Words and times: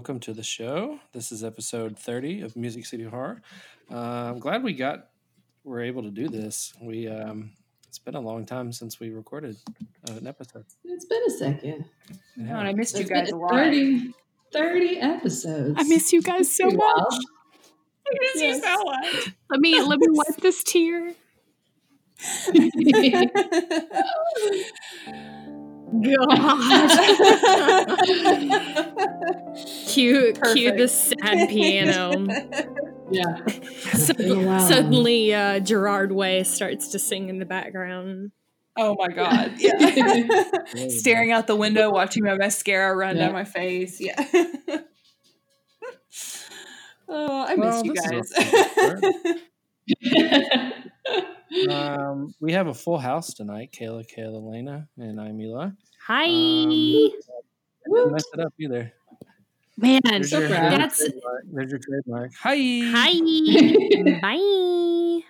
welcome 0.00 0.18
to 0.18 0.32
the 0.32 0.42
show. 0.42 0.98
This 1.12 1.30
is 1.30 1.44
episode 1.44 1.98
30 1.98 2.40
of 2.40 2.56
Music 2.56 2.86
City 2.86 3.04
Horror. 3.04 3.42
Uh, 3.92 3.98
I'm 4.30 4.38
glad 4.38 4.62
we 4.62 4.72
got 4.72 5.08
we're 5.62 5.82
able 5.82 6.02
to 6.04 6.10
do 6.10 6.26
this. 6.26 6.72
We 6.80 7.06
um, 7.06 7.50
it's 7.86 7.98
been 7.98 8.14
a 8.14 8.20
long 8.20 8.46
time 8.46 8.72
since 8.72 8.98
we 8.98 9.10
recorded 9.10 9.58
uh, 10.08 10.14
an 10.14 10.26
episode. 10.26 10.64
It's 10.84 11.04
been 11.04 11.20
a 11.26 11.30
second. 11.30 11.84
It 12.38 12.48
God, 12.48 12.64
I 12.64 12.68
has. 12.68 12.76
missed 12.76 12.98
you 12.98 13.04
guys 13.04 13.26
been 13.26 13.34
a 13.34 13.38
lot. 13.42 13.50
30, 13.50 14.14
30 14.54 14.96
episodes. 15.00 15.74
I 15.76 15.82
miss 15.82 16.14
you 16.14 16.22
guys 16.22 16.50
so 16.56 16.64
Pretty 16.64 16.78
much. 16.78 17.14
I 18.06 18.16
miss 18.22 18.36
Yes. 18.42 18.56
you 18.56 18.62
so 18.62 18.84
much. 18.84 19.34
Let 19.50 19.60
me 19.60 19.82
let 19.82 19.98
me 19.98 20.06
wipe 20.08 20.36
this 20.40 20.64
tear. 20.64 21.12
God. 25.92 26.58
cue 29.88 30.32
cue 30.52 30.72
the 30.76 30.86
sad 30.88 31.48
piano. 31.48 32.26
yeah. 33.10 33.38
So- 33.94 34.14
been 34.14 34.46
a 34.48 34.60
suddenly, 34.60 35.34
uh, 35.34 35.58
Gerard 35.60 36.12
Way 36.12 36.44
starts 36.44 36.88
to 36.88 36.98
sing 36.98 37.28
in 37.28 37.38
the 37.38 37.44
background. 37.46 38.30
oh 38.76 38.94
my 38.98 39.08
god. 39.08 39.54
Yeah. 39.58 40.26
Staring 40.88 41.32
out 41.32 41.46
the 41.46 41.56
window, 41.56 41.90
watching 41.90 42.24
my 42.24 42.36
mascara 42.36 42.94
run 42.96 43.16
Yeah. 43.16 43.24
down 43.26 43.32
my 43.32 43.44
face. 43.44 44.00
Yeah. 44.00 44.14
oh, 47.08 47.44
I 47.48 47.54
Well, 47.56 47.82
miss 47.84 47.84
you 47.84 47.94
guys. 47.94 48.32
Um, 51.68 52.34
we 52.40 52.52
have 52.52 52.68
a 52.68 52.74
full 52.74 52.98
house 52.98 53.34
tonight. 53.34 53.72
Kayla, 53.72 54.04
Kayla, 54.08 54.42
Lena, 54.52 54.88
and 54.98 55.20
I'm 55.20 55.40
Eli. 55.40 55.70
Hi, 56.06 56.24
Um, 56.26 56.30
I 57.86 57.88
didn't 57.94 58.12
mess 58.12 58.24
it 58.32 58.40
up 58.40 58.52
either. 58.60 58.92
man. 59.76 60.00
There's 60.04 60.30
so 60.30 60.38
your, 60.40 60.48
proud. 60.48 60.72
That's 60.72 60.98
trademark. 60.98 61.44
There's 61.52 61.70
your 61.70 61.80
trademark. 61.80 62.32
Hi. 62.40 62.56
hi. 62.56 64.20
Bye. 64.20 65.26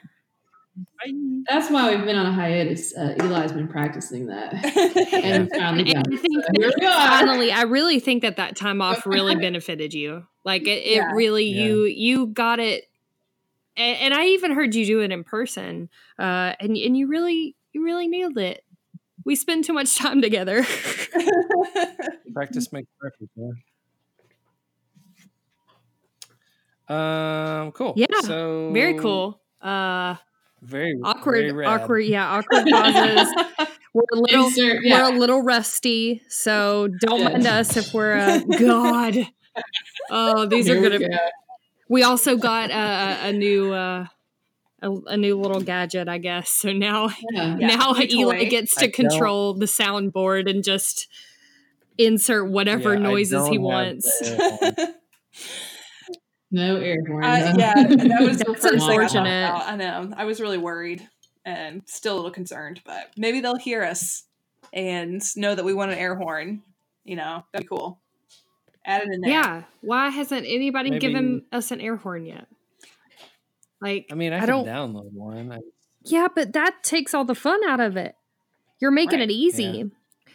Hi. 1.02 1.12
That's 1.48 1.70
why 1.70 1.94
we've 1.94 2.04
been 2.04 2.16
on 2.16 2.26
a 2.26 2.32
hiatus. 2.32 2.94
Uh, 2.96 3.14
Eli's 3.18 3.52
been 3.52 3.68
practicing 3.68 4.26
that. 4.26 4.52
And 5.12 5.50
we 5.50 5.58
finally 5.58 5.94
And 5.94 6.06
I 6.06 6.16
think 6.16 6.44
So 6.44 6.50
here 6.60 6.72
finally 6.91 7.52
i 7.52 7.62
really 7.62 8.00
think 8.00 8.22
that 8.22 8.36
that 8.36 8.56
time 8.56 8.80
off 8.80 9.04
really 9.06 9.36
benefited 9.36 9.92
you 9.92 10.24
like 10.44 10.62
it, 10.62 10.84
it 10.84 10.96
Yeah. 10.96 11.12
really 11.12 11.44
Yeah. 11.46 11.64
you 11.64 11.84
you 11.84 12.26
got 12.28 12.58
it 12.60 12.84
and, 13.76 13.96
and 13.98 14.14
i 14.14 14.26
even 14.26 14.52
heard 14.52 14.74
you 14.74 14.84
do 14.86 15.00
it 15.00 15.10
in 15.12 15.24
person 15.24 15.88
uh 16.18 16.52
and, 16.60 16.76
and 16.76 16.96
you 16.96 17.06
really 17.06 17.54
you 17.72 17.82
really 17.84 18.08
nailed 18.08 18.36
it 18.38 18.64
we 19.24 19.36
spend 19.36 19.64
too 19.64 19.72
much 19.72 19.96
time 19.96 20.20
together 20.22 20.64
Practice 22.32 22.72
makes 22.72 22.88
perfect. 23.00 23.30
Yeah. 23.36 23.50
Um. 26.88 27.72
Cool. 27.72 27.94
Yeah, 27.96 28.06
So 28.22 28.70
very 28.72 28.94
cool 28.98 29.41
uh 29.62 30.16
Very 30.62 30.98
awkward 31.04 31.52
very 31.54 31.66
awkward 31.66 32.00
yeah 32.06 32.26
awkward 32.31 32.66
pauses 32.70 33.28
we're 33.94 34.02
a 34.12 34.16
little 34.16 34.47
Insert- 34.47 34.82
yeah. 34.82 35.02
we're 35.08 35.14
a 35.14 35.19
little 35.19 35.42
rusty 35.42 36.22
so 36.28 36.88
don't 37.00 37.20
Yeah. 37.20 37.28
mind 37.31 37.47
us 37.47 37.76
if 37.76 37.92
we're 37.92 38.14
uh 38.14 38.38
god 38.58 39.19
oh 40.10 40.47
these 40.47 40.66
Here 40.66 40.78
are 40.78 40.82
gonna 40.82 40.98
go. 40.98 41.06
We 41.90 42.04
also 42.04 42.36
got 42.36 42.70
a, 42.70 42.74
a, 42.74 43.28
a 43.28 43.32
new 43.32 43.72
uh, 43.72 44.06
a, 44.80 44.90
a 44.90 45.16
new 45.16 45.38
little 45.38 45.60
gadget, 45.60 46.08
I 46.08 46.18
guess. 46.18 46.48
So 46.48 46.72
now 46.72 47.10
Yeah. 47.32 47.56
Yeah, 47.58 47.76
now 47.76 47.92
new 47.92 48.06
Eli 48.08 48.44
toy. 48.44 48.48
gets 48.48 48.78
I 48.78 48.86
to 48.86 48.92
control 48.92 49.54
the 49.54 49.66
soundboard 49.66 50.48
and 50.48 50.62
just 50.64 51.08
insert 51.98 52.48
whatever 52.48 52.94
Yeah, 52.94 53.00
noises 53.00 53.48
he 53.48 53.58
wants. 53.58 54.08
No 56.52 56.78
air 56.78 56.98
horn. 57.06 57.22
Uh, 57.22 57.54
yeah, 57.56 57.74
that 57.74 58.22
was 58.22 58.38
the 58.38 58.56
first 58.56 58.84
thing 58.86 59.00
I 59.00 59.06
thought 59.06 59.26
about. 59.26 59.68
I 59.68 59.76
know. 59.76 60.12
I 60.16 60.24
was 60.24 60.40
really 60.40 60.58
worried 60.58 61.08
and 61.44 61.82
still 61.86 62.14
a 62.14 62.16
little 62.16 62.32
concerned, 62.32 62.80
but 62.84 63.10
maybe 63.16 63.40
they'll 63.40 63.54
hear 63.54 63.84
us 63.84 64.24
and 64.72 65.22
know 65.36 65.54
that 65.54 65.64
we 65.64 65.72
want 65.74 65.92
an 65.92 65.98
air 65.98 66.16
horn. 66.16 66.62
You 67.04 67.14
know, 67.16 67.44
that'd 67.52 67.66
be 67.66 67.68
cool. 67.68 68.00
Add 68.86 69.02
it 69.02 69.08
in 69.12 69.20
there. 69.20 69.30
Yeah. 69.30 69.62
Why 69.82 70.08
hasn't 70.08 70.46
anybody 70.46 70.91
Maybe- 70.91 71.00
given 71.00 71.44
us 71.52 71.70
an 71.70 71.80
air 71.80 71.96
horn 71.96 72.24
yet? 72.26 72.46
Like 73.80 74.06
I 74.10 74.14
mean, 74.14 74.32
I, 74.32 74.42
I 74.42 74.46
don't- 74.46 74.66
download 74.66 75.12
one. 75.12 75.52
I, 75.52 75.58
Yeah, 76.02 76.28
but 76.34 76.52
that 76.54 76.82
takes 76.82 77.14
all 77.14 77.24
the 77.24 77.34
fun 77.34 77.60
out 77.69 77.80
of 77.80 77.96
it. 77.96 78.14
You're 78.80 78.90
making 78.90 79.20
Right. 79.20 79.30
it 79.30 79.32
easy. 79.32 79.64
Yeah. 79.64 79.84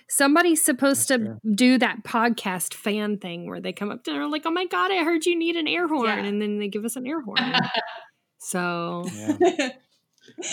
Somebody's 0.07 0.63
supposed 0.63 1.09
That's 1.09 1.19
to 1.23 1.25
true. 1.44 1.55
do 1.55 1.78
that 1.79 2.03
podcast 2.03 2.75
fan 2.75 3.17
thing 3.17 3.47
where 3.47 3.59
they 3.59 3.73
come 3.73 3.89
up 3.89 4.03
to 4.03 4.11
and 4.11 4.19
are 4.19 4.29
like, 4.29 4.44
"Oh 4.45 4.51
my 4.51 4.66
god, 4.67 4.91
I 4.91 5.03
heard 5.03 5.25
you 5.25 5.35
need 5.35 5.55
an 5.55 5.67
air 5.67 5.88
horn," 5.88 6.05
Yeah. 6.05 6.23
and 6.25 6.39
then 6.39 6.59
they 6.59 6.67
give 6.67 6.85
us 6.85 6.95
an 6.95 7.07
air 7.07 7.22
horn. 7.22 7.38
so 8.38 9.05
yeah. 9.11 9.38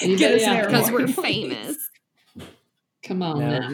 Anybody 0.02 0.16
Get 0.16 0.32
us 0.34 0.42
an 0.44 0.48
out 0.48 0.56
air 0.56 0.62
there? 0.62 0.70
because 0.70 0.90
we're 0.90 1.06
famous, 1.08 1.76
Come 3.04 3.22
on 3.22 3.40
Now 3.40 3.68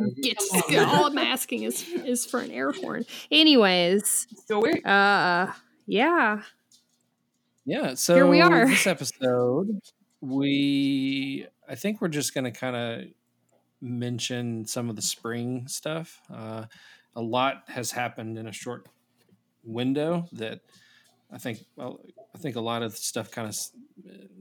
now. 0.00 0.60
get 0.68 0.88
all 0.88 1.06
I'm 1.06 1.18
asking 1.18 1.64
is 1.64 1.86
is 1.88 2.26
for 2.26 2.40
an 2.40 2.50
air 2.50 2.72
horn. 2.72 3.04
Anyways, 3.30 4.26
Still 4.36 4.62
weird. 4.62 4.84
uh, 4.86 5.52
yeah, 5.86 6.42
Yeah. 7.64 7.94
So 7.94 8.14
Here 8.14 8.26
we 8.26 8.40
are. 8.40 8.66
This 8.66 8.86
episode, 8.86 9.80
we 10.20 11.46
I 11.68 11.74
think 11.74 12.00
we're 12.00 12.08
just 12.08 12.34
going 12.34 12.44
to 12.44 12.50
kind 12.50 12.76
of 12.76 13.04
mention 13.80 14.66
some 14.66 14.90
of 14.90 14.96
the 14.96 15.02
spring 15.02 15.66
stuff. 15.68 16.20
Uh, 16.32 16.66
a 17.16 17.22
lot 17.22 17.64
has 17.68 17.90
happened 17.90 18.38
in 18.38 18.46
a 18.46 18.52
short 18.52 18.86
window 19.64 20.26
that 20.32 20.60
I 21.32 21.38
think. 21.38 21.60
Well, 21.76 22.00
I 22.34 22.38
think 22.38 22.56
a 22.56 22.60
lot 22.60 22.82
of 22.82 22.96
stuff 22.96 23.30
kind 23.30 23.48
of 23.48 23.56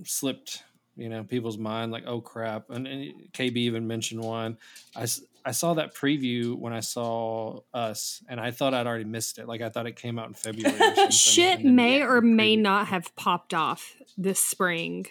slipped. 0.08 0.64
You 1.00 1.10
know, 1.10 1.24
people's 1.24 1.58
mind 1.58 1.92
like, 1.92 2.04
oh 2.06 2.22
crap, 2.22 2.70
and, 2.70 2.88
and 2.88 3.14
KB 3.34 3.56
even 3.58 3.88
mentioned 3.88 4.22
one. 4.22 4.58
I, 4.96 5.08
I 5.46 5.52
saw 5.52 5.74
that 5.76 5.96
preview 5.96 6.56
when 6.56 6.74
I 6.74 6.82
saw 6.82 7.62
us, 7.74 8.22
and 8.28 8.40
I 8.40 8.52
thought 8.52 8.74
I'd 8.74 8.86
already 8.88 9.06
missed 9.06 9.40
it. 9.40 9.48
Like 9.48 9.62
I 9.62 9.70
thought 9.70 9.88
it 9.88 9.96
came 9.96 10.20
out 10.20 10.28
in 10.28 10.34
February. 10.34 10.78
Shit 11.12 11.64
may 11.64 12.02
or 12.04 12.22
may 12.22 12.56
not 12.56 12.88
have 12.88 13.16
popped 13.16 13.54
off 13.54 13.96
this 14.18 14.40
spring. 14.40 15.08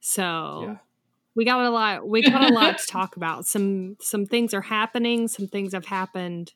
So 0.00 0.62
Yeah. 0.66 0.76
we 1.34 1.44
got 1.44 1.60
a 1.64 1.70
lot 1.70 2.06
we 2.08 2.22
got 2.22 2.50
a 2.50 2.54
lot 2.54 2.78
to 2.80 2.86
talk 2.86 3.16
about. 3.16 3.46
Some 3.46 3.96
some 4.00 4.26
things 4.26 4.52
are 4.54 4.62
happening, 4.62 5.28
some 5.28 5.46
things 5.48 5.72
have 5.72 5.86
happened. 5.86 6.52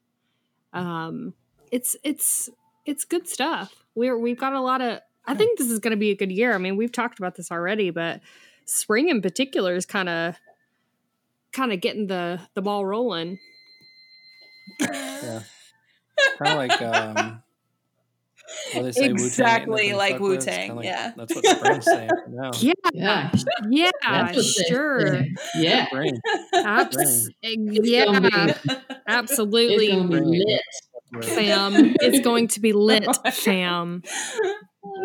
Um 0.73 1.35
it's 1.71 1.97
it's 2.05 2.51
it's 2.85 3.05
good 3.05 3.29
stuff. 3.29 3.85
We're 3.95 4.19
we've 4.19 4.39
got 4.39 4.53
a 4.53 4.61
lot 4.61 4.81
of 4.81 5.01
I 5.31 5.35
think 5.35 5.59
this 5.59 5.71
is 5.71 5.79
gonna 5.79 5.97
be 5.97 6.11
a 6.11 6.17
good 6.17 6.33
year. 6.33 6.55
I 6.55 6.59
mean, 6.59 6.77
we've 6.77 6.93
talked 6.93 7.19
about 7.19 7.37
this 7.37 7.51
already, 7.53 7.91
but 7.91 8.21
spring 8.65 9.09
in 9.09 9.21
particular 9.23 9.75
is 9.75 9.87
kind 9.87 10.09
of 10.09 10.37
kind 11.53 11.73
of 11.73 11.81
getting 11.81 12.07
the 12.07 12.41
the 12.55 12.63
ball 12.63 12.85
rolling. 12.85 13.39
Yeah. 14.81 15.43
kind 16.39 16.53
of 16.53 16.57
like 16.57 16.83
um, 16.83 17.43
what 18.73 18.83
they 18.85 18.93
say, 18.93 19.09
Wu-Tang, 19.09 19.25
Exactly 19.27 19.93
like 19.93 20.13
fuck 20.15 20.21
with. 20.23 20.33
It's 20.39 20.47
Wu-Tang, 20.47 20.77
like- 20.77 20.85
yeah. 20.85 21.13
that's 21.17 21.35
what 21.35 21.45
Spring's 21.47 21.85
saying 21.85 22.11
now. 22.29 22.51
Yeah, 22.61 22.73
Yeah. 22.93 23.31
yeah, 23.71 23.91
That's 24.03 24.67
sure. 24.69 25.13
say. 25.13 25.35
Yeah. 25.57 25.87
Spring. 25.87 26.19
Abs- 26.55 27.31
It's 27.43 27.87
yeah, 27.89 28.21
be, 28.21 28.55
absolutely. 29.07 29.87
it's 29.87 29.95
gonna 29.97 30.09
be 30.31 30.45
lit. 30.45 31.25
fam. 31.25 31.73
It's 32.01 32.21
going 32.21 32.49
to 32.49 32.61
be 32.61 32.73
lit, 32.73 33.07
fam. 33.33 34.03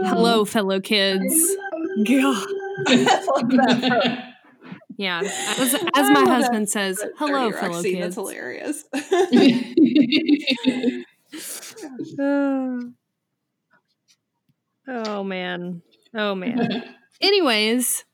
Hello, 0.04 0.42
um, 0.42 0.46
fellow 0.46 0.80
kids. 0.80 1.56
God. 2.08 2.48
Yeah, 4.98 5.20
as, 5.20 5.74
as 5.94 6.10
my 6.10 6.22
love 6.22 6.28
husband 6.30 6.70
says, 6.70 7.04
hello, 7.18 7.50
dirty, 7.52 7.60
fellow 7.60 7.74
Roxy. 7.74 7.92
kids. 7.96 8.16
That's 8.16 8.16
hilarious. 8.16 8.86
Oh. 12.18 12.80
Oh, 14.88 15.24
man. 15.24 15.82
Oh 16.14 16.36
man. 16.36 16.84
Anyways, 17.20 18.06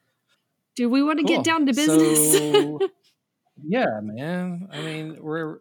do 0.78 0.88
we 0.90 1.04
want 1.04 1.20
to 1.20 1.26
Cool. 1.26 1.36
get 1.36 1.44
down 1.46 1.66
to 1.66 1.74
business? 1.74 2.32
So, 2.32 2.80
yeah, 3.62 4.00
man. 4.02 4.70
I 4.72 4.82
mean, 4.82 5.18
we're 5.20 5.58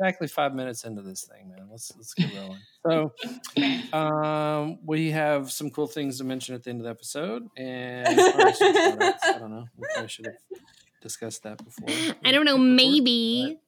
exactly 0.00 0.28
five 0.28 0.54
minutes 0.54 0.84
into 0.84 1.02
this 1.02 1.24
thing, 1.24 1.48
man. 1.50 1.68
Let's 1.70 1.92
let's 1.96 2.14
get 2.14 2.32
rolling. 2.34 2.58
So, 3.92 3.96
um, 3.98 4.78
we 4.86 5.10
have 5.10 5.52
some 5.52 5.68
cool 5.70 5.86
things 5.86 6.16
to 6.18 6.24
mention 6.24 6.54
at 6.54 6.64
the 6.64 6.70
end 6.70 6.80
of 6.80 6.84
the 6.84 6.90
episode, 6.90 7.46
and 7.58 8.06
probably 8.16 8.52
some 8.54 8.74
shout-outs. 8.74 9.24
I 9.26 9.38
don't 9.38 9.50
know. 9.50 9.66
We 9.76 9.86
probably 9.92 10.08
should 10.08 10.26
have 10.26 10.36
discussed 11.02 11.42
that 11.42 11.62
before. 11.62 12.14
I 12.24 12.32
don't 12.32 12.46
know. 12.46 12.54
Before. 12.56 12.64
Maybe. 12.66 13.58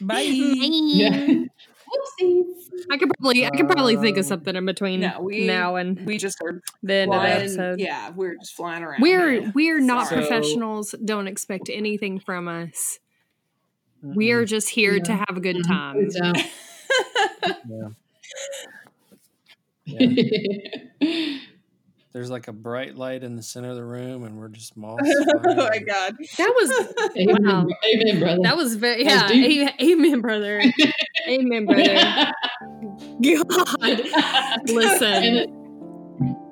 Bye. 0.00 0.20
Yeah. 0.22 1.10
Oopsies. 1.92 2.44
I 2.90 2.96
could 2.96 3.10
probably 3.20 3.46
I 3.46 3.50
could 3.50 3.68
probably 3.68 3.96
think 3.96 4.16
of 4.16 4.24
Um, 4.24 4.28
something 4.28 4.56
in 4.56 4.64
between 4.64 5.00
no, 5.00 5.20
we 5.20 5.46
now 5.46 5.76
and 5.76 6.04
we 6.06 6.16
just 6.18 6.38
are 6.42 6.60
the 6.82 6.94
end 6.94 7.14
of 7.14 7.20
the 7.22 7.28
episode. 7.28 7.78
Yeah, 7.80 8.10
we're 8.10 8.34
just 8.36 8.54
flying 8.54 8.82
around. 8.82 9.02
We're 9.02 9.42
man. 9.42 9.52
we're 9.54 9.78
not 9.80 10.08
So- 10.08 10.16
professionals. 10.16 10.94
Don't 11.04 11.28
expect 11.28 11.68
anything 11.70 12.18
from 12.18 12.48
us. 12.48 12.98
We 14.02 14.32
are 14.32 14.44
just 14.44 14.68
here 14.68 14.98
to 15.00 15.12
have 15.12 15.36
a 15.36 15.40
good 15.40 15.64
time. 15.66 16.08
Yeah. 16.10 16.32
Yeah. 19.86 20.08
There's 22.12 22.30
like 22.30 22.46
a 22.48 22.52
bright 22.52 22.94
light 22.96 23.24
in 23.24 23.36
the 23.36 23.42
center 23.42 23.70
of 23.70 23.76
the 23.76 23.84
room, 23.84 24.24
and 24.24 24.36
we're 24.38 24.48
just 24.48 24.76
moss. 24.76 25.00
oh 25.02 25.54
my 25.54 25.78
god. 25.78 26.14
That 26.36 26.52
was 26.54 26.70
Amen, 27.16 27.36
Wow. 27.42 27.66
amen, 27.94 28.20
brother. 28.20 28.38
that 28.42 28.56
was 28.56 28.74
very 28.76 29.04
yeah. 29.04 29.22
was 29.22 29.70
amen, 29.80 30.20
brother. 30.20 30.62
amen, 31.28 31.64
brother. 31.66 32.32
God, 33.22 34.00
listen. 34.68 35.61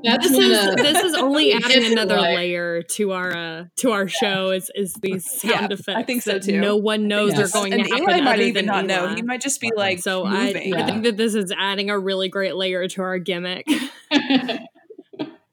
And 0.02 0.14
That's 0.14 0.28
This 0.28 0.36
when 0.38 0.50
is 0.50 0.66
the- 0.76 0.82
this 0.82 1.04
is 1.04 1.14
only 1.14 1.52
adding 1.64 1.92
another 1.92 2.16
like- 2.16 2.34
layer 2.36 2.82
to 2.82 3.12
our 3.12 3.36
uh 3.36 3.64
to 3.76 3.90
our 3.92 4.08
show 4.08 4.50
is 4.50 4.70
is 4.74 4.94
these 5.02 5.30
sound 5.30 5.70
Yeah, 5.86 5.94
I 5.96 6.02
think 6.04 6.22
so 6.22 6.38
too. 6.38 6.58
No 6.60 6.76
one 6.76 7.06
knows 7.06 7.32
Yes. 7.32 7.52
they're 7.52 7.60
going 7.60 7.72
and 7.74 7.84
to 7.84 7.90
happen. 7.90 8.08
Eli 8.08 8.20
might 8.22 8.40
even 8.40 8.66
than 8.66 8.66
not 8.66 8.86
know. 8.86 9.14
He 9.14 9.20
might 9.22 9.40
just 9.42 9.60
be 9.60 9.70
like 9.76 9.98
so 9.98 10.24
I, 10.24 10.46
moving. 10.46 10.74
I 10.74 10.86
think 10.86 11.02
that 11.04 11.16
this 11.18 11.34
is 11.34 11.52
adding 11.56 11.90
a 11.90 11.98
really 11.98 12.28
great 12.30 12.56
layer 12.56 12.88
to 12.88 13.02
our 13.02 13.18
gimmick. 13.18 13.66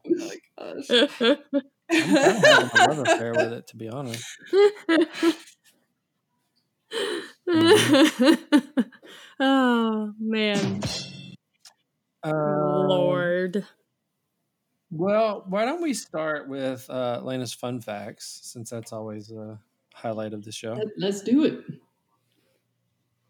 Oh 0.10 0.26
my 0.26 0.36
gosh. 0.58 0.90
I'm 0.90 1.08
kind 1.10 2.18
of 2.18 2.72
having 2.72 2.80
a 2.80 2.88
love 2.90 3.00
affair 3.08 3.32
with 3.34 3.54
it, 3.54 3.68
to 3.68 3.76
be 3.76 3.90
honest. 3.90 4.24
oh 9.40 10.14
man, 10.20 10.82
Um, 12.24 12.34
Lord. 12.88 13.66
Well, 14.92 15.44
why 15.48 15.66
don't 15.66 15.82
we 15.82 15.94
start 15.94 16.48
with 16.48 16.90
uh, 16.90 17.20
Lena's 17.24 17.54
fun 17.54 17.82
facts, 17.82 18.40
since 18.44 18.70
that's 18.70 18.94
always 18.94 19.32
a 19.32 19.60
highlight 19.94 20.34
of 20.34 20.46
the 20.46 20.52
show. 20.52 20.80
Let's 20.98 21.22
do 21.22 21.44
it. 21.44 21.60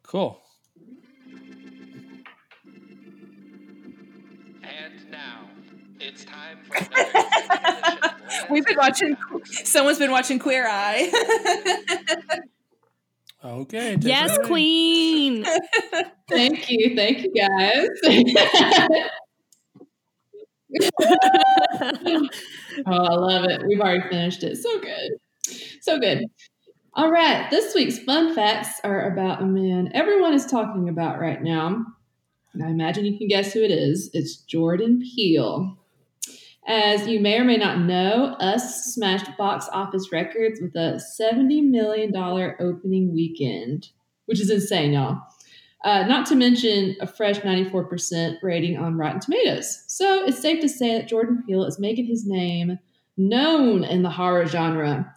Cool. 0.03 0.39
And 4.63 5.11
now, 5.11 5.49
it's 5.99 6.23
time 6.25 6.59
for 6.63 6.77
another 6.77 7.09
edition 7.09 7.51
of 7.51 8.21
Lena's 8.21 8.49
We've 8.51 8.65
been 8.65 8.77
watching. 8.77 9.17
Someone's 9.45 9.99
been 9.99 10.11
watching 10.11 10.37
Queer 10.39 10.67
Eye. 10.67 11.11
Okay. 13.43 13.97
Yes. 14.01 14.37
Queen. 14.45 15.45
Thank 16.29 16.69
you. 16.69 16.95
Thank 16.95 17.23
you, 17.23 17.33
guys. 17.33 17.87
oh, 21.01 22.27
I 22.85 23.13
love 23.13 23.45
it. 23.45 23.63
We've 23.67 23.79
already 23.79 24.07
finished 24.09 24.43
it. 24.43 24.57
So 24.57 24.79
good. 24.79 25.11
So 25.81 25.99
good. 25.99 26.25
All 26.93 27.11
right. 27.11 27.49
This 27.49 27.73
week's 27.73 27.99
fun 27.99 28.33
facts 28.35 28.79
are 28.83 29.11
about 29.11 29.41
a 29.41 29.45
man 29.45 29.91
everyone 29.93 30.33
is 30.33 30.45
talking 30.45 30.89
about 30.89 31.19
right 31.19 31.41
now. 31.41 31.85
And 32.53 32.63
I 32.63 32.69
imagine 32.69 33.05
you 33.05 33.17
can 33.17 33.27
guess 33.27 33.53
who 33.53 33.61
it 33.63 33.71
is. 33.71 34.09
It's 34.13 34.37
Jordan 34.37 35.01
Peele. 35.01 35.77
As 36.67 37.07
you 37.07 37.21
may 37.21 37.39
or 37.39 37.45
may 37.45 37.55
not 37.55 37.79
know, 37.79 38.35
Us 38.39 38.93
smashed 38.93 39.37
box 39.37 39.69
office 39.71 40.11
records 40.11 40.59
with 40.59 40.75
a 40.75 40.99
$70 41.21 41.63
million 41.69 42.13
opening 42.59 43.13
weekend, 43.13 43.89
which 44.25 44.41
is 44.41 44.49
insane, 44.49 44.91
y'all. 44.93 45.21
Uh, 45.83 46.03
not 46.07 46.25
to 46.25 46.35
mention 46.35 46.95
a 47.01 47.07
fresh 47.07 47.39
94% 47.39 48.37
rating 48.41 48.77
on 48.77 48.97
Rotten 48.97 49.19
Tomatoes. 49.19 49.83
So 49.87 50.25
it's 50.25 50.41
safe 50.41 50.59
to 50.61 50.69
say 50.69 50.97
that 50.97 51.07
Jordan 51.07 51.43
Peele 51.45 51.65
is 51.65 51.79
making 51.79 52.07
his 52.07 52.25
name 52.25 52.79
known 53.15 53.83
in 53.83 54.03
the 54.03 54.09
horror 54.09 54.45
genre. 54.47 55.13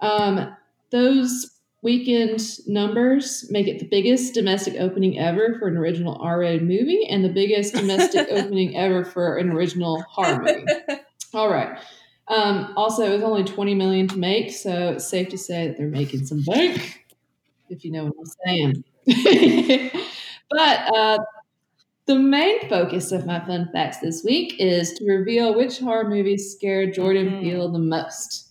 Um, 0.00 0.54
those 0.90 1.60
weekend 1.82 2.42
numbers 2.66 3.46
make 3.50 3.66
it 3.66 3.78
the 3.78 3.86
biggest 3.86 4.34
domestic 4.34 4.74
opening 4.78 5.18
ever 5.18 5.56
for 5.58 5.68
an 5.68 5.76
original 5.76 6.18
R 6.20 6.40
rated 6.40 6.62
movie 6.62 7.06
and 7.08 7.24
the 7.24 7.30
biggest 7.30 7.74
domestic 7.74 8.28
opening 8.30 8.76
ever 8.76 9.04
for 9.04 9.36
an 9.36 9.50
original 9.50 10.02
horror 10.02 10.42
movie. 10.42 11.00
All 11.34 11.50
right. 11.50 11.78
Um, 12.28 12.72
also, 12.76 13.04
it 13.10 13.14
was 13.14 13.22
only 13.22 13.44
20 13.44 13.74
million 13.74 14.06
to 14.08 14.18
make, 14.18 14.52
so 14.52 14.92
it's 14.92 15.08
safe 15.08 15.28
to 15.30 15.38
say 15.38 15.68
that 15.68 15.76
they're 15.76 15.88
making 15.88 16.26
some 16.26 16.42
bank, 16.44 17.04
if 17.68 17.84
you 17.84 17.90
know 17.90 18.04
what 18.04 18.14
I'm 18.20 18.32
saying. 18.46 18.84
but 20.50 20.96
uh, 20.96 21.18
the 22.06 22.16
main 22.18 22.68
focus 22.68 23.12
of 23.12 23.26
my 23.26 23.40
fun 23.44 23.68
facts 23.72 23.98
this 23.98 24.24
week 24.24 24.54
is 24.58 24.92
to 24.94 25.04
reveal 25.04 25.54
which 25.54 25.78
horror 25.78 26.08
movies 26.08 26.52
scared 26.52 26.94
Jordan 26.94 27.28
Mhm. 27.30 27.42
Peele 27.42 27.72
the 27.72 27.78
most. 27.78 28.48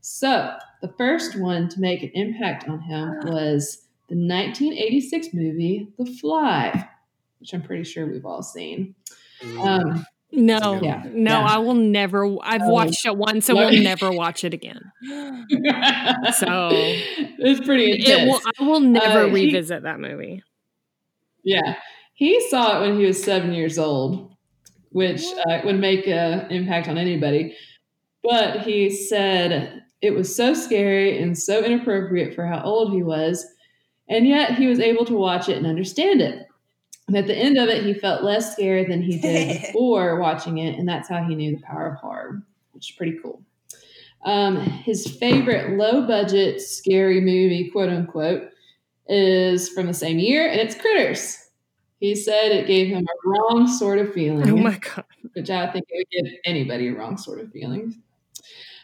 So, 0.00 0.56
the 0.82 0.92
first 0.98 1.38
one 1.38 1.68
to 1.70 1.80
make 1.80 2.02
an 2.02 2.10
impact 2.14 2.68
on 2.68 2.80
him 2.80 3.14
was 3.24 3.86
the 4.08 4.14
1986 4.14 5.28
movie 5.34 5.88
The 5.98 6.06
Fly, 6.06 6.88
which 7.40 7.52
I'm 7.52 7.62
pretty 7.62 7.84
sure 7.84 8.06
we've 8.06 8.24
all 8.26 8.42
seen. 8.42 8.94
Um, 9.60 10.06
No, 10.32 10.80
Yeah, 10.82 11.04
no, 11.12 11.30
yeah. 11.30 11.44
I 11.46 11.58
will 11.58 11.74
never. 11.74 12.26
I've 12.42 12.62
Um, 12.62 12.70
watched 12.70 13.06
it 13.06 13.16
once 13.16 13.48
and 13.48 13.56
let 13.58 13.70
will 13.72 13.80
never 13.82 14.10
watch 14.10 14.44
it 14.44 14.52
again. 14.52 14.80
So- 16.38 16.68
it's 16.72 17.60
pretty 17.64 17.92
intense. 17.92 18.08
It 18.08 18.26
will. 18.28 18.40
I 18.58 18.64
will 18.68 18.80
never 18.80 19.20
Uh, 19.24 19.26
he- 19.28 19.32
revisit 19.46 19.82
that 19.84 20.00
movie. 20.00 20.42
Yeah, 21.44 21.76
he 22.14 22.40
saw 22.48 22.78
it 22.82 22.88
when 22.88 22.98
he 22.98 23.06
was 23.06 23.22
seven 23.22 23.52
years 23.52 23.78
old, 23.78 24.32
which 24.90 25.22
uh, 25.48 25.60
would 25.64 25.78
make 25.78 26.08
an 26.08 26.50
impact 26.50 26.88
on 26.88 26.98
anybody. 26.98 27.54
But 28.24 28.62
he 28.62 28.90
said 28.90 29.82
it 30.02 30.10
was 30.10 30.34
so 30.34 30.52
scary 30.54 31.22
and 31.22 31.38
so 31.38 31.64
inappropriate 31.64 32.34
for 32.34 32.44
how 32.46 32.62
old 32.64 32.92
he 32.92 33.02
was, 33.04 33.46
and 34.08 34.26
yet 34.26 34.56
he 34.58 34.66
was 34.66 34.80
able 34.80 35.04
to 35.04 35.14
watch 35.14 35.48
it 35.48 35.56
and 35.56 35.66
understand 35.66 36.20
it. 36.20 36.45
And 37.08 37.16
at 37.16 37.26
the 37.26 37.36
end 37.36 37.56
of 37.56 37.68
it, 37.68 37.84
he 37.84 37.94
felt 37.94 38.24
less 38.24 38.52
scared 38.52 38.90
than 38.90 39.02
he 39.02 39.18
did 39.20 39.62
before 39.62 40.20
watching 40.20 40.58
it, 40.58 40.78
and 40.78 40.88
that's 40.88 41.08
how 41.08 41.22
he 41.22 41.34
knew 41.34 41.56
the 41.56 41.62
power 41.62 41.88
of 41.88 41.98
horror, 41.98 42.42
which 42.72 42.90
is 42.90 42.96
pretty 42.96 43.18
cool. 43.22 43.42
Um, 44.24 44.56
his 44.56 45.06
favorite 45.06 45.76
low 45.76 46.06
budget 46.06 46.60
scary 46.60 47.20
movie, 47.20 47.70
quote 47.70 47.88
unquote, 47.90 48.50
is 49.08 49.68
from 49.68 49.86
the 49.86 49.94
same 49.94 50.18
year, 50.18 50.48
and 50.48 50.60
it's 50.60 50.74
Critters. 50.74 51.38
He 52.00 52.14
said 52.14 52.52
it 52.52 52.66
gave 52.66 52.88
him 52.88 53.06
a 53.06 53.28
wrong 53.28 53.66
sort 53.66 53.98
of 53.98 54.12
feeling, 54.12 54.50
Oh 54.50 54.56
my 54.56 54.76
god! 54.76 55.04
which 55.32 55.48
I 55.48 55.70
think 55.70 55.86
it 55.88 55.96
would 55.96 56.24
give 56.24 56.38
anybody 56.44 56.88
a 56.88 56.94
wrong 56.94 57.16
sort 57.16 57.40
of 57.40 57.50
feeling. 57.52 58.02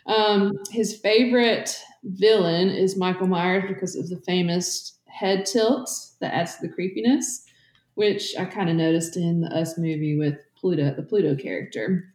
Um, 0.06 0.58
his 0.70 0.98
favorite 0.98 1.76
villain 2.04 2.68
is 2.68 2.96
Michael 2.96 3.26
Myers 3.26 3.64
because 3.68 3.96
of 3.96 4.08
the 4.08 4.16
famous 4.18 4.98
head 5.06 5.44
tilt 5.44 5.90
that 6.20 6.34
adds 6.34 6.56
to 6.56 6.66
the 6.66 6.72
creepiness, 6.72 7.44
which 7.94 8.34
I 8.38 8.44
kind 8.44 8.70
of 8.70 8.76
noticed 8.76 9.16
in 9.16 9.40
the 9.42 9.48
Us 9.48 9.76
movie 9.78 10.16
with 10.18 10.36
Pluto, 10.56 10.94
the 10.94 11.02
Pluto 11.02 11.34
character. 11.36 12.12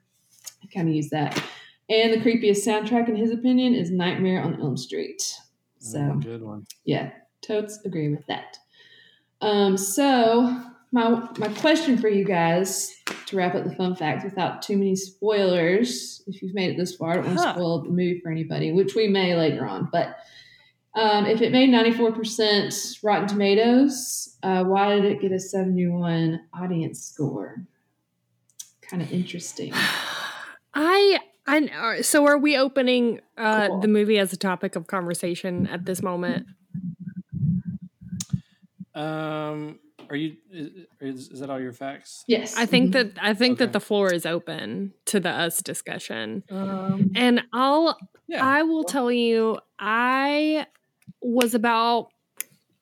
I 0.63 0.67
kind 0.73 0.87
of 0.89 0.95
use 0.95 1.09
that. 1.09 1.41
And 1.89 2.11
the 2.13 2.17
creepiest 2.17 2.65
soundtrack, 2.67 3.07
in 3.07 3.15
his 3.15 3.31
opinion, 3.31 3.73
is 3.73 3.89
Nightmare 3.91 4.41
on 4.41 4.59
Elm 4.61 4.75
Street. 4.77 5.21
So, 5.79 5.99
Mm, 5.99 6.23
good 6.23 6.41
one. 6.41 6.65
yeah, 6.85 7.11
totes 7.41 7.79
agree 7.85 8.09
with 8.09 8.25
that. 8.27 8.57
Um, 9.41 9.77
so 9.77 10.59
my 10.91 11.09
my 11.37 11.47
question 11.59 11.97
for 11.97 12.07
you 12.09 12.25
guys 12.25 12.91
to 13.27 13.35
wrap 13.37 13.53
up 13.55 13.63
the 13.65 13.75
fun 13.75 13.95
facts 13.95 14.23
without 14.23 14.61
too 14.63 14.75
many 14.77 14.95
spoilers, 14.95 16.23
if 16.27 16.41
you've 16.41 16.55
made 16.55 16.71
it 16.71 16.77
this 16.77 16.95
far, 16.95 17.11
I 17.11 17.15
don't 17.17 17.25
want 17.27 17.37
to 17.37 17.43
Huh. 17.43 17.53
spoil 17.53 17.81
the 17.83 17.89
movie 17.89 18.19
for 18.19 18.31
anybody, 18.31 18.71
which 18.71 18.95
we 18.95 19.07
may 19.07 19.35
later 19.35 19.65
on. 19.67 19.89
But 19.91 20.17
um, 20.97 21.25
if 21.25 21.41
it 21.41 21.51
made 21.51 21.69
ninety 21.69 21.91
four 21.91 22.11
percent 22.11 22.73
Rotten 23.03 23.27
Tomatoes, 23.27 24.37
uh, 24.43 24.63
why 24.63 24.95
did 24.95 25.05
it 25.05 25.21
get 25.21 25.31
a 25.31 25.39
seventy 25.39 25.87
one 25.87 26.41
audience 26.53 27.01
score? 27.01 27.63
Kind 28.81 29.01
of 29.01 29.11
interesting. 29.11 29.71
I 30.73 31.19
I 31.45 32.01
so 32.01 32.25
are 32.25 32.37
we 32.37 32.57
opening 32.57 33.19
uh 33.37 33.67
Cool. 33.67 33.81
the 33.81 33.87
movie 33.87 34.17
as 34.17 34.33
a 34.33 34.37
topic 34.37 34.75
of 34.75 34.87
conversation 34.87 35.67
at 35.67 35.85
this 35.85 36.01
moment? 36.01 36.45
Um, 38.95 39.79
are 40.09 40.15
you? 40.15 40.37
Is, 40.51 40.69
is, 40.99 41.29
is 41.29 41.39
that 41.41 41.49
all 41.49 41.59
your 41.59 41.73
facts? 41.73 42.23
Yes, 42.27 42.55
I 42.57 42.65
think 42.65 42.89
Mhm. 42.89 42.93
that 42.93 43.11
I 43.21 43.33
think 43.33 43.57
Okay. 43.57 43.65
that 43.65 43.73
the 43.73 43.79
floor 43.79 44.11
is 44.11 44.25
open 44.25 44.93
to 45.05 45.19
the 45.19 45.29
us 45.29 45.61
discussion. 45.61 46.43
Um, 46.49 47.11
And 47.15 47.43
I'll 47.53 47.97
yeah. 48.27 48.43
I 48.43 48.63
will 48.63 48.83
tell 48.83 49.11
you 49.11 49.59
I 49.79 50.65
was 51.21 51.53
about 51.53 52.09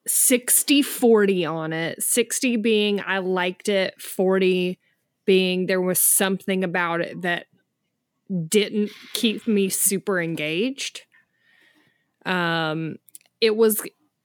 60 0.08 0.82
40 0.82 1.46
on 1.46 1.74
it. 1.74 2.01
60 2.01 2.58
being 2.58 3.01
I 3.05 3.20
liked 3.20 3.70
it, 3.70 4.00
40 4.00 4.79
being 5.25 5.65
there 5.65 5.82
was 5.82 6.00
something 6.00 6.63
about 6.63 7.01
it 7.01 7.22
that 7.24 7.48
didn't 8.48 8.91
keep 9.13 9.48
me 9.48 9.70
super 9.70 10.20
engaged. 10.22 11.01
Um 12.25 12.98
it 13.41 13.55
was 13.55 13.82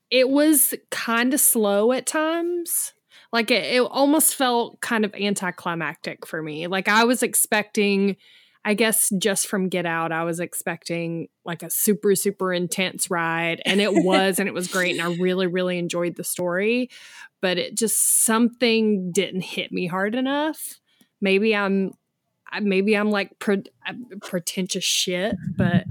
it 0.09 0.29
was 0.29 0.73
kind 0.89 1.33
of 1.33 1.39
slow 1.39 1.91
at 1.91 2.05
times. 2.05 2.93
Like 3.31 3.49
it, 3.49 3.63
it 3.75 3.79
almost 3.81 4.35
felt 4.35 4.81
kind 4.81 5.05
of 5.05 5.15
anticlimactic 5.15 6.27
for 6.27 6.41
me. 6.41 6.67
Like 6.67 6.87
I 6.89 7.05
was 7.05 7.23
expecting 7.23 8.17
I 8.63 8.75
guess 8.75 9.11
just 9.17 9.47
from 9.47 9.69
Get 9.69 9.85
Out, 9.85 10.11
I 10.11 10.23
was 10.23 10.39
expecting 10.39 11.29
like 11.45 11.63
a 11.63 11.69
super, 11.69 12.15
super 12.15 12.53
intense 12.53 13.09
ride. 13.09 13.61
And 13.65 13.81
it 13.81 13.91
was, 13.91 14.39
and 14.39 14.47
it 14.47 14.53
was 14.53 14.67
great. 14.67 14.99
And 14.99 15.01
I 15.01 15.15
really, 15.19 15.47
really 15.47 15.79
enjoyed 15.79 16.15
the 16.15 16.23
story. 16.23 16.89
But 17.41 17.57
it 17.57 17.75
just 17.75 18.23
something 18.23 19.11
didn't 19.11 19.41
hit 19.41 19.71
me 19.71 19.87
hard 19.87 20.13
enough. 20.13 20.79
Maybe 21.19 21.55
I'm, 21.55 21.91
maybe 22.61 22.95
I'm 22.95 23.09
like 23.09 23.39
pre- 23.39 23.63
uh, 23.87 23.93
pretentious 24.21 24.83
shit, 24.83 25.35
but 25.57 25.85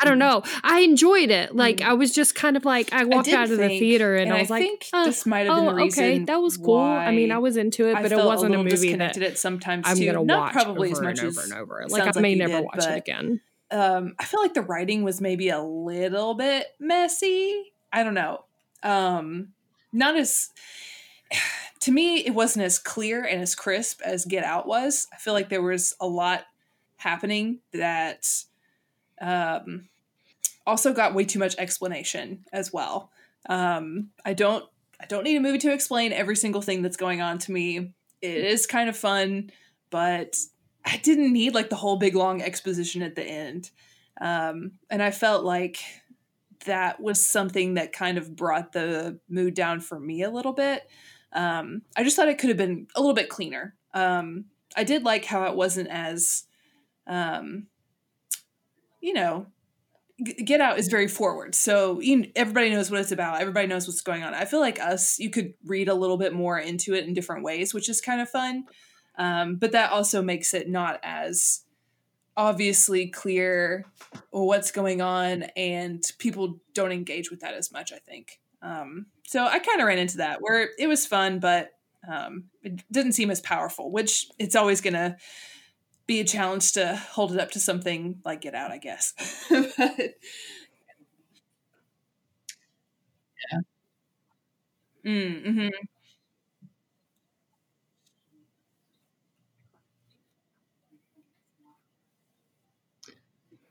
I 0.00 0.04
don't 0.04 0.18
know. 0.18 0.42
I 0.62 0.80
enjoyed 0.80 1.30
it. 1.30 1.54
Like 1.54 1.76
Mm. 1.76 1.86
I 1.86 1.92
was 1.94 2.12
just 2.12 2.34
kind 2.34 2.56
of 2.56 2.64
like 2.64 2.92
I 2.92 3.04
walked 3.04 3.26
did 3.26 3.34
out 3.34 3.50
of 3.50 3.58
the 3.58 3.68
theater 3.68 4.16
and, 4.16 4.26
and 4.26 4.34
I 4.34 4.38
I 4.38 4.40
was 4.40 4.50
like, 4.50 4.62
think 4.62 4.86
uh, 4.92 5.04
this 5.04 5.26
might 5.26 5.46
have 5.46 5.56
been 5.56 5.66
oh, 5.66 5.70
the 5.70 5.74
reason 5.74 6.04
okay, 6.04 6.18
that 6.24 6.36
was 6.36 6.56
cool. 6.56 6.78
I 6.80 7.10
mean, 7.12 7.32
I 7.32 7.38
was 7.38 7.56
into 7.56 7.88
it, 7.88 7.94
but 7.94 8.12
it 8.12 8.16
wasn't 8.16 8.54
a, 8.54 8.58
little 8.58 8.64
movie 8.64 8.94
that 8.96 9.16
at 9.16 9.38
sometimes 9.38 9.84
I'm 9.86 9.96
too. 9.96 10.06
gonna 10.06 10.24
Not 10.24 10.38
watch 10.38 10.52
probably 10.52 10.92
over 10.92 10.96
as 10.96 11.02
much 11.02 11.18
and 11.18 11.28
over 11.28 11.40
as 11.40 11.50
and 11.50 11.60
over. 11.60 11.86
Like 11.88 12.16
I 12.16 12.20
may 12.20 12.30
you 12.30 12.36
never 12.36 12.52
did, 12.54 12.64
watch 12.64 12.76
but, 12.76 12.90
it 12.90 12.98
again. 12.98 13.40
Um, 13.70 14.14
I 14.18 14.24
feel 14.24 14.40
like 14.40 14.54
the 14.54 14.62
writing 14.62 15.02
was 15.02 15.20
maybe 15.20 15.48
a 15.48 15.60
little 15.60 16.34
bit 16.34 16.66
messy. 16.78 17.72
I 17.92 18.04
don't 18.04 18.14
know. 18.14 18.44
Um, 18.82 19.48
not 19.92 20.16
as 20.16 20.50
to 21.80 21.92
me, 21.92 22.18
it 22.18 22.34
wasn't 22.34 22.64
as 22.64 22.78
clear 22.78 23.24
and 23.24 23.42
as 23.42 23.54
crisp 23.54 24.00
as 24.04 24.24
Get 24.24 24.44
Out 24.44 24.66
was. 24.66 25.08
I 25.12 25.16
feel 25.16 25.32
like 25.32 25.48
there 25.48 25.62
was 25.62 25.94
a 26.00 26.06
lot 26.06 26.44
happening 26.96 27.60
that 27.72 28.44
um, 29.20 29.88
also 30.66 30.92
got 30.92 31.14
way 31.14 31.24
too 31.24 31.38
much 31.38 31.54
explanation 31.58 32.44
as 32.52 32.72
well. 32.72 33.10
Um, 33.48 34.10
I 34.24 34.32
don't 34.32 34.64
I 35.00 35.06
don't 35.06 35.24
need 35.24 35.36
a 35.36 35.40
movie 35.40 35.58
to 35.58 35.72
explain 35.72 36.12
every 36.12 36.36
single 36.36 36.62
thing 36.62 36.82
that's 36.82 36.96
going 36.96 37.20
on 37.20 37.38
to 37.38 37.52
me. 37.52 37.92
It 38.22 38.44
is 38.44 38.66
kind 38.66 38.88
of 38.88 38.96
fun, 38.96 39.50
but 39.90 40.36
I 40.84 40.96
didn't 40.98 41.32
need 41.32 41.54
like 41.54 41.68
the 41.68 41.76
whole 41.76 41.96
big 41.96 42.14
long 42.14 42.42
exposition 42.42 43.02
at 43.02 43.14
the 43.14 43.24
end. 43.24 43.70
Um, 44.20 44.72
and 44.88 45.02
I 45.02 45.10
felt 45.10 45.44
like 45.44 45.80
that 46.64 47.00
was 47.00 47.24
something 47.24 47.74
that 47.74 47.92
kind 47.92 48.16
of 48.16 48.34
brought 48.34 48.72
the 48.72 49.18
mood 49.28 49.54
down 49.54 49.80
for 49.80 50.00
me 50.00 50.22
a 50.22 50.30
little 50.30 50.52
bit. 50.52 50.88
Um, 51.32 51.82
I 51.96 52.02
just 52.02 52.16
thought 52.16 52.28
it 52.28 52.38
could 52.38 52.48
have 52.48 52.56
been 52.56 52.86
a 52.96 53.00
little 53.00 53.14
bit 53.14 53.28
cleaner. 53.28 53.74
Um, 53.92 54.46
I 54.76 54.84
did 54.84 55.04
like 55.04 55.24
how 55.24 55.44
it 55.44 55.56
wasn't 55.56 55.88
as, 55.88 56.44
um, 57.06 57.66
you 59.06 59.12
know, 59.12 59.46
Get 60.44 60.60
Out 60.60 60.80
is 60.80 60.88
very 60.88 61.06
forward, 61.06 61.54
so 61.54 62.00
you, 62.00 62.32
everybody 62.34 62.70
knows 62.70 62.90
what 62.90 62.98
it's 62.98 63.12
about. 63.12 63.40
Everybody 63.40 63.68
knows 63.68 63.86
what's 63.86 64.00
going 64.00 64.24
on. 64.24 64.34
I 64.34 64.46
feel 64.46 64.58
like 64.58 64.80
Us, 64.80 65.20
you 65.20 65.30
could 65.30 65.54
read 65.64 65.88
a 65.88 65.94
little 65.94 66.16
bit 66.16 66.32
more 66.32 66.58
into 66.58 66.92
it 66.92 67.04
in 67.04 67.14
different 67.14 67.44
ways, 67.44 67.72
which 67.72 67.88
is 67.88 68.00
kind 68.00 68.20
of 68.20 68.28
fun. 68.28 68.64
Um, 69.16 69.56
but 69.56 69.72
that 69.72 69.92
also 69.92 70.22
makes 70.22 70.54
it 70.54 70.68
not 70.68 70.98
as 71.04 71.62
obviously 72.36 73.06
clear 73.06 73.84
what's 74.30 74.72
going 74.72 75.00
on, 75.00 75.44
and 75.56 76.02
people 76.18 76.58
don't 76.74 76.92
engage 76.92 77.30
with 77.30 77.40
that 77.40 77.54
as 77.54 77.70
much. 77.70 77.92
I 77.92 77.98
think. 77.98 78.40
Um, 78.60 79.06
so 79.24 79.44
I 79.44 79.60
kind 79.60 79.80
of 79.80 79.86
ran 79.86 79.98
into 79.98 80.16
that 80.16 80.38
where 80.40 80.70
it 80.80 80.88
was 80.88 81.06
fun, 81.06 81.38
but 81.38 81.70
um, 82.10 82.44
it 82.64 82.82
didn't 82.90 83.12
seem 83.12 83.30
as 83.30 83.40
powerful. 83.40 83.92
Which 83.92 84.26
it's 84.38 84.56
always 84.56 84.80
gonna 84.80 85.18
be 86.06 86.20
a 86.20 86.24
challenge 86.24 86.72
to 86.72 86.96
hold 87.12 87.32
it 87.32 87.40
up 87.40 87.50
to 87.52 87.60
something 87.60 88.20
like 88.24 88.40
Get 88.42 88.54
Out, 88.54 88.70
I 88.70 88.78
guess. 88.78 89.14
but, 89.50 90.14
Mm, 95.04 95.42
mhm. 95.46 95.88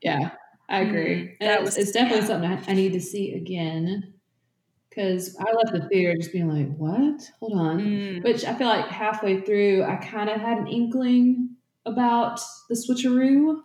Yeah, 0.02 0.30
I 0.68 0.80
agree. 0.80 1.22
Mm, 1.24 1.38
that 1.40 1.60
it's, 1.60 1.64
was- 1.64 1.76
it's 1.78 1.92
definitely 1.92 2.20
yeah. 2.20 2.26
something 2.26 2.50
I, 2.50 2.70
I 2.72 2.74
need 2.74 2.92
to 2.92 3.00
see 3.00 3.34
again 3.34 4.14
because 4.90 5.36
I 5.40 5.52
left 5.52 5.72
the 5.72 5.88
theater 5.88 6.16
just 6.16 6.32
being 6.32 6.48
like, 6.48 6.74
"What? 6.76 7.22
Hold 7.40 7.54
on." 7.58 7.80
Mm. 7.80 8.24
Which 8.24 8.44
I 8.44 8.54
feel 8.54 8.68
like 8.68 8.86
halfway 8.88 9.40
through, 9.42 9.84
I 9.84 9.96
kind 9.96 10.30
of 10.30 10.40
had 10.40 10.58
an 10.58 10.66
inkling 10.68 11.45
about 11.86 12.40
the 12.68 12.74
switcheroo, 12.76 13.62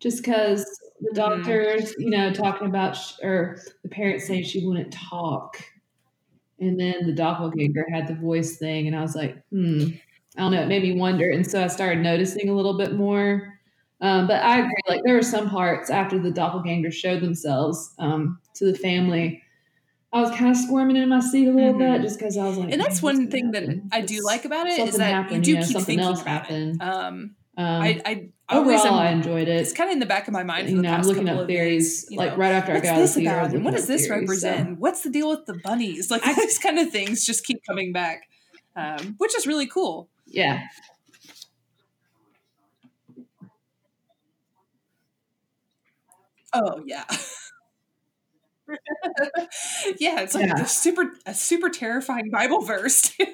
just 0.00 0.18
because 0.22 0.64
the 1.00 1.12
Mhm. 1.12 1.14
doctors, 1.14 1.94
you 1.98 2.10
know, 2.10 2.32
talking 2.32 2.68
about 2.68 2.96
sh- 2.96 3.14
or 3.22 3.58
the 3.82 3.88
parents 3.90 4.26
saying 4.26 4.44
she 4.44 4.66
wouldn't 4.66 4.92
talk, 4.92 5.58
and 6.60 6.78
then 6.78 7.06
the 7.06 7.12
doppelganger 7.14 7.86
had 7.90 8.06
the 8.06 8.14
voice 8.14 8.56
thing, 8.58 8.86
and 8.86 8.96
I 8.96 9.02
was 9.02 9.14
like, 9.16 9.36
"Hmm." 9.50 9.84
I 10.36 10.42
don't 10.42 10.52
know. 10.52 10.62
It 10.62 10.68
made 10.68 10.82
me 10.82 10.98
wonder, 10.98 11.28
and 11.30 11.46
so 11.46 11.62
I 11.62 11.66
started 11.66 12.02
noticing 12.02 12.48
a 12.48 12.54
little 12.54 12.78
bit 12.78 12.94
more. 12.94 13.58
Um, 14.00 14.26
but 14.26 14.42
I 14.42 14.60
agree. 14.60 14.72
Like 14.88 15.02
there 15.04 15.14
were 15.14 15.22
some 15.22 15.50
parts 15.50 15.90
after 15.90 16.18
the 16.18 16.30
doppelganger 16.30 16.90
showed 16.90 17.20
themselves 17.22 17.94
um, 17.98 18.40
to 18.54 18.64
the 18.70 18.76
family. 18.78 19.41
I 20.12 20.20
was 20.20 20.30
kind 20.30 20.50
of 20.50 20.56
squirming 20.56 20.96
in 20.96 21.08
my 21.08 21.20
seat 21.20 21.48
a 21.48 21.52
little 21.52 21.72
Mhm. 21.74 21.78
bit 21.78 22.02
just 22.02 22.18
because 22.18 22.36
I 22.36 22.44
was 22.46 22.58
like, 22.58 22.70
and 22.70 22.80
that's 22.80 23.00
one 23.02 23.28
thing 23.30 23.52
that? 23.52 23.64
I 23.92 24.02
do 24.02 24.20
like 24.22 24.44
about 24.44 24.66
it 24.66 24.78
is 24.78 24.96
that 24.98 25.10
happened, 25.12 25.46
you 25.46 25.54
you 25.54 25.60
do 25.60 25.60
know, 25.62 25.66
keep 25.78 25.86
thinking 25.86 26.00
else 26.00 26.20
about 26.22 26.42
happened. 26.46 26.76
it. 26.76 26.82
Um, 26.84 27.36
Um, 27.56 27.82
I, 27.82 28.00
I 28.06 28.28
always 28.48 28.80
overall, 28.80 28.98
I 28.98 29.10
enjoyed 29.10 29.46
it. 29.46 29.60
it's 29.60 29.72
kind 29.74 29.90
of 29.90 29.92
in 29.92 29.98
the 30.00 30.06
back 30.06 30.26
of 30.26 30.32
my 30.32 30.42
mind. 30.42 30.64
For 30.66 30.70
you 30.70 30.76
the 30.76 30.82
know, 30.82 30.92
I'm 30.94 31.02
looking 31.02 31.28
up 31.28 31.46
theories. 31.46 32.04
days, 32.04 32.16
like 32.18 32.30
know, 32.30 32.36
right 32.38 32.52
after 32.52 32.72
I 32.72 32.80
got 32.80 32.96
this 32.96 33.14
theater, 33.14 33.38
about? 33.40 33.52
And 33.54 33.62
what 33.64 33.72
does 33.74 33.86
this 33.86 34.06
theories, 34.06 34.40
so- 34.40 34.48
represent? 34.48 34.78
What's 34.78 35.02
the 35.02 35.10
deal 35.10 35.28
with 35.28 35.44
the 35.44 35.54
bunnies? 35.62 36.10
Like 36.10 36.26
I- 36.26 36.32
these 36.34 36.58
kind 36.58 36.78
of 36.78 36.90
things 36.90 37.26
just 37.26 37.44
keep 37.44 37.62
coming 37.66 37.92
back, 37.92 38.22
um, 38.74 39.16
which 39.18 39.34
is 39.36 39.46
really 39.46 39.66
cool. 39.66 40.08
Yeah, 40.26 40.62
Oh 46.52 46.82
yeah. 46.86 47.04
yeah, 49.98 50.20
it's 50.20 50.34
like 50.34 50.46
Yeah. 50.46 50.62
a 50.62 50.66
super 50.66 51.10
a 51.26 51.34
super 51.34 51.68
terrifying 51.70 52.30
Bible 52.30 52.60
verse 52.62 53.02
too. 53.16 53.24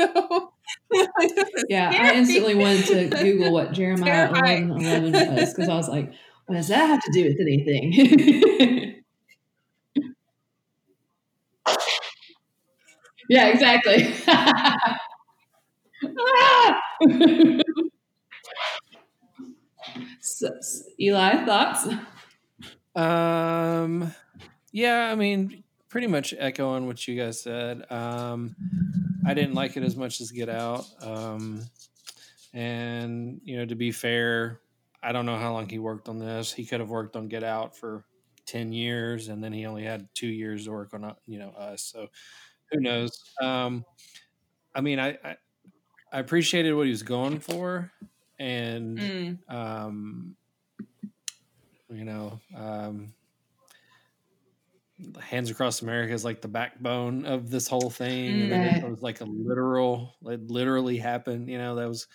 yeah. 1.68 1.90
I 1.95 2.14
instantly 2.14 2.54
wanted 2.54 2.87
to 2.87 3.09
Google 3.23 3.52
what 3.52 3.73
Jeremiah 3.73 4.28
Terrifying. 4.28 4.71
11, 4.71 5.14
11 5.14 5.35
was 5.37 5.52
because 5.54 5.68
I 5.68 5.75
was 5.75 5.88
like, 5.88 6.12
what 6.47 6.54
does 6.57 6.68
that 6.68 6.87
have 6.87 7.02
to 7.02 7.11
do 7.12 7.25
with 7.25 7.38
anything? 7.40 9.02
yeah, 13.28 13.49
exactly. 13.49 14.14
Ah! 14.30 14.87
so, 20.21 20.50
Eli, 21.00 21.45
thoughts? 21.45 21.88
Um, 22.95 24.14
yeah, 24.72 25.10
I 25.10 25.14
mean, 25.14 25.64
pretty 25.88 26.06
much 26.06 26.34
echoing 26.37 26.87
what 26.87 27.06
you 27.06 27.16
guys 27.20 27.40
said. 27.42 27.90
Um, 27.90 28.56
I 29.25 29.34
didn't 29.34 29.54
like 29.54 29.76
it 29.76 29.82
as 29.82 29.96
much 29.96 30.20
as 30.20 30.32
Get 30.32 30.48
Out. 30.48 30.87
Um, 31.02 31.70
and 32.52 33.40
you 33.44 33.56
know, 33.58 33.66
to 33.66 33.75
be 33.76 33.92
fair, 33.92 34.62
I 35.02 35.12
don't 35.12 35.26
know 35.26 35.38
how 35.38 35.52
long 35.52 35.68
he 35.68 35.78
worked 35.78 36.08
on 36.08 36.18
this. 36.18 36.52
He 36.52 36.66
could 36.66 36.80
have 36.80 36.90
worked 36.90 37.16
on 37.16 37.28
Get 37.28 37.44
Out 37.44 37.76
for 37.76 38.06
ten 38.46 38.72
years, 38.72 39.28
and 39.28 39.42
then 39.44 39.52
he 39.52 39.66
only 39.66 39.84
had 39.84 40.08
two 40.14 40.28
years 40.28 40.64
to 40.66 40.72
work 40.72 40.94
on, 40.94 41.04
uh, 41.04 41.14
you 41.26 41.38
know, 41.38 41.50
us. 41.50 41.82
So 41.82 42.08
who 42.70 42.80
knows? 42.80 43.10
Um, 43.42 43.87
I 44.75 44.80
mean, 44.80 44.98
I, 45.00 45.18
I 45.25 45.37
I 46.12 46.20
appreciated 46.20 46.75
what 46.75 46.84
he 46.87 46.90
was 46.90 47.02
going 47.04 47.40
for, 47.40 47.92
and 48.38 49.12
Mm, 49.12 49.38
um, 49.48 50.37
you 51.88 52.04
know, 52.04 52.40
um, 52.54 53.14
Hands 55.20 55.48
Across 55.50 55.82
America 55.82 56.12
is 56.12 56.24
like 56.24 56.40
the 56.40 56.48
backbone 56.48 57.24
of 57.24 57.50
this 57.50 57.68
whole 57.68 57.90
thing. 57.90 58.40
And 58.42 58.50
then 58.50 58.64
it 58.64 58.82
was 58.82 59.00
like 59.02 59.20
a 59.20 59.24
literal, 59.24 60.16
it 60.22 60.50
literally 60.50 60.98
happened. 60.98 61.48
You 61.48 61.58
know, 61.58 61.76
that 61.76 61.88
was, 61.88 62.08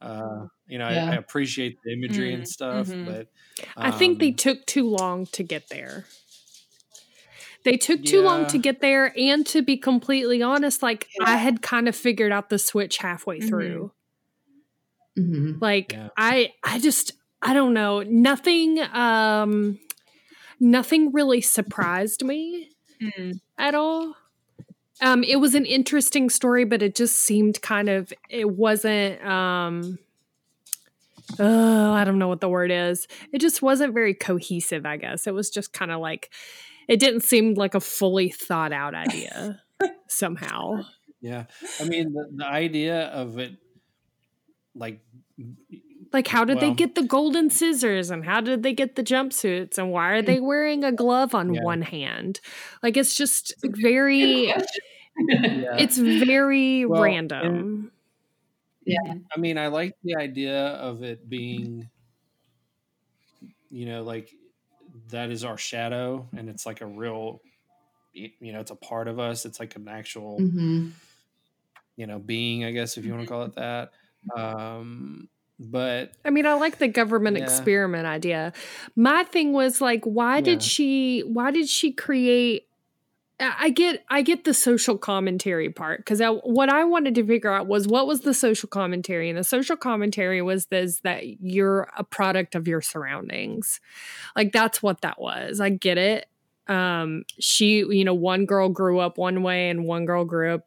uh, 0.00 0.46
you 0.68 0.78
know, 0.78 0.86
I, 0.88 0.96
I 0.98 1.14
appreciate 1.16 1.78
the 1.84 1.92
imagery 1.94 2.34
Mm, 2.34 2.34
and 2.34 2.48
stuff, 2.48 2.96
mhm. 2.96 3.04
but 3.04 3.28
I 3.82 3.90
think 3.92 4.20
they 4.20 4.32
um, 4.32 4.32
took 4.32 4.66
too 4.66 4.88
long 4.88 5.26
to 5.28 5.42
get 5.42 5.68
there. 5.70 6.06
They 7.64 7.76
took 7.76 8.04
too 8.04 8.22
long 8.22 8.46
to 8.46 8.58
get 8.58 8.80
there, 8.80 9.12
and 9.18 9.46
to 9.48 9.62
be 9.62 9.76
completely 9.76 10.42
honest, 10.42 10.82
like 10.82 11.08
I 11.20 11.36
had 11.36 11.62
kind 11.62 11.88
of 11.88 11.96
figured 11.96 12.32
out 12.32 12.48
the 12.50 12.58
switch 12.58 12.98
halfway 12.98 13.40
through. 13.40 13.92
hmm 15.16 15.60
Like 15.60 15.92
Yeah. 15.92 16.10
I, 16.16 16.52
I 16.64 16.78
just, 16.78 17.12
I 17.42 17.54
don't 17.54 17.74
know. 17.74 18.02
Nothing, 18.02 18.80
um, 18.80 19.78
nothing 20.60 21.12
really 21.12 21.40
surprised 21.40 22.24
me 22.24 22.70
mm. 23.00 23.40
at 23.56 23.74
all. 23.74 24.14
Um, 25.00 25.22
it 25.22 25.36
was 25.36 25.54
an 25.54 25.64
interesting 25.64 26.28
story, 26.28 26.64
but 26.64 26.82
it 26.82 26.94
just 26.96 27.18
seemed 27.18 27.62
kind 27.62 27.88
of 27.88 28.12
it 28.28 28.50
wasn't 28.50 29.24
um 29.24 29.98
oh, 31.38 31.92
I 31.92 32.04
don't 32.04 32.18
know 32.18 32.28
what 32.28 32.40
the 32.40 32.48
word 32.48 32.70
is. 32.70 33.06
It 33.32 33.40
just 33.40 33.62
wasn't 33.62 33.94
very 33.94 34.14
cohesive, 34.14 34.86
I 34.86 34.96
guess. 34.96 35.26
It 35.26 35.34
was 35.34 35.50
just 35.50 35.72
kind 35.72 35.90
of 35.90 36.00
like 36.00 36.30
it 36.88 36.98
didn't 36.98 37.20
seem 37.20 37.54
like 37.54 37.74
a 37.74 37.80
fully 37.80 38.30
thought 38.30 38.72
out 38.72 38.94
idea 38.94 39.62
somehow. 40.08 40.84
Yeah, 41.20 41.44
I 41.80 41.84
mean 41.84 42.12
the, 42.12 42.28
the 42.34 42.46
idea 42.46 43.06
of 43.06 43.38
it, 43.38 43.52
like 44.74 45.00
Like, 46.12 46.26
how 46.28 46.44
did 46.44 46.60
they 46.60 46.72
get 46.72 46.94
the 46.94 47.02
golden 47.02 47.50
scissors 47.50 48.10
and 48.10 48.24
how 48.24 48.40
did 48.40 48.62
they 48.62 48.72
get 48.72 48.96
the 48.96 49.02
jumpsuits 49.02 49.76
and 49.78 49.90
why 49.92 50.10
are 50.12 50.22
they 50.22 50.40
wearing 50.40 50.84
a 50.84 50.92
glove 50.92 51.34
on 51.34 51.52
Yeah. 51.54 51.62
one 51.62 51.82
hand? 51.82 52.40
Like, 52.82 52.96
it's 52.96 53.14
just 53.14 53.54
very, 53.62 54.46
Yeah. 55.18 55.76
it's 55.78 55.98
very 55.98 56.86
Well, 56.86 57.02
random. 57.02 57.92
I 59.34 59.38
mean, 59.38 59.58
I 59.58 59.66
like 59.66 59.94
the 60.02 60.16
idea 60.16 60.56
of 60.58 61.02
it 61.02 61.28
being, 61.28 61.88
you 63.70 63.86
know, 63.86 64.02
like 64.02 64.30
that 65.10 65.30
is 65.30 65.44
our 65.44 65.58
shadow, 65.58 66.26
and 66.36 66.48
it's 66.48 66.64
like 66.64 66.80
a 66.80 66.86
real, 66.86 67.40
you 68.14 68.52
know, 68.52 68.60
it's 68.60 68.70
a 68.70 68.76
part 68.76 69.08
of 69.08 69.18
us. 69.18 69.44
It's 69.44 69.60
like 69.60 69.76
an 69.76 69.88
actual, 69.88 70.40
Mhm. 70.40 70.92
you 71.96 72.06
know, 72.06 72.18
being, 72.18 72.64
I 72.64 72.70
guess, 72.70 72.96
if 72.96 73.04
you 73.04 73.12
want 73.12 73.24
to 73.24 73.28
call 73.28 73.42
it 73.42 73.54
that. 73.56 73.92
Um, 74.34 75.28
but 75.58 76.12
I 76.24 76.30
mean, 76.30 76.46
I 76.46 76.54
like 76.54 76.78
the 76.78 76.88
government 76.88 77.36
Yeah. 77.36 77.42
experiment 77.44 78.06
idea. 78.06 78.52
My 78.96 79.24
thing 79.24 79.52
was 79.52 79.80
like, 79.80 80.04
why 80.04 80.36
Yeah. 80.36 80.42
did 80.42 80.62
she? 80.62 81.20
Why 81.20 81.50
did 81.50 81.68
she 81.68 81.92
create? 81.92 82.64
I 83.40 83.70
get, 83.70 84.04
I 84.08 84.22
get 84.22 84.42
the 84.42 84.52
social 84.52 84.98
commentary 84.98 85.70
part 85.70 86.00
because 86.00 86.20
what 86.42 86.68
I 86.68 86.82
wanted 86.82 87.14
to 87.14 87.24
figure 87.24 87.52
out 87.52 87.68
was 87.68 87.86
what 87.86 88.08
was 88.08 88.22
the 88.22 88.34
social 88.34 88.68
commentary, 88.68 89.28
and 89.30 89.38
the 89.38 89.44
social 89.44 89.76
commentary 89.76 90.42
was 90.42 90.66
this 90.66 90.98
that 91.00 91.24
you're 91.40 91.88
a 91.96 92.02
product 92.02 92.56
of 92.56 92.66
your 92.66 92.80
surroundings, 92.80 93.80
like 94.34 94.50
that's 94.50 94.82
what 94.82 95.02
that 95.02 95.20
was. 95.20 95.60
I 95.60 95.68
get 95.70 95.98
it. 95.98 96.26
Um, 96.66 97.22
she, 97.38 97.78
you 97.78 98.04
know, 98.04 98.12
one 98.12 98.44
girl 98.44 98.68
grew 98.70 98.98
up 98.98 99.18
one 99.18 99.44
way 99.44 99.70
and 99.70 99.84
one 99.86 100.04
girl 100.04 100.24
grew 100.24 100.54
up 100.54 100.66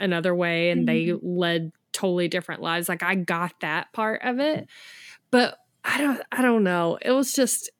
another 0.00 0.34
way, 0.34 0.70
and 0.70 0.88
they 0.88 1.12
led 1.20 1.72
totally 1.98 2.28
different 2.28 2.62
lives. 2.62 2.88
Like 2.88 3.02
I 3.02 3.14
got 3.14 3.52
that 3.60 3.92
part 3.92 4.22
of 4.22 4.38
it, 4.38 4.68
but 5.30 5.58
I 5.84 5.98
don't 5.98 6.20
I 6.30 6.42
don't 6.42 6.64
know. 6.64 6.98
It 7.02 7.10
was 7.10 7.32
just 7.32 7.70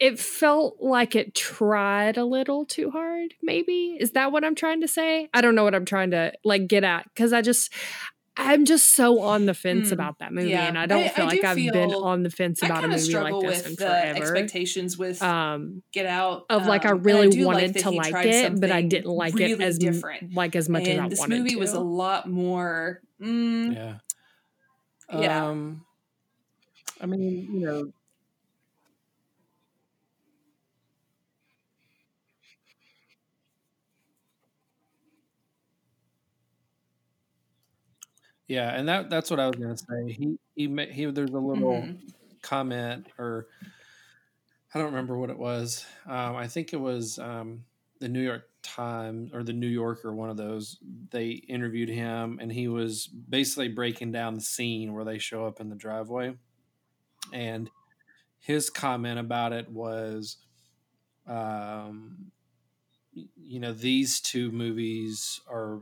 it 0.00 0.18
felt 0.18 0.76
like 0.80 1.16
it 1.16 1.34
tried 1.34 2.16
a 2.16 2.24
little 2.24 2.64
too 2.64 2.90
hard, 2.90 3.34
maybe. 3.42 3.96
Is 3.98 4.12
that 4.12 4.30
what 4.30 4.44
I'm 4.44 4.54
trying 4.54 4.80
to 4.82 4.88
say? 4.88 5.28
I 5.34 5.40
don't 5.40 5.54
know 5.54 5.64
what 5.64 5.74
I'm 5.74 5.84
trying 5.84 6.12
to 6.12 6.32
like 6.44 6.68
get 6.68 6.84
at 6.84 7.06
cuz 7.14 7.32
I 7.32 7.42
just 7.42 7.72
I'm 8.40 8.64
just 8.64 8.92
so 8.94 9.20
on 9.20 9.46
the 9.46 9.52
fence 9.54 9.88
Mm, 9.88 9.92
about 9.92 10.20
that 10.20 10.32
movie 10.32 10.50
yeah. 10.50 10.68
and 10.68 10.78
I 10.78 10.86
don't 10.86 11.02
I- 11.04 11.08
feel 11.08 11.24
I 11.24 11.28
like 11.28 11.40
do 11.40 11.46
I've 11.48 11.56
been 11.56 11.92
on 11.92 12.22
the 12.22 12.30
fence 12.30 12.62
about 12.62 12.84
a 12.84 12.88
movie 12.88 13.00
like 13.00 13.00
struggle 13.02 13.42
this 13.42 13.58
with 13.58 13.66
in 13.66 13.72
the 13.72 13.76
forever. 13.84 14.18
expectations 14.22 14.96
with 14.96 15.20
Um 15.22 15.82
Get 15.92 16.06
Out. 16.06 16.46
of 16.48 16.66
like 16.66 16.86
I 16.86 16.90
um, 16.90 17.02
really 17.02 17.28
do 17.28 17.40
like 17.44 17.54
wanted 17.54 17.74
that 17.74 17.82
to 17.82 17.90
like 17.90 18.14
it, 18.24 18.60
but 18.60 18.70
I 18.70 18.82
didn't 18.82 19.10
like 19.10 19.34
really 19.34 19.52
it 19.52 19.60
as 19.60 19.78
m- 19.84 19.92
different. 19.92 20.34
like 20.34 20.54
as 20.56 20.68
much 20.68 20.82
as 20.82 20.88
I 20.98 21.02
and 21.02 21.12
this 21.12 21.18
wanted 21.18 21.38
movie 21.38 21.50
to. 21.50 21.56
was 21.58 21.72
a 21.72 21.80
lot 21.80 22.28
more. 22.30 23.00
Mm, 23.20 23.74
yeah, 23.74 23.98
Yeah. 25.20 25.46
Um, 25.48 25.84
I 27.00 27.06
mean, 27.06 27.48
you 27.52 27.60
know, 27.66 27.92
yeah, 38.48 38.74
and 38.74 38.88
that 38.88 39.10
that's 39.10 39.30
what 39.30 39.38
I 39.38 39.46
was 39.46 39.56
gonna 39.56 39.76
say. 39.76 40.12
He 40.12 40.38
he 40.56 40.86
he. 40.90 41.04
There's 41.06 41.30
a 41.30 41.38
little 41.38 41.82
mhm. 41.82 41.98
comment 42.42 43.06
or 43.18 43.46
I 44.74 44.78
don't 44.78 44.88
remember 44.88 45.16
what 45.16 45.30
it 45.30 45.38
was. 45.38 45.84
Um, 46.06 46.36
I 46.36 46.46
think 46.46 46.72
it 46.72 46.80
was 46.80 47.18
um, 47.18 47.64
the 48.00 48.08
New 48.08 48.20
York 48.20 48.48
Times 48.62 49.32
or 49.32 49.42
the 49.42 49.52
New 49.52 49.66
Yorker, 49.66 50.12
one 50.12 50.28
of 50.28 50.36
those. 50.36 50.78
They 51.10 51.30
interviewed 51.30 51.88
him, 51.88 52.38
and 52.40 52.52
he 52.52 52.68
was 52.68 53.06
basically 53.06 53.68
breaking 53.68 54.12
down 54.12 54.34
the 54.34 54.40
scene 54.42 54.92
where 54.92 55.04
they 55.04 55.18
show 55.18 55.46
up 55.46 55.60
in 55.60 55.70
the 55.70 55.76
driveway. 55.76 56.34
And 57.32 57.70
his 58.40 58.68
comment 58.68 59.18
about 59.18 59.52
it 59.52 59.70
was, 59.70 60.36
um, 61.26 62.30
you 63.12 63.60
know, 63.60 63.72
these 63.72 64.20
two 64.20 64.50
movies 64.52 65.40
are 65.50 65.80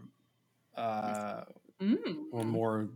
uh, 0.76 1.42
Mm. 1.80 2.24
or 2.32 2.42
more 2.44 2.88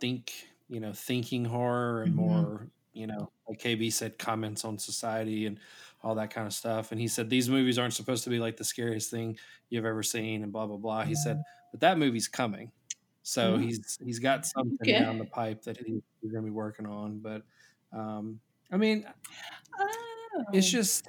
think 0.00 0.32
you 0.68 0.80
know 0.80 0.92
thinking 0.92 1.44
horror 1.44 2.02
and 2.02 2.12
Mhm. 2.12 2.16
more 2.16 2.68
you 2.92 3.06
know 3.06 3.30
like 3.48 3.60
kb 3.60 3.92
said 3.92 4.18
comments 4.18 4.64
on 4.64 4.78
society 4.78 5.46
and 5.46 5.60
all 6.02 6.14
that 6.16 6.30
kind 6.30 6.46
of 6.46 6.52
stuff 6.52 6.90
and 6.92 7.00
he 7.00 7.06
said 7.08 7.30
these 7.30 7.48
movies 7.48 7.78
aren't 7.78 7.94
supposed 7.94 8.24
to 8.24 8.30
be 8.30 8.38
like 8.40 8.56
the 8.56 8.64
scariest 8.64 9.10
thing 9.10 9.38
you've 9.70 9.84
ever 9.84 10.02
seen 10.02 10.42
and 10.42 10.52
blah 10.52 10.66
blah 10.66 10.76
blah 10.76 11.04
he 11.04 11.14
said 11.14 11.40
but 11.70 11.80
that 11.80 11.98
movie's 11.98 12.26
coming 12.28 12.72
so 13.22 13.56
Mhm. 13.56 13.62
he's 13.62 13.98
he's 14.04 14.18
got 14.18 14.44
something 14.44 14.76
Okay. 14.82 14.98
down 14.98 15.18
the 15.18 15.24
pipe 15.26 15.62
that 15.62 15.76
he, 15.78 16.02
he's 16.20 16.32
going 16.32 16.44
to 16.44 16.50
be 16.50 16.54
working 16.54 16.86
on 16.86 17.20
but 17.20 17.42
um 17.92 18.40
i 18.72 18.76
mean 18.76 19.06
it's 20.52 20.66
Oh. 20.66 20.70
just 20.70 21.08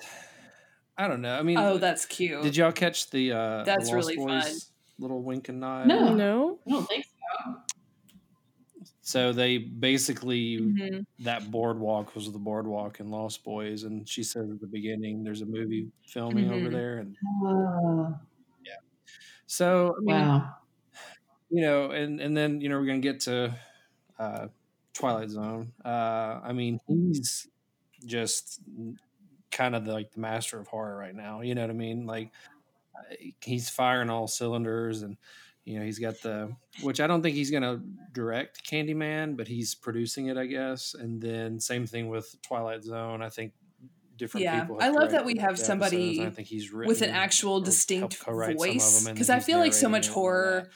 i 0.97 1.07
don't 1.07 1.21
know 1.21 1.37
i 1.37 1.41
mean 1.43 1.57
Oh, 1.57 1.77
that's 1.79 2.05
cute. 2.05 2.43
did 2.43 2.55
y'all 2.55 2.71
catch 2.71 3.09
the 3.09 3.31
uh 3.31 3.57
the 3.59 3.63
That's 3.65 3.91
Lost 3.91 3.93
really 3.93 4.15
Boys 4.17 4.43
fun. 4.43 4.55
little 4.99 5.21
wink 5.23 5.49
and 5.49 5.59
nod 5.59 5.87
No. 5.87 6.13
no. 6.15 6.59
I 6.67 6.71
don't 6.71 6.87
think 6.87 7.05
so. 9.07 9.31
So 9.31 9.33
they 9.33 9.57
basically 9.57 10.59
Mhm. 10.59 11.05
that 11.19 11.49
boardwalk 11.51 12.15
was 12.15 12.31
the 12.31 12.39
boardwalk 12.39 12.99
in 12.99 13.09
Lost 13.09 13.43
Boys, 13.43 13.83
and 13.83 14.07
she 14.07 14.23
said 14.23 14.49
at 14.49 14.59
the 14.61 14.67
beginning 14.67 15.23
there's 15.23 15.41
a 15.41 15.45
movie 15.45 15.91
filming 16.07 16.49
over 16.51 16.69
Mhm. 16.69 16.71
there, 16.71 16.99
and 16.99 17.17
Oh, 17.25 18.19
so 19.45 19.95
I 19.97 20.01
mean, 20.01 20.29
wow. 20.29 20.57
you 21.49 21.61
know, 21.61 21.91
and 21.91 22.19
and 22.19 22.35
then 22.35 22.61
you 22.61 22.69
know 22.69 22.79
we're 22.79 22.85
gonna 22.87 22.99
get 22.99 23.21
to 23.21 23.57
uh, 24.19 24.47
Twilight 24.93 25.29
Zone. 25.29 25.73
Uh, 25.83 26.41
I 26.43 26.53
mean, 26.53 26.79
he's 26.87 27.47
just 28.05 28.61
kind 29.51 29.75
of 29.75 29.85
the, 29.85 29.93
like 29.93 30.11
the 30.11 30.21
master 30.21 30.59
of 30.59 30.67
horror 30.67 30.97
right 30.97 31.15
now. 31.15 31.41
You 31.41 31.55
know 31.55 31.61
what 31.61 31.71
I 31.71 31.73
mean? 31.73 32.05
Like 32.07 32.33
uh, 32.97 33.15
he's 33.43 33.69
firing 33.69 34.09
all 34.09 34.27
cylinders, 34.27 35.03
and 35.03 35.17
you 35.67 35.77
know 35.77 35.83
he's 35.85 35.99
got 35.99 36.15
the 36.21 36.55
which 36.81 36.99
I 37.01 37.07
don't 37.07 37.21
think 37.21 37.35
he's 37.35 37.51
gonna 37.51 37.81
direct 38.13 38.65
Candyman, 38.69 39.35
but 39.35 39.47
he's 39.47 39.75
producing 39.75 40.27
it, 40.27 40.37
I 40.37 40.45
guess. 40.45 40.93
And 40.97 41.21
then 41.21 41.59
same 41.59 41.85
thing 41.85 42.07
with 42.07 42.35
Twilight 42.41 42.83
Zone. 42.83 43.21
I 43.21 43.29
think 43.29 43.51
different 44.17 44.45
Yeah, 44.45 44.61
people. 44.61 44.77
I 44.79 44.89
love 44.89 45.11
that 45.11 45.25
we 45.25 45.37
have 45.39 45.59
somebody 45.59 46.25
I 46.25 46.29
think 46.29 46.47
he's 46.47 46.71
with 46.71 47.01
an 47.01 47.09
actual 47.11 47.59
distinct 47.61 48.19
co-write 48.19 48.57
some 48.59 48.67
of 48.69 48.73
voice 48.73 49.07
because 49.09 49.29
I 49.29 49.39
feel 49.41 49.59
like 49.59 49.73
so 49.73 49.89
much 49.89 50.05
it 50.05 50.07
and 50.07 50.15
all 50.15 50.23
horror 50.23 50.69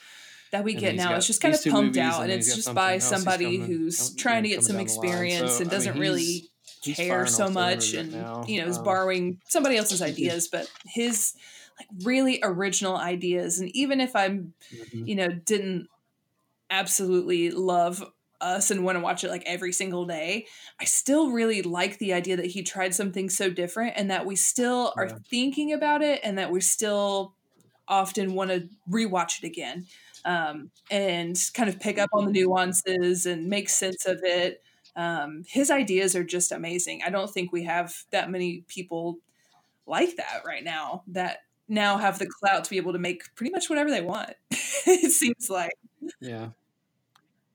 that. 0.51 0.63
we 0.65 0.73
And 0.73 0.81
get 0.81 0.95
now 0.95 1.09
got 1.09 1.17
it's 1.19 1.27
just 1.27 1.41
kind 1.41 1.55
of 1.55 1.63
pumped 1.63 1.97
out 1.97 2.23
and 2.23 2.31
it's 2.31 2.53
just 2.53 2.73
by 2.75 2.97
somebody 2.99 3.57
coming- 3.57 3.61
who's 3.65 3.97
coming- 4.09 4.17
trying 4.17 4.43
to 4.43 4.49
get 4.49 4.63
some 4.63 4.75
coming 4.75 4.87
down 4.87 4.95
the 4.95 4.99
line. 5.07 5.07
experience 5.15 5.51
So, 5.53 5.61
and 5.61 5.71
doesn't 5.71 5.93
he's- 5.93 6.01
really 6.01 6.49
he's 6.83 6.95
care 6.97 7.25
so 7.27 7.49
much 7.49 7.93
and 7.93 8.13
right 8.13 8.49
you 8.49 8.59
know 8.61 8.67
is 8.67 8.77
Um, 8.77 8.83
borrowing 8.83 9.39
somebody 9.47 9.77
else's 9.77 10.01
ideas 10.11 10.47
but 10.49 10.69
his 10.85 11.33
like 11.79 11.87
really 12.03 12.39
original 12.43 12.95
ideas. 12.95 13.59
And 13.59 13.69
even 13.75 13.99
if 13.99 14.15
i'm 14.15 14.53
mhm. 14.73 15.07
you 15.07 15.15
know 15.15 15.29
didn't 15.29 15.87
absolutely 16.69 17.51
love 17.51 18.03
us 18.39 18.71
and 18.71 18.83
want 18.83 18.95
to 18.95 18.99
watch 19.01 19.23
it 19.23 19.29
like 19.29 19.43
every 19.45 19.71
single 19.71 20.05
day 20.05 20.47
i 20.79 20.85
still 20.85 21.29
really 21.29 21.61
like 21.61 21.99
the 21.99 22.11
idea 22.11 22.35
that 22.35 22.47
he 22.47 22.63
tried 22.63 22.95
something 22.95 23.29
so 23.29 23.51
different 23.51 23.93
and 23.95 24.09
that 24.09 24.25
we 24.25 24.35
still 24.35 24.93
are 24.97 25.09
thinking 25.29 25.71
about 25.73 26.01
it 26.01 26.19
and 26.23 26.39
that 26.39 26.51
we 26.51 26.59
still 26.59 27.35
often 27.87 28.33
want 28.33 28.49
to 28.49 28.67
rewatch 28.89 29.43
it 29.43 29.45
again 29.45 29.85
um, 30.25 30.71
and 30.89 31.37
kind 31.53 31.69
of 31.69 31.79
pick 31.79 31.97
up 31.97 32.09
on 32.13 32.25
the 32.25 32.31
nuances 32.31 33.25
and 33.25 33.47
make 33.47 33.69
sense 33.69 34.05
of 34.05 34.19
it. 34.23 34.63
Um, 34.95 35.43
his 35.47 35.71
ideas 35.71 36.15
are 36.15 36.23
just 36.23 36.51
amazing. 36.51 37.01
I 37.05 37.09
don't 37.09 37.31
think 37.31 37.51
we 37.51 37.63
have 37.63 37.93
that 38.11 38.29
many 38.29 38.63
people 38.67 39.19
like 39.87 40.15
that 40.17 40.43
right 40.45 40.63
now 40.63 41.03
that 41.07 41.39
now 41.71 41.97
have 41.97 42.19
the 42.19 42.27
clout 42.27 42.63
to 42.65 42.69
be 42.69 42.77
able 42.77 42.93
to 42.93 42.99
make 42.99 43.33
pretty 43.35 43.51
much 43.51 43.69
whatever 43.69 43.89
they 43.89 44.01
want 44.01 44.33
it 44.51 45.11
seems 45.11 45.49
like 45.49 45.73
Yeah. 46.19 46.49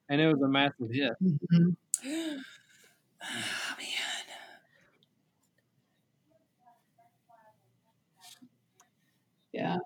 And 0.09 0.21
it 0.21 0.27
was 0.27 0.41
a 0.41 0.47
massive 0.47 0.89
hit. 0.91 1.13
Mhm. 1.23 1.75
oh 2.05 3.75
man 3.77 4.27
Yeah. 9.53 9.77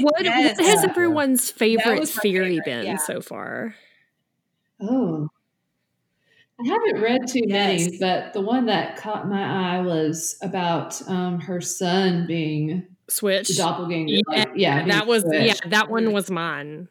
What, 0.00 0.22
Yes. 0.24 0.58
what 0.58 0.66
has 0.66 0.84
everyone's 0.84 1.50
favorite 1.50 2.06
theory 2.08 2.58
favorite, 2.58 2.64
been 2.64 2.86
yeah. 2.86 2.96
so 2.98 3.20
far? 3.20 3.74
Oh. 4.80 5.28
I 6.60 6.66
haven't 6.68 7.00
read 7.00 7.26
too 7.28 7.42
many, 7.46 7.82
Yes. 7.84 7.98
but 8.00 8.32
the 8.32 8.40
one 8.40 8.66
that 8.66 8.96
caught 8.96 9.28
my 9.28 9.76
eye 9.76 9.80
was 9.80 10.36
about 10.42 11.00
um, 11.08 11.38
her 11.40 11.60
son 11.60 12.26
being 12.26 12.86
switched 13.08 13.56
doppelganger. 13.56 14.14
Yeah, 14.14 14.20
like, 14.26 14.48
yeah, 14.56 14.84
that 14.86 15.06
was 15.06 15.24
yeah, 15.32 15.54
that 15.66 15.88
one 15.88 16.12
was 16.12 16.30
mine. 16.30 16.88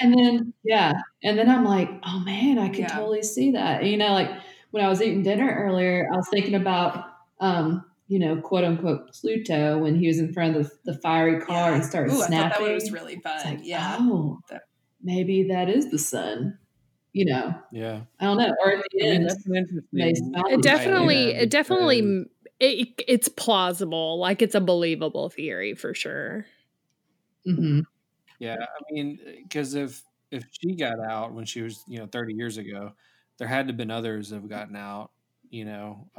And 0.00 0.12
then 0.12 0.52
yeah, 0.64 0.92
and 1.22 1.38
then 1.38 1.48
I'm 1.48 1.64
like, 1.64 1.88
oh 2.04 2.20
man, 2.20 2.58
I 2.58 2.68
could 2.68 2.80
Yeah. 2.80 2.88
totally 2.88 3.22
see 3.22 3.52
that. 3.52 3.84
You 3.84 3.96
know, 3.96 4.12
like 4.12 4.30
when 4.72 4.84
I 4.84 4.88
was 4.88 5.00
eating 5.00 5.22
dinner 5.22 5.50
earlier, 5.66 6.08
I 6.12 6.16
was 6.16 6.28
thinking 6.30 6.54
about 6.54 7.04
um, 7.40 7.84
you 8.08 8.18
know, 8.18 8.36
quote 8.40 8.64
unquote 8.64 9.12
Pluto 9.14 9.78
when 9.78 9.94
he 9.96 10.08
was 10.08 10.18
in 10.18 10.32
front 10.34 10.56
of 10.56 10.64
the, 10.84 10.92
the 10.92 10.98
fiery 11.00 11.40
car 11.40 11.72
and 11.72 11.82
started 11.84 12.10
Ooh, 12.12 12.16
I 12.16 12.18
thought 12.18 12.26
snapping. 12.26 12.66
that 12.66 12.74
was 12.74 12.92
really 12.92 13.16
fun. 13.20 13.40
like, 13.46 13.60
yeah. 13.62 13.96
oh, 14.00 14.40
That- 14.50 14.62
maybe 15.02 15.44
that 15.48 15.68
is 15.70 15.90
the 15.90 15.98
son. 15.98 16.58
You 17.14 17.26
know, 17.26 17.54
Yeah. 17.70 18.06
I 18.20 18.26
don't 18.26 18.38
know. 18.38 18.54
Or 18.64 18.72
at 18.74 18.84
the 18.92 19.02
I 19.02 19.06
mean, 19.06 19.22
end, 19.22 19.28
that's 19.28 19.46
an 19.46 19.56
interesting. 19.56 20.12
It 20.48 20.62
definitely, 20.62 21.30
idea 21.30 21.34
it 21.34 21.50
definitely, 21.50 22.26
it, 22.60 23.02
it's 23.08 23.28
plausible. 23.28 24.18
Like 24.18 24.42
it's 24.42 24.54
a 24.54 24.60
believable 24.60 25.30
theory 25.30 25.74
for 25.74 25.94
sure. 25.94 26.46
Mhm. 27.46 27.84
Yeah, 28.38 28.56
I 28.60 28.92
mean, 28.92 29.18
because 29.42 29.74
if 29.74 30.02
if 30.30 30.44
she 30.50 30.74
got 30.76 30.98
out 31.00 31.32
when 31.34 31.44
she 31.44 31.62
was 31.62 31.84
you 31.86 31.98
know 31.98 32.06
thirty 32.06 32.34
years 32.34 32.58
ago, 32.58 32.94
there 33.38 33.48
had 33.48 33.66
to 33.68 33.72
have 33.72 33.76
been 33.76 33.90
others 33.90 34.30
that 34.30 34.36
have 34.36 34.48
gotten 34.48 34.76
out. 34.76 35.12
You 35.50 35.64
know, 35.66 36.10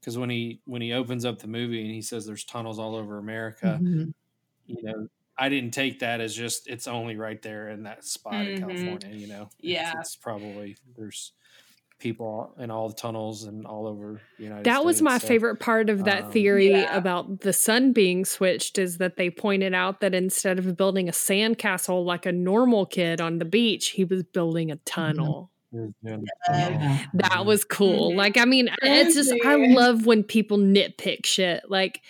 because 0.00 0.16
when 0.18 0.30
he 0.30 0.62
when 0.64 0.82
he 0.82 0.92
opens 0.92 1.24
up 1.24 1.38
the 1.38 1.48
movie 1.48 1.82
and 1.82 1.90
he 1.90 2.02
says 2.02 2.26
there's 2.26 2.44
tunnels 2.44 2.78
all 2.78 2.94
over 2.96 3.18
America, 3.18 3.82
Mhm. 3.82 4.12
you 4.66 4.82
know, 4.82 5.08
I 5.42 5.48
didn't 5.48 5.72
take 5.72 5.98
that 6.00 6.20
as 6.20 6.34
just 6.36 6.68
it's 6.68 6.86
only 6.86 7.16
right 7.16 7.40
there 7.42 7.68
in 7.70 7.82
that 7.82 8.04
spot 8.04 8.34
in 8.46 8.56
Mhm. 8.56 8.58
California. 8.60 9.16
You 9.16 9.26
know, 9.26 9.48
Yeah. 9.60 9.92
it's, 9.98 10.14
probably 10.14 10.76
there's 10.96 11.32
people 11.98 12.52
in 12.58 12.70
all 12.70 12.88
the 12.88 12.94
tunnels 12.94 13.44
and 13.44 13.66
all 13.66 13.86
over 13.86 14.20
the 14.38 14.44
United 14.44 14.64
That 14.64 14.84
was 14.84 15.00
my 15.02 15.18
so- 15.18 15.26
favorite 15.26 15.56
part 15.60 15.88
of 15.88 16.04
that 16.04 16.24
um, 16.24 16.32
theory 16.32 16.70
Yeah. 16.70 16.96
about 16.96 17.40
the 17.40 17.52
son 17.52 17.92
being 17.92 18.24
switched 18.24 18.78
is 18.78 18.98
that 18.98 19.16
they 19.16 19.30
pointed 19.30 19.72
out 19.74 20.00
that 20.00 20.14
instead 20.14 20.58
of 20.58 20.76
building 20.76 21.08
a 21.08 21.12
sandcastle 21.12 22.04
like 22.04 22.26
a 22.26 22.32
normal 22.32 22.86
kid 22.86 23.20
on 23.20 23.38
the 23.38 23.44
beach, 23.44 23.90
he 23.90 24.04
was 24.04 24.22
building 24.24 24.70
a 24.72 24.76
tunnle. 24.84 25.50
He 25.70 25.78
was 25.78 25.92
doing 26.04 26.20
the 26.22 26.26
Yeah. 26.48 26.68
tunnel. 26.68 26.80
Yeah. 26.82 27.04
That 27.30 27.46
was 27.46 27.64
cool. 27.64 28.10
Mhm. 28.12 28.16
Like, 28.16 28.36
I 28.36 28.44
mean, 28.46 28.68
it's 28.82 29.14
just 29.14 29.32
I 29.44 29.54
love 29.56 30.04
when 30.06 30.22
people 30.24 30.58
nitpick 30.58 31.24
shit. 31.24 31.62
Like 31.70 32.00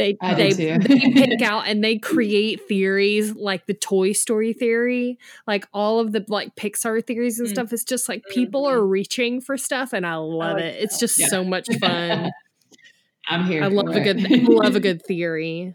they 0.00 0.16
I 0.22 0.34
they, 0.34 0.52
they 0.52 0.78
pick 0.78 1.42
out 1.42 1.68
and 1.68 1.84
they 1.84 1.98
create 1.98 2.66
theories 2.66 3.34
like 3.34 3.66
the 3.66 3.74
Toy 3.74 4.12
Story 4.12 4.54
theory, 4.54 5.18
like 5.46 5.68
all 5.74 6.00
of 6.00 6.12
the 6.12 6.24
like 6.28 6.56
Pixar 6.56 7.06
theories 7.06 7.38
and 7.38 7.48
Mm. 7.48 7.52
stuff. 7.52 7.72
It's 7.72 7.84
just 7.84 8.08
like 8.08 8.22
people 8.30 8.64
Mhm. 8.64 8.72
are 8.72 8.86
reaching 8.86 9.40
for 9.42 9.58
stuff, 9.58 9.92
and 9.92 10.06
I 10.06 10.14
love 10.16 10.54
like 10.56 10.64
it. 10.64 10.82
It's 10.82 10.98
just 10.98 11.18
Yeah. 11.18 11.26
so 11.26 11.44
much 11.44 11.66
fun. 11.78 12.30
I'm 13.28 13.44
here. 13.46 13.62
I 13.62 13.68
love 13.68 13.92
for 13.92 14.00
a 14.00 14.02
good 14.02 14.18
it. 14.20 14.42
love 14.48 14.74
a 14.74 14.80
good 14.88 15.02
theory. 15.04 15.74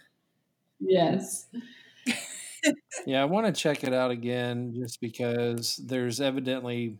yes. 0.79 1.45
Yeah, 3.05 3.21
I 3.21 3.25
want 3.25 3.45
to 3.45 3.51
check 3.53 3.83
it 3.83 3.93
out 3.93 4.09
again 4.09 4.73
just 4.75 4.99
because 4.99 5.79
there's 5.85 6.19
evidently 6.19 6.97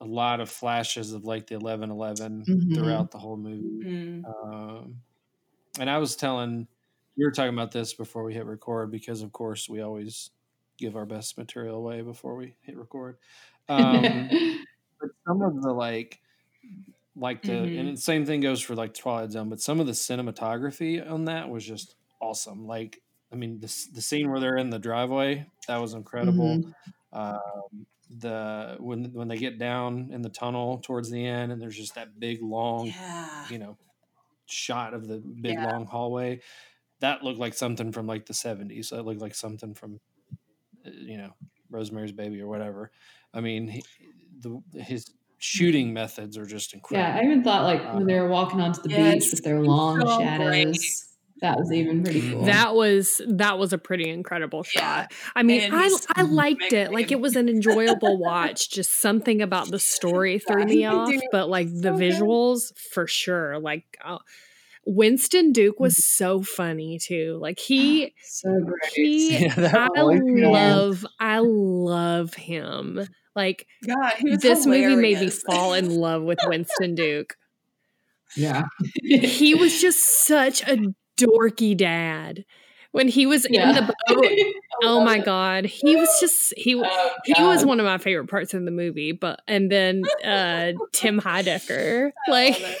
a 0.00 0.04
lot 0.04 0.40
of 0.40 0.50
flashes 0.50 1.12
of 1.12 1.24
like 1.24 1.46
the 1.46 1.54
1111 1.54 2.44
Mhm. 2.44 2.74
throughout 2.74 3.12
the 3.12 3.18
whole 3.18 3.36
movie. 3.36 3.84
Mm. 3.84 4.24
Um, 4.26 4.96
and 5.78 5.88
I 5.90 5.98
was 5.98 6.16
telling, 6.16 6.66
we 7.16 7.24
were 7.24 7.30
talking 7.32 7.52
about 7.54 7.72
this 7.72 7.94
before 7.94 8.24
we 8.24 8.34
hit 8.34 8.44
record 8.46 8.90
because, 8.90 9.22
of 9.22 9.32
course, 9.32 9.68
we 9.68 9.80
always 9.80 10.30
give 10.78 10.96
our 10.96 11.06
best 11.06 11.38
material 11.38 11.76
away 11.76 12.02
before 12.02 12.36
we 12.36 12.56
hit 12.62 12.76
record. 12.76 13.18
Um, 13.68 13.92
but 15.00 15.10
some 15.26 15.42
of 15.42 15.62
the 15.62 15.72
like, 15.72 16.20
like 17.14 17.42
the, 17.42 17.52
Mhm. 17.52 17.80
and 17.80 17.96
the 17.96 18.00
same 18.00 18.26
thing 18.26 18.40
goes 18.40 18.60
for 18.60 18.74
like 18.74 18.92
Twilight 18.94 19.32
Zone, 19.32 19.48
but 19.48 19.60
some 19.60 19.80
of 19.80 19.86
the 19.86 19.92
cinematography 19.92 21.08
on 21.10 21.24
that 21.26 21.48
was 21.48 21.64
just 21.64 21.94
awesome. 22.20 22.66
Like, 22.66 23.00
I 23.32 23.36
mean, 23.36 23.58
the, 23.60 23.66
the 23.94 24.02
scene 24.02 24.30
where 24.30 24.38
they're 24.40 24.56
in 24.58 24.70
the 24.70 24.78
driveway, 24.78 25.46
that 25.68 25.78
was 25.78 25.94
incredible. 25.94 26.58
Mhm. 26.58 26.74
Um, 27.12 27.86
the 28.08 28.76
when 28.78 29.12
when 29.14 29.26
they 29.26 29.36
get 29.36 29.58
down 29.58 30.10
in 30.12 30.22
the 30.22 30.28
tunnel 30.28 30.78
towards 30.78 31.10
the 31.10 31.26
end, 31.26 31.50
and 31.50 31.60
there's 31.60 31.76
just 31.76 31.96
that 31.96 32.20
big 32.20 32.40
long, 32.40 32.86
Yeah. 32.86 33.48
you 33.50 33.58
know, 33.58 33.76
shot 34.46 34.94
of 34.94 35.06
the 35.08 35.18
big 35.20 35.58
Yeah. 35.58 35.66
long 35.70 35.86
hallway. 35.86 36.40
That 37.00 37.22
looked 37.24 37.38
like 37.40 37.54
something 37.54 37.92
from 37.92 38.06
like 38.06 38.26
the 38.26 38.34
'70s. 38.34 38.90
That 38.90 39.04
looked 39.04 39.20
like 39.20 39.34
something 39.34 39.74
from, 39.74 40.00
uh, 40.86 40.90
you 40.90 41.18
know, 41.18 41.32
Rosemary's 41.70 42.12
Baby 42.12 42.40
or 42.40 42.48
whatever. 42.48 42.90
I 43.34 43.40
mean, 43.40 43.68
he, 43.68 43.82
the 44.40 44.62
his 44.82 45.12
shooting 45.38 45.92
methods 45.92 46.38
are 46.38 46.46
just 46.46 46.74
incredible. 46.74 47.10
Yeah. 47.10 47.20
I 47.20 47.24
even 47.24 47.44
thought 47.44 47.64
like 47.64 47.92
when 47.94 48.06
they 48.06 48.18
were 48.20 48.28
walking 48.28 48.60
onto 48.60 48.82
the 48.82 48.88
beach 48.88 49.30
with 49.30 49.42
their 49.44 49.62
long 49.62 50.00
so 50.00 50.06
shadows. 50.06 50.78
great. 50.78 51.05
That 51.42 51.58
was 51.58 51.70
even 51.70 52.02
pretty 52.02 52.30
cool. 52.30 52.44
That 52.46 52.74
was 52.74 53.20
that 53.28 53.58
was 53.58 53.72
a 53.74 53.78
pretty 53.78 54.08
incredible 54.08 54.64
Yeah. 54.74 54.80
shot. 55.02 55.12
I 55.34 55.42
mean, 55.42 55.60
And 55.62 55.74
I 55.76 55.90
I 56.14 56.22
liked 56.22 56.72
it. 56.72 56.92
Like 56.92 57.12
it 57.12 57.20
was 57.20 57.36
an 57.36 57.48
enjoyable 57.48 58.16
watch. 58.18 58.70
Just 58.70 59.00
something 59.00 59.42
about 59.42 59.70
the 59.70 59.78
story 59.78 60.38
threw 60.46 60.64
me 60.64 60.86
off, 60.86 61.12
but 61.32 61.48
like 61.50 61.68
the 61.68 61.92
so 61.92 61.96
good. 61.96 62.00
visuals 62.12 62.76
for 62.78 63.06
sure. 63.06 63.58
Like 63.58 63.84
uh, 64.02 64.18
Winston 64.86 65.52
Duke 65.52 65.78
was 65.78 66.02
so 66.02 66.42
funny 66.42 66.98
too. 66.98 67.38
Like 67.40 67.58
he 67.58 68.14
so 68.24 68.48
great. 68.64 68.92
he 68.94 69.38
Yeah, 69.46 69.88
I 69.94 70.00
voice, 70.00 70.20
yeah. 70.24 70.48
love 70.48 71.04
I 71.20 71.40
love 71.40 72.32
him. 72.34 73.06
Like 73.34 73.66
God, 73.86 74.14
he 74.16 74.30
was 74.30 74.40
this 74.40 74.64
movie 74.64 74.96
made 74.96 75.20
me 75.20 75.28
fall 75.28 75.74
in 75.74 75.90
love 75.94 76.22
with 76.22 76.38
Winston 76.46 76.94
Duke. 76.94 77.36
yeah. 78.36 78.62
He 79.02 79.54
was 79.54 79.80
just 79.82 80.24
such 80.26 80.66
a 80.66 80.78
dorky 81.16 81.76
dad. 81.76 82.44
When 82.92 83.08
he 83.08 83.26
was 83.26 83.44
in 83.44 83.74
the 83.74 83.94
boat, 84.08 84.26
oh 84.82 85.04
my 85.04 85.18
god, 85.18 85.66
he 85.66 85.96
was 85.96 86.08
just 86.18 86.54
he 86.56 86.74
Oh, 86.74 87.10
he 87.26 87.42
was 87.42 87.62
one 87.62 87.78
of 87.78 87.84
my 87.84 87.98
favorite 87.98 88.30
parts 88.30 88.54
of 88.54 88.64
the 88.64 88.70
movie. 88.70 89.12
But 89.12 89.42
and 89.46 89.70
then 89.70 90.04
uh 90.24 90.72
Tim 90.92 91.20
Heidecker, 91.20 92.12
like 92.28 92.58
it. 92.58 92.78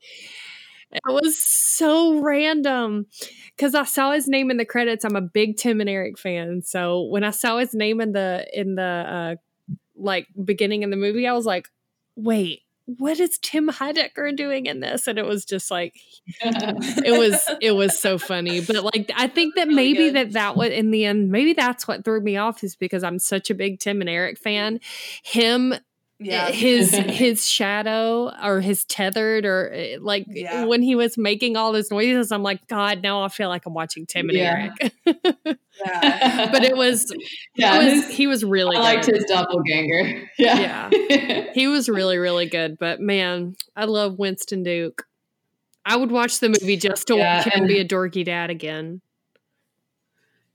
it 0.92 1.02
was 1.06 1.38
so 1.38 2.20
random 2.20 3.06
because 3.54 3.74
I 3.74 3.84
saw 3.84 4.12
his 4.12 4.26
name 4.26 4.50
in 4.50 4.56
the 4.56 4.64
credits. 4.64 5.04
I'm 5.04 5.16
a 5.16 5.20
big 5.20 5.58
Tim 5.58 5.82
and 5.82 5.90
Eric 5.90 6.18
fan, 6.18 6.62
so 6.62 7.02
when 7.02 7.22
I 7.22 7.30
saw 7.30 7.58
his 7.58 7.74
name 7.74 8.00
in 8.00 8.12
the 8.12 8.46
in 8.54 8.76
the 8.76 8.82
uh 8.82 9.34
like 9.96 10.28
beginning 10.42 10.82
in 10.82 10.88
the 10.88 10.96
movie, 10.96 11.26
I 11.26 11.32
was 11.34 11.44
like, 11.44 11.68
wait. 12.16 12.60
What 12.86 13.20
is 13.20 13.38
Tim 13.40 13.68
Heidecker 13.68 14.36
doing 14.36 14.66
in 14.66 14.80
this? 14.80 15.06
And 15.06 15.18
it 15.18 15.24
was 15.24 15.44
just 15.44 15.70
like 15.70 15.94
it 16.40 17.18
was 17.18 17.48
it 17.60 17.72
was 17.72 17.98
so 17.98 18.16
funny 18.16 18.60
but 18.60 18.84
like 18.84 19.10
i 19.16 19.26
think 19.26 19.54
that 19.56 19.66
Really 19.66 19.74
maybe 19.74 20.04
good. 20.10 20.14
that 20.14 20.32
that 20.32 20.56
was 20.56 20.70
in 20.70 20.90
the 20.92 21.04
end 21.04 21.30
maybe 21.30 21.52
that's 21.52 21.88
what 21.88 22.04
threw 22.04 22.20
me 22.20 22.36
off 22.36 22.62
is 22.62 22.76
because 22.76 23.02
i'm 23.02 23.18
such 23.18 23.50
a 23.50 23.54
big 23.54 23.80
tim 23.80 24.00
and 24.00 24.08
eric 24.08 24.38
fan 24.38 24.78
him 25.24 25.74
Yeah. 26.24 26.46
his 26.50 26.90
his 26.94 27.46
shadow 27.48 28.32
or 28.42 28.60
his 28.60 28.84
tethered 28.84 29.44
or 29.44 29.72
uh, 29.74 29.98
like 30.00 30.24
Yeah. 30.28 30.64
when 30.64 30.82
he 30.82 30.94
was 30.94 31.16
making 31.18 31.56
all 31.56 31.72
those 31.72 31.90
noises 31.90 32.32
i'm 32.32 32.42
like 32.42 32.66
god 32.68 33.02
now 33.02 33.22
i 33.22 33.28
feel 33.28 33.48
like 33.48 33.66
i'm 33.66 33.74
watching 33.74 34.06
tim 34.06 34.28
and 34.28 34.38
Yeah. 34.38 34.68
eric 34.80 34.94
yeah. 35.04 36.50
but 36.52 36.62
it 36.64 36.76
was, 36.76 37.12
yeah, 37.56 37.80
it 37.80 37.84
was 37.84 38.04
his- 38.06 38.16
he 38.16 38.26
was 38.26 38.44
really 38.44 38.76
I 38.76 38.80
liked 38.80 39.06
good 39.06 39.16
his 39.16 39.24
doppelganger. 39.24 40.28
Yeah. 40.38 40.90
he 41.54 41.66
was 41.66 41.88
really 41.88 42.18
really 42.18 42.46
good 42.46 42.78
but 42.78 43.00
man 43.00 43.54
i 43.76 43.84
love 43.84 44.18
winston 44.18 44.62
duke 44.62 45.04
i 45.84 45.96
would 45.96 46.10
watch 46.12 46.38
the 46.40 46.48
movie 46.48 46.76
just 46.76 47.06
to 47.08 47.16
Yeah, 47.16 47.38
watch 47.38 47.46
him 47.46 47.60
and- 47.62 47.68
be 47.68 47.78
a 47.78 47.84
dorky 47.84 48.24
dad 48.24 48.50
again 48.50 49.00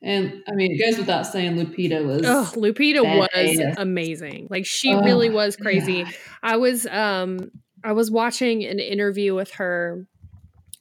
and 0.02 0.42
I 0.48 0.54
mean, 0.54 0.72
it 0.80 0.86
goes 0.86 0.98
without 1.00 1.24
saying, 1.26 1.56
Lupita 1.56 2.06
was. 2.06 2.22
Oh, 2.26 2.52
Lupita 2.56 3.04
was 3.04 3.30
badass. 3.36 3.76
amazing. 3.78 4.48
Like 4.50 4.66
she 4.66 4.94
Oh, 4.94 5.02
really 5.02 5.30
was 5.30 5.56
crazy. 5.56 6.00
yeah. 6.00 6.12
I 6.44 6.58
was 6.58 6.86
um 6.88 7.52
I 7.84 7.94
was 7.94 8.10
watching 8.12 8.64
an 8.66 8.80
interview 8.80 9.34
with 9.36 9.52
her 9.56 10.06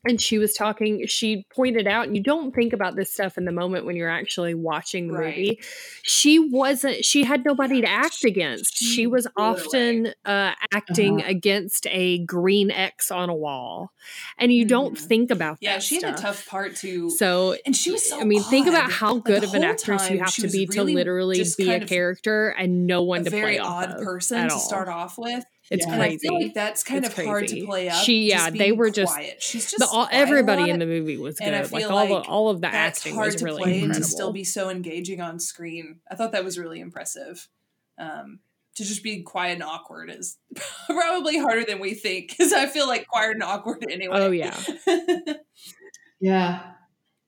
and 0.09 0.21
she 0.21 0.39
was 0.39 0.53
talking 0.55 1.07
she 1.07 1.45
pointed 1.55 1.87
out 1.87 2.07
and 2.07 2.17
you 2.17 2.23
don't 2.23 2.55
think 2.55 2.73
about 2.73 2.97
this 2.97 3.13
stuff 3.13 3.37
in 3.37 3.45
the 3.45 3.53
moment 3.53 3.85
when 3.85 3.97
you're 3.97 4.09
actually 4.11 4.55
watching 4.55 5.09
the 5.09 5.15
Right. 5.15 5.37
movie 5.37 5.61
she 6.03 6.39
wasn't 6.39 7.05
she 7.05 7.25
had 7.25 7.45
nobody 7.45 7.81
to 7.81 7.89
act 7.89 8.25
against 8.25 8.77
she 8.77 9.07
was 9.07 9.27
blew 9.37 9.45
it 9.45 9.49
away. 9.49 9.59
often 9.59 10.07
uh 10.25 10.53
acting 10.73 11.21
Uh-huh. 11.21 11.29
against 11.31 11.87
a 11.91 12.19
green 12.25 12.71
x 12.71 13.11
on 13.11 13.29
a 13.29 13.35
wall 13.35 13.91
and 14.39 14.53
you 14.53 14.65
don't 14.65 14.95
Mhm. 14.95 14.99
think 15.01 15.31
about 15.31 15.55
that. 15.61 15.63
Yeah, 15.63 15.79
she 15.79 15.97
had 15.97 16.15
a 16.15 16.17
tough 16.17 16.47
part 16.47 16.77
too 16.77 17.11
so 17.11 17.57
and 17.67 17.75
she 17.77 17.91
was 17.91 18.09
so 18.09 18.21
I 18.21 18.25
mean, 18.25 18.43
think 18.45 18.67
about 18.67 18.91
how 18.93 19.19
good 19.19 19.43
of 19.45 19.55
an 19.55 19.65
actress 19.65 20.09
you 20.11 20.19
have 20.19 20.35
to 20.37 20.49
be 20.49 20.67
really 20.67 20.93
to 20.93 20.99
literally 20.99 21.45
be 21.59 21.71
a 21.71 21.81
character 21.85 22.49
and 22.59 22.87
no 22.87 23.03
one 23.03 23.25
to 23.25 23.31
play 23.31 23.59
off 23.59 23.85
odd 23.85 23.91
of 23.99 24.05
person 24.05 24.49
to 24.49 24.59
start 24.59 24.89
off 24.89 25.19
with. 25.19 25.45
It's 25.71 25.85
Yeah. 25.87 25.93
And 25.95 26.03
I 26.03 26.07
crazy. 26.09 26.29
feel 26.29 26.41
like 26.43 26.55
that's 26.55 26.83
kind 26.85 27.05
It's 27.05 27.19
of 27.19 27.25
hard 27.25 27.49
to 27.49 27.65
play 27.67 27.89
up. 27.89 28.03
She, 28.05 28.29
yeah, 28.29 28.47
just 28.49 28.59
they 28.59 28.73
were 28.73 28.91
just 28.91 29.13
quiet. 29.13 29.43
She's 29.43 29.71
just 29.71 29.79
the, 29.81 29.87
all, 29.89 30.07
everybody 30.11 30.71
in 30.71 30.79
the 30.79 30.87
movie 30.87 31.17
was 31.17 31.39
good. 31.39 31.49
and 31.49 31.57
I 31.57 31.61
like 31.63 31.71
feel 31.71 31.91
all 31.91 32.07
the 32.07 32.21
all 32.29 32.49
of 32.51 32.57
the 32.61 32.69
that's 32.69 33.01
acting 33.01 33.15
hard 33.15 33.27
was 33.27 33.37
to 33.37 33.45
really 33.45 33.63
play 33.63 33.73
incredible. 33.75 33.97
and 33.97 34.05
to 34.05 34.09
still 34.11 34.33
be 34.33 34.45
so 34.45 34.71
engaging 34.71 35.21
on 35.21 35.39
screen. 35.41 36.01
I 36.11 36.15
thought 36.15 36.33
that 36.33 36.45
was 36.45 36.59
really 36.59 36.81
impressive. 36.81 37.49
Um, 37.99 38.39
to 38.77 38.85
just 38.85 39.03
be 39.03 39.23
quiet 39.23 39.55
and 39.55 39.63
awkward 39.63 40.11
is 40.11 40.37
probably 40.87 41.39
harder 41.39 41.65
than 41.65 41.81
we 41.81 41.95
think 41.95 42.29
because 42.29 42.53
I 42.53 42.67
feel 42.67 42.87
like 42.87 43.07
quiet 43.09 43.33
and 43.33 43.43
awkward 43.43 43.85
anyway. 43.91 44.17
oh 44.21 44.31
yeah, 44.31 44.55
Yeah. 46.21 46.63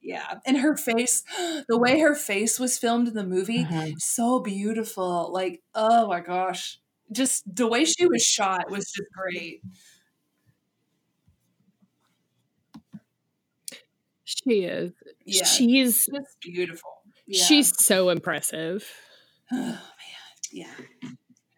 yeah, 0.00 0.34
and 0.46 0.58
her 0.58 0.76
face, 0.76 1.22
the 1.68 1.78
way 1.78 2.00
her 2.00 2.14
face 2.14 2.58
was 2.58 2.78
filmed 2.78 3.08
in 3.08 3.14
the 3.14 3.24
movie, 3.26 3.62
Uh-huh. 3.64 3.88
so 3.98 4.40
beautiful. 4.40 5.30
Like, 5.32 5.62
oh 5.74 6.06
my 6.08 6.20
gosh. 6.20 6.78
Just 7.12 7.44
the 7.54 7.66
way 7.66 7.84
she 7.84 8.06
was 8.06 8.22
shot 8.22 8.70
was 8.70 8.90
just 8.92 9.08
great. 9.12 9.62
she 14.24 14.64
is. 14.64 14.92
Yeah. 15.24 15.44
She's 15.44 16.06
just 16.06 16.40
beautiful. 16.40 16.90
Yeah. 17.26 17.44
she's 17.44 17.72
so 17.84 18.08
impressive. 18.10 18.84
oh 19.52 19.56
man. 19.56 19.80
Yeah. 20.52 20.66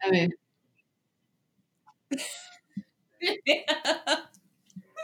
I 0.03 0.09
mean, 0.11 0.31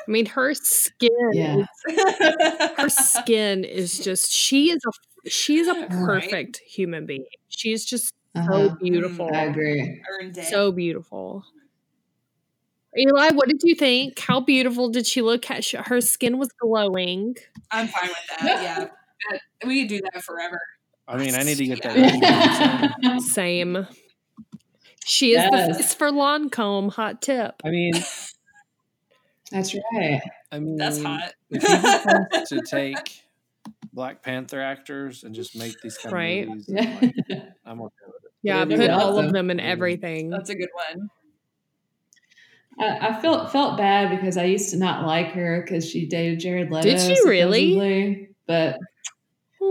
I 0.08 0.12
mean, 0.12 0.26
her 0.28 0.54
skin, 0.54 1.10
yeah. 1.34 1.66
her 2.78 2.90
skin 2.90 3.64
is 3.64 4.00
just. 4.00 4.32
She 4.32 4.72
is 4.72 4.80
a. 4.86 5.30
She 5.30 5.58
is 5.60 5.68
a 5.68 5.74
Right. 5.74 5.90
perfect 5.90 6.58
human 6.66 7.06
being. 7.06 7.26
She's 7.50 7.84
just 7.84 8.14
so 8.45 8.54
Uh-huh. 8.54 8.76
beautiful. 8.82 9.30
I 9.34 9.43
agree. 9.43 10.02
So 10.50 10.71
beautiful. 10.71 11.43
Eli, 12.97 13.30
what 13.32 13.47
did 13.47 13.62
you 13.63 13.76
think? 13.76 14.17
How 14.19 14.39
beautiful 14.39 14.89
did 14.89 15.06
she 15.06 15.21
look? 15.21 15.45
How- 15.45 15.60
Her 15.86 16.02
skin 16.02 16.38
was 16.38 16.50
glowing. 16.60 17.36
I'm 17.71 17.88
fine 17.88 18.10
with 18.10 18.39
that. 18.41 18.41
Yeah. 18.63 18.80
That- 19.32 19.41
we 19.67 19.82
could 19.82 19.89
do 19.89 20.02
that 20.13 20.23
forever. 20.23 20.60
I 21.08 21.17
mean, 21.17 21.36
I 21.36 21.43
need 21.43 21.58
to 21.58 21.65
get 21.65 21.82
that. 21.84 21.95
Yeah. 23.02 23.10
ready. 23.10 23.19
Same. 23.21 23.88
She 25.06 25.32
is 25.36 25.43
the 25.52 25.58
Yes. 25.58 25.78
face 25.78 25.93
for 25.93 26.12
Lancome. 26.12 26.91
Hot 26.93 27.21
tip. 27.21 27.56
I 27.63 27.69
mean, 27.69 27.93
That's 29.52 29.73
right. 29.93 30.21
I 30.52 30.60
mean, 30.60 30.76
That's 30.78 31.02
hot. 31.02 31.34
If 31.50 31.63
you 31.63 31.69
decide 31.69 32.45
to 32.47 32.62
take 32.62 33.21
Black 33.93 34.21
Panther 34.21 34.62
actors 34.62 35.23
and 35.23 35.34
just 35.34 35.56
make 35.56 35.80
these 35.82 35.97
kind 35.97 36.13
Right. 36.13 36.43
of 36.43 36.50
movies, 36.50 36.69
I'm, 36.69 37.02
like, 37.02 37.15
I'm 37.65 37.82
okay 37.82 38.06
with 38.08 38.15
it. 38.15 38.17
Yeah, 38.43 38.65
That'd 38.65 38.69
be 38.69 38.76
put 38.78 38.89
all 38.91 39.17
of 39.19 39.32
them 39.34 39.50
in 39.50 39.58
Mm. 39.58 39.63
everything. 39.63 40.30
That's 40.30 40.50
a 40.50 40.56
good 40.56 40.69
one. 40.95 41.10
I, 42.80 43.10
I 43.10 43.21
felt 43.21 43.52
felt 43.52 43.78
bad 43.78 44.12
because 44.12 44.38
I 44.38 44.43
used 44.45 44.69
to 44.71 44.78
not 44.78 45.06
like 45.06 45.28
her 45.32 45.62
because 45.62 45.89
she 45.89 46.08
dated 46.08 46.39
Jared 46.39 46.71
Leto. 46.71 46.84
Did 46.88 47.00
she 47.00 47.17
really? 47.28 47.73
supposedly, 47.73 48.30
But 48.47 48.78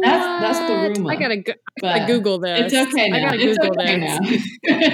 That's- 0.02 0.40
that's 0.42 0.58
the 0.58 0.74
What? 0.74 0.98
rumor. 0.98 1.12
I 1.12 1.16
gotta, 1.16 1.36
go, 1.36 1.52
I 1.84 2.00
gotta 2.00 2.12
Google 2.12 2.38
this. 2.40 2.72
it's 2.72 2.92
okay 2.92 3.08
now. 3.08 3.16
I 3.16 3.20
gotta 3.20 3.36
it's 3.40 3.58
Google 3.58 3.80
okay 3.80 4.00
this 4.00 4.48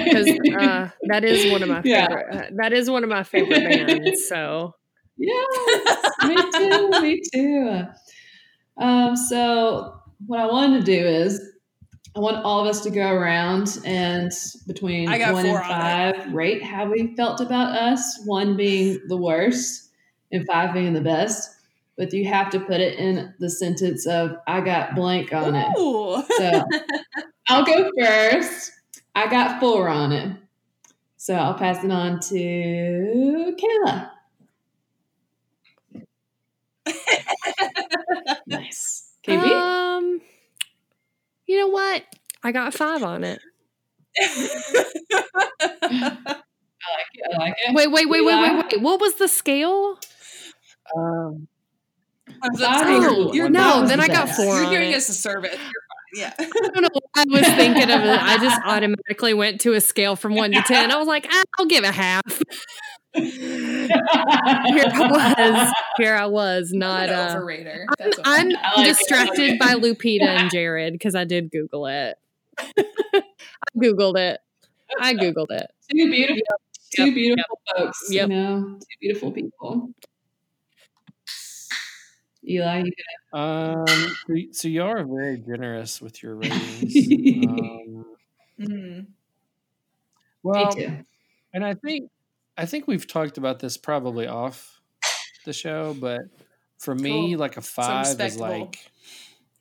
because 0.05 0.29
uh, 0.61 0.89
that 1.07 1.23
is 1.25 1.51
one 1.51 1.63
of 1.63 1.69
my 1.69 1.81
Yeah. 1.83 2.07
favorite. 2.07 2.35
Uh, 2.35 2.49
that 2.61 2.73
is 2.73 2.89
one 2.89 3.03
of 3.03 3.09
my 3.09 3.23
favorite 3.23 3.63
bands. 3.63 4.27
So 4.27 4.75
yeah, 5.17 5.31
me 6.27 6.35
too, 6.51 6.89
me 7.01 7.21
too. 7.33 7.83
Um, 8.77 9.15
so 9.15 9.99
what 10.27 10.39
I 10.39 10.45
wanted 10.45 10.85
to 10.85 10.91
do 10.99 11.05
is 11.05 11.41
I 12.15 12.19
want 12.19 12.45
all 12.45 12.59
of 12.59 12.67
us 12.67 12.81
to 12.81 12.91
go 12.91 13.11
around 13.11 13.79
and 13.85 14.31
between 14.67 15.09
I 15.09 15.17
got 15.17 15.33
one 15.33 15.45
and 15.45 15.55
four 15.55 15.63
on 15.63 15.69
five 15.69 16.33
rate 16.33 16.61
how 16.61 16.85
we 16.85 17.15
felt 17.15 17.41
about 17.41 17.75
us. 17.75 18.21
One 18.25 18.55
being 18.55 18.99
the 19.07 19.17
worst 19.17 19.89
and 20.31 20.45
five 20.45 20.73
being 20.73 20.93
the 20.93 21.01
best. 21.01 21.49
But 21.97 22.13
you 22.13 22.27
have 22.27 22.49
to 22.51 22.59
put 22.59 22.81
it 22.81 22.99
in 22.99 23.33
the 23.39 23.49
sentence 23.49 24.05
of 24.05 24.35
I 24.47 24.61
got 24.61 24.95
blank 24.95 25.33
on 25.33 25.55
it. 25.55 25.67
Ooh. 25.77 26.23
So 26.37 26.63
I'll 27.47 27.65
go 27.65 27.89
first. 27.99 28.71
I 29.15 29.27
got 29.27 29.59
four 29.59 29.89
on 29.89 30.11
it. 30.11 30.37
So 31.17 31.35
I'll 31.35 31.53
pass 31.53 31.83
it 31.83 31.91
on 31.91 32.19
to 32.19 33.55
Kayla. 33.57 34.09
nice. 38.47 39.11
KB? 39.23 39.51
um, 39.51 40.21
you 41.53 41.59
know 41.59 41.67
what? 41.67 42.03
I 42.43 42.51
got 42.51 42.73
five 42.73 43.03
on 43.03 43.23
it. 43.23 43.39
I 44.19 44.27
like 45.69 47.07
it. 47.13 47.33
I 47.33 47.37
like 47.37 47.55
it. 47.57 47.73
Wait, 47.75 47.87
wait, 47.91 48.09
wait, 48.09 48.21
wait, 48.25 48.35
wait, 48.41 48.65
wait. 48.71 48.81
What 48.81 48.99
was 48.99 49.15
the 49.15 49.27
scale? 49.27 49.97
Um, 50.95 51.47
I 52.41 52.47
was 52.51 52.59
Five 52.59 52.71
about 52.71 52.79
to 52.79 52.85
say, 52.85 52.95
is 52.97 53.03
you're- 53.03 53.35
you're 53.37 53.49
no, 53.49 53.59
that 53.59 53.65
not- 53.75 53.81
was 53.81 53.89
then 53.89 53.99
I 53.99 54.07
got 54.07 54.29
four 54.29 54.45
You're 54.45 54.65
on 54.65 54.71
hearing 54.71 54.91
it. 54.91 54.95
us 54.97 55.09
a 55.09 55.13
service. 55.13 55.57
Yeah. 56.15 56.31
I 56.37 56.43
don't 56.45 56.81
know 56.81 56.89
why 56.93 57.23
I 57.23 57.25
was 57.27 57.47
thinking 57.55 57.83
of 57.89 58.01
it. 58.01 58.21
I 58.21 58.37
just 58.37 58.61
automatically 58.65 59.33
went 59.33 59.61
to 59.61 59.73
a 59.73 59.81
scale 59.81 60.15
from 60.15 60.35
one 60.35 60.51
to 60.51 60.61
ten. 60.61 60.91
I 60.91 60.97
was 60.97 61.07
like, 61.07 61.25
ah, 61.31 61.43
I'll 61.57 61.65
give 61.65 61.83
a 61.83 61.91
half. 61.91 62.21
Here 63.15 64.85
I 64.91 65.09
was. 65.11 65.73
Here 65.97 66.15
I 66.15 66.25
was, 66.25 66.71
not. 66.73 67.09
I'm 67.09 67.15
Uh, 67.15 67.35
overrater. 67.41 67.85
I'm, 67.99 68.11
I'm 68.25 68.47
I 68.57 68.71
like 68.77 68.87
it. 68.87 68.89
distracted 68.97 69.59
by 69.59 69.73
Lupita 69.75 70.23
and 70.27 70.51
Jared 70.51 70.93
because 70.93 71.15
I 71.15 71.23
did 71.23 71.51
Google 71.51 71.87
it. 71.87 72.17
I 72.57 73.21
Googled 73.77 74.17
it. 74.17 74.39
I 74.99 75.13
Googled 75.13 75.51
it. 75.51 75.67
Two 75.91 76.09
beautiful, 76.09 76.41
two 76.95 77.05
Yep, 77.05 77.13
beautiful 77.15 77.59
folks. 77.75 78.05
Yep. 78.09 78.29
You 78.29 78.35
know, 78.35 78.77
two 78.79 78.85
beautiful 79.01 79.31
people. 79.31 79.89
Eli, 82.47 82.83
you 82.83 82.91
um, 83.39 83.85
so, 83.87 84.35
so 84.51 84.67
you 84.67 84.83
are 84.83 85.03
very 85.05 85.37
generous 85.37 86.01
with 86.01 86.21
your 86.21 86.35
ratings. 86.35 86.95
um, 87.47 88.05
Mm. 88.59 89.07
well, 90.43 90.67
me 90.67 90.75
too. 90.85 90.97
and 91.53 91.65
I 91.65 91.73
think 91.73 92.11
I 92.57 92.65
think 92.65 92.87
we've 92.87 93.07
talked 93.07 93.37
about 93.37 93.59
this 93.59 93.77
probably 93.77 94.27
off 94.27 94.79
the 95.45 95.53
show, 95.53 95.95
but 95.99 96.21
for 96.77 96.93
me, 96.95 97.31
Cool. 97.31 97.39
like 97.39 97.57
a 97.57 97.61
five 97.61 98.19
is 98.19 98.37
like 98.37 98.77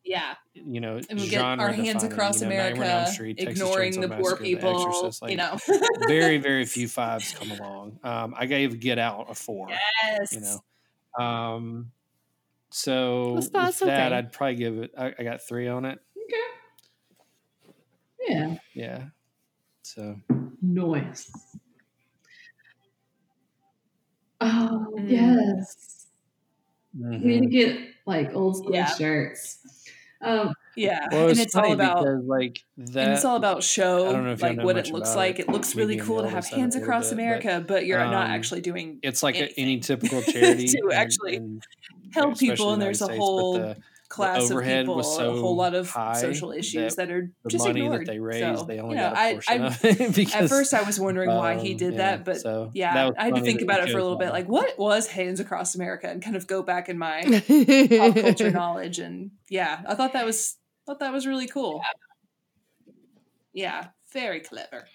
Yeah. 0.04 0.34
you 0.54 0.80
know 0.80 1.00
And 1.08 1.18
we'll 1.18 1.28
get 1.28 1.40
our 1.40 1.68
hands 1.72 1.86
genre-defining, 2.02 2.12
across 2.12 2.40
you 2.42 2.48
know, 2.48 2.56
Nightmare 2.56 2.72
on 2.72 2.72
America, 2.90 3.12
Street, 3.12 3.38
ignoring 3.40 3.92
Chainsaw 3.92 4.00
the 4.02 4.08
poor 4.08 4.18
Massacre, 4.18 4.36
The 4.36 4.54
people. 4.54 4.86
Exorcist, 4.88 5.22
like, 5.22 5.30
you 5.30 5.36
know. 5.36 5.58
very 6.06 6.38
very 6.48 6.64
few 6.66 6.88
fives 6.88 7.32
come 7.32 7.50
along. 7.52 7.98
Um, 8.02 8.34
I 8.36 8.46
gave 8.46 8.78
Get 8.80 8.98
Out 8.98 9.30
a 9.30 9.34
four. 9.34 9.68
Yes. 9.70 10.32
You 10.32 10.40
know, 10.40 11.24
um, 11.24 11.92
so 12.70 13.34
with 13.34 13.52
that, 13.52 13.82
okay. 13.82 13.92
I'd 14.16 14.32
probably 14.32 14.56
give 14.56 14.78
it. 14.78 14.90
I, 14.98 15.14
I 15.18 15.22
got 15.22 15.40
three 15.42 15.68
on 15.68 15.84
it. 15.84 15.98
Okay. 16.16 16.36
Yeah. 18.28 18.56
Yeah. 18.74 19.04
So 19.82 20.16
Noise. 20.60 21.30
Oh, 24.42 24.94
Mm. 24.98 25.10
yes. 25.10 26.06
We 26.98 27.16
need 27.18 27.40
to 27.40 27.46
get 27.46 27.78
like 28.06 28.34
old 28.34 28.56
school 28.56 28.74
Yeah. 28.74 28.86
shirts. 28.86 29.58
Um, 30.20 30.52
Yeah. 30.76 31.06
well, 31.10 31.22
and 31.22 31.30
it's, 31.32 31.40
it's 31.40 31.56
all 31.56 31.72
about 31.72 31.98
because 32.04 32.24
like 32.24 32.60
that. 32.78 33.04
and 33.04 33.12
it's 33.14 33.24
all 33.24 33.36
about 33.36 33.62
show, 33.62 34.08
I 34.08 34.12
don't 34.12 34.24
know 34.24 34.32
if 34.32 34.42
like 34.42 34.56
know 34.58 34.64
what 34.64 34.76
it 34.76 34.88
looks 34.90 35.16
like. 35.16 35.38
it. 35.38 35.42
It, 35.42 35.48
looks 35.48 35.74
really 35.74 35.96
cool 35.96 36.22
to 36.22 36.28
have 36.28 36.44
said 36.44 36.52
it 36.54 36.56
a 36.56 36.60
hands 36.60 36.76
across 36.76 37.04
bit, 37.10 37.14
America, 37.14 37.64
but, 37.66 37.86
you're 37.86 37.98
not 37.98 38.26
um, 38.26 38.30
actually 38.30 38.60
doing 38.60 38.98
it's 39.02 39.22
like 39.22 39.36
a, 39.36 39.48
any 39.58 39.80
typical 39.80 40.22
charity 40.22 40.66
to 40.68 40.78
in- 40.88 40.92
actually 40.92 41.36
in, 41.36 41.60
help 42.12 42.38
people, 42.38 42.72
and 42.72 42.80
there's 42.82 43.00
United 43.00 43.14
a 43.14 43.16
States, 43.16 43.18
whole 43.18 43.52
the- 43.54 43.76
class 44.12 44.44
of 44.44 44.52
overhead 44.52 44.84
people, 44.84 44.96
was 44.96 45.16
so 45.16 45.32
a 45.32 45.40
whole 45.40 45.56
lot 45.56 45.74
of 45.74 45.88
social 46.16 46.52
issues 46.52 46.96
that, 46.96 47.10
are 47.10 47.32
the 47.44 47.48
just 47.48 47.64
money 47.64 47.80
ignored. 47.80 48.02
that 48.02 48.12
they 48.12 48.18
raised, 48.18 48.60
So, 48.60 48.64
they 48.66 48.78
only 48.78 48.96
you 48.96 49.02
know, 49.02 49.10
got 49.10 49.26
a 49.26 49.32
portion 49.32 49.62
I, 49.62 49.66
of 49.66 49.84
it. 49.84 50.14
Because, 50.14 50.34
at 50.34 50.48
first, 50.50 50.74
I 50.74 50.82
was 50.82 51.00
wondering 51.00 51.30
why 51.30 51.58
he 51.58 51.72
um, 51.72 51.76
did 51.78 51.92
yeah, 51.94 51.98
that, 51.98 52.24
but 52.24 52.40
so 52.40 52.70
yeah, 52.74 52.94
that 52.94 53.14
I 53.18 53.24
had 53.24 53.36
to 53.36 53.40
think 53.40 53.62
about 53.62 53.80
it 53.80 53.90
for 53.90 53.98
a 53.98 54.02
little 54.02 54.18
bit. 54.18 54.30
Like, 54.30 54.48
what 54.48 54.78
was 54.78 55.06
Hands 55.06 55.40
Across 55.40 55.74
America, 55.74 56.08
and 56.08 56.22
kind 56.22 56.36
of 56.36 56.46
go 56.46 56.62
back 56.62 56.88
in 56.88 56.98
my 56.98 57.22
pop 57.22 58.14
culture 58.14 58.50
knowledge. 58.50 58.98
And 58.98 59.30
yeah, 59.48 59.80
I 59.86 59.94
thought 59.94 60.12
that 60.12 60.26
was 60.26 60.56
thought 60.86 61.00
that 61.00 61.12
was 61.12 61.26
really 61.26 61.46
cool. 61.46 61.82
Yeah, 63.52 63.88
very 64.12 64.40
clever. 64.40 64.86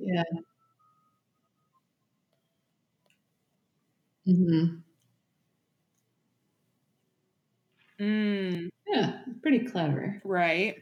Yeah. 0.00 0.22
hmm 4.26 4.82
Mm, 8.00 8.70
Yeah, 8.86 9.22
pretty 9.42 9.66
clever. 9.66 10.20
right. 10.24 10.76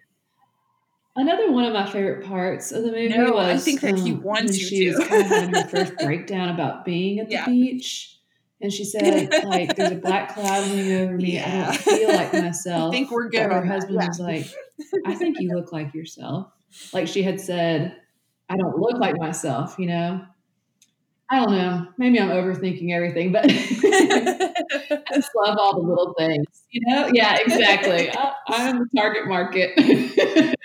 Another 1.16 1.50
one 1.50 1.64
of 1.64 1.72
my 1.72 1.84
favorite 1.90 2.24
parts 2.24 2.70
of 2.70 2.84
the 2.84 2.92
movie 2.92 3.08
No, 3.08 3.32
was 3.32 3.60
I 3.60 3.64
think 3.64 3.80
that 3.80 3.98
he 3.98 4.12
um, 4.12 4.22
wants 4.22 4.42
when 4.42 4.52
she 4.52 4.86
was 4.86 4.98
kind 5.00 5.20
of 5.20 5.26
having 5.26 5.50
her 5.50 5.68
first 5.68 5.96
breakdown 5.98 6.48
about 6.50 6.84
being 6.84 7.18
at 7.18 7.26
the 7.28 7.32
Yeah. 7.34 7.46
beach, 7.46 8.20
and 8.60 8.72
she 8.72 8.84
said, 8.84 9.36
"Like 9.42 9.74
there's 9.76 9.90
a 9.90 9.96
black 9.96 10.34
cloud 10.34 10.62
hanging 10.64 10.92
over 10.92 11.16
me. 11.16 11.40
I 11.40 11.66
don't 11.66 11.76
feel 11.76 12.12
like 12.14 12.32
myself." 12.34 12.94
I 12.94 12.96
think 12.98 13.10
we're 13.10 13.30
But 13.30 13.32
good. 13.32 13.50
her 13.50 13.62
on 13.62 13.68
that, 13.68 13.72
husband 13.72 13.98
yeah. 13.98 14.06
was 14.08 14.20
like, 14.20 14.46
"I 15.04 15.14
think 15.16 15.40
you 15.40 15.50
look 15.52 15.72
like 15.72 15.92
yourself." 15.92 16.52
Like 16.92 17.08
she 17.08 17.22
had 17.24 17.40
said, 17.40 17.96
"I 18.48 18.56
don't 18.56 18.78
look 18.78 18.98
like 18.98 19.18
myself," 19.18 19.76
you 19.78 19.86
know. 19.86 20.26
I 21.30 21.44
don't 21.44 21.52
know. 21.52 21.86
Maybe 21.98 22.18
I'm 22.18 22.30
overthinking 22.30 22.90
everything, 22.90 23.32
but 23.32 23.44
I 23.48 23.50
just 25.14 25.30
love 25.36 25.58
all 25.58 25.74
the 25.74 25.86
little 25.86 26.14
things. 26.18 26.46
You 26.70 26.80
know? 26.86 27.10
Yeah, 27.12 27.36
exactly. 27.36 28.10
I, 28.16 28.32
I'm 28.48 28.78
the 28.78 28.88
target 28.96 29.28
market. 29.28 29.72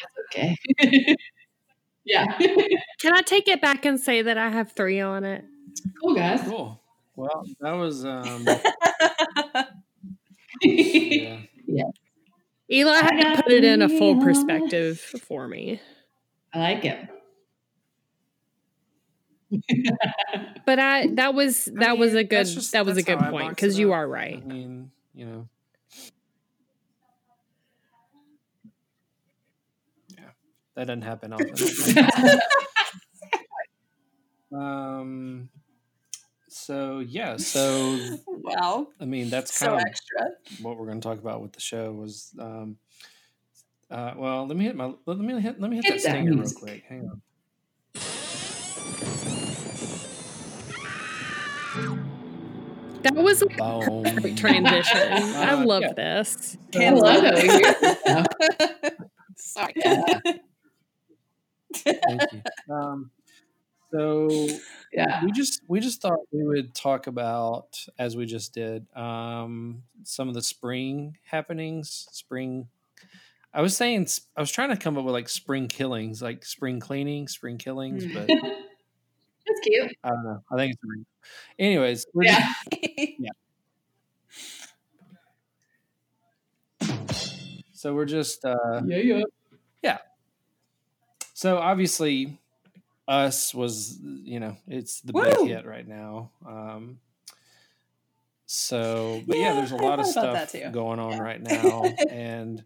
That's 0.00 0.14
okay. 0.34 0.56
yeah. 2.06 2.38
Can 3.00 3.12
I 3.12 3.20
take 3.20 3.48
it 3.48 3.60
back 3.60 3.84
and 3.84 4.00
say 4.00 4.22
that 4.22 4.38
I 4.38 4.48
have 4.48 4.72
three 4.72 5.00
on 5.00 5.24
it? 5.24 5.44
cool, 6.00 6.14
guys. 6.14 6.40
Cool. 6.42 6.80
Well, 7.16 7.44
that 7.60 7.72
was 7.72 8.04
um, 8.04 8.46
yeah. 10.62 11.84
Eli 12.70 12.96
had 12.96 13.36
to 13.36 13.42
put 13.42 13.52
it 13.52 13.64
in 13.64 13.82
a 13.82 13.88
full 13.88 14.20
perspective 14.20 14.98
for 15.00 15.46
me. 15.48 15.80
I 16.52 16.58
like 16.58 16.84
it. 16.84 16.98
But 20.66 20.78
I 20.78 21.06
that 21.14 21.34
was 21.34 21.68
I 21.68 21.84
that 21.84 21.98
was 21.98 22.14
a 22.14 22.24
good 22.24 22.46
just- 22.46 22.72
that 22.72 22.84
was 22.86 22.96
a 22.96 23.02
good 23.02 23.18
point 23.18 23.50
because 23.50 23.78
you 23.78 23.92
are 23.92 24.06
right. 24.06 24.42
I 24.42 24.46
mean, 24.46 24.90
you 25.14 25.26
know. 25.26 25.48
Yeah, 30.16 30.30
that 30.74 30.86
doesn't 30.86 31.02
happen 31.02 31.32
often. 31.32 32.38
um. 34.52 35.48
So 36.66 36.98
yeah, 36.98 37.36
so 37.36 37.96
wow. 38.26 38.88
I 39.00 39.04
mean 39.04 39.30
that's 39.30 39.56
So 39.56 39.66
kind 39.68 39.80
of 39.82 39.86
extra. 39.86 40.30
what 40.60 40.76
we're 40.76 40.86
going 40.86 41.00
to 41.00 41.08
talk 41.08 41.18
about 41.18 41.40
with 41.40 41.52
the 41.52 41.60
show 41.60 41.92
was. 41.92 42.34
Um, 42.40 42.76
uh, 43.88 44.14
well, 44.16 44.48
let 44.48 44.56
me 44.56 44.64
hit 44.64 44.74
my 44.74 44.92
let 45.06 45.16
me 45.18 45.40
hit 45.40 45.60
let 45.60 45.70
me 45.70 45.76
hit, 45.76 45.84
Hit 45.84 45.94
that 45.94 46.02
that 46.02 46.10
stinger 46.10 46.34
real 46.34 46.50
quick. 46.50 46.82
Hang 46.88 47.08
on. 47.08 47.22
That 53.02 53.14
was 53.14 53.42
a 53.42 53.46
Boom. 53.46 54.02
perfect 54.02 54.38
transition. 54.38 55.12
I 55.36 55.52
Uh, 55.52 55.64
love 55.64 55.82
yeah. 55.82 55.92
this. 55.94 56.56
I 56.74 56.90
love 56.90 57.22
it. 57.24 57.34
We 57.42 57.60
this 57.80 58.00
stuff. 58.00 58.26
Sorry. 59.36 59.74
Thank 62.06 62.22
you. 62.32 62.42
Um, 62.74 63.10
so 63.96 64.48
Yeah. 64.92 65.24
we 65.24 65.32
just 65.32 65.60
we 65.68 65.80
just 65.80 66.00
thought 66.00 66.18
we 66.32 66.42
would 66.44 66.74
talk 66.74 67.06
about 67.06 67.84
as 67.98 68.16
we 68.16 68.24
just 68.26 68.54
did 68.54 68.86
um, 68.96 69.82
some 70.04 70.28
of 70.28 70.34
the 70.34 70.42
spring 70.42 71.18
happenings. 71.24 72.06
Spring. 72.12 72.68
I 73.52 73.60
was 73.62 73.76
saying 73.76 74.06
I 74.36 74.40
was 74.40 74.50
trying 74.50 74.70
to 74.70 74.76
come 74.76 74.96
up 74.98 75.04
with 75.04 75.12
like 75.14 75.28
spring 75.28 75.68
killings, 75.68 76.22
like 76.22 76.44
spring 76.44 76.80
cleaning, 76.80 77.28
spring 77.28 77.58
killings, 77.58 78.04
Mm. 78.04 78.14
but 78.14 78.28
That's 79.46 79.60
cute. 79.62 79.96
I 80.02 80.08
don't 80.10 80.24
know. 80.24 80.42
I 80.50 80.56
think 80.56 80.72
it's. 80.74 81.04
Anyways, 81.58 82.06
we're 82.12 82.24
just- 82.24 82.66
Yeah. 83.18 83.30
so 87.72 87.94
we're 87.94 88.04
just 88.06 88.44
uh, 88.44 88.82
Yeah, 88.86 89.22
yeah. 89.82 89.98
so 91.34 91.58
obviously 91.58 92.38
us 93.08 93.54
was 93.54 93.98
you 94.00 94.40
know 94.40 94.56
it's 94.66 95.00
the 95.00 95.12
Woo! 95.12 95.22
big 95.24 95.40
hit 95.40 95.66
right 95.66 95.86
now. 95.86 96.32
Um 96.46 97.00
so 98.46 99.24
but 99.26 99.38
yeah, 99.38 99.52
Yeah, 99.52 99.54
there's 99.54 99.72
a 99.72 99.76
I 99.78 99.90
lot 99.90 99.98
of 99.98 100.06
thought 100.06 100.10
about 100.10 100.32
that 100.32 100.50
stuff 100.52 100.62
going 100.70 100.98
on 101.00 101.18
Yeah. 101.18 101.18
right 101.18 101.40
now 101.42 101.98
and 102.08 102.64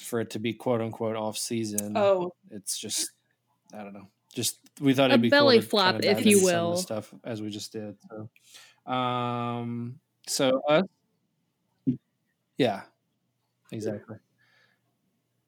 for 0.00 0.20
it 0.20 0.30
to 0.30 0.38
be 0.38 0.54
quote 0.54 0.80
unquote 0.80 1.16
off 1.16 1.36
season 1.38 2.10
Oh, 2.10 2.32
it's 2.50 2.78
just 2.78 3.12
i 3.74 3.82
don't 3.84 3.94
know. 3.94 4.08
Just 4.34 4.60
we 4.80 4.94
thought 4.94 5.10
A 5.10 5.16
it'd 5.16 5.22
be 5.22 5.32
belly 5.32 5.60
cool 5.60 5.60
flop, 5.60 5.96
kinda 5.96 6.02
if 6.02 6.24
you 6.24 6.38
into 6.38 6.42
some 6.44 6.64
of 6.64 6.70
the 6.70 6.76
will. 6.76 6.78
stuff 6.78 7.14
as 7.24 7.42
we 7.42 7.50
just 7.50 7.72
did 7.72 7.96
so. 8.10 8.30
Um 8.92 10.00
so 10.28 10.60
us? 10.68 10.84
Yeah. 12.58 12.84
exactly 13.70 14.18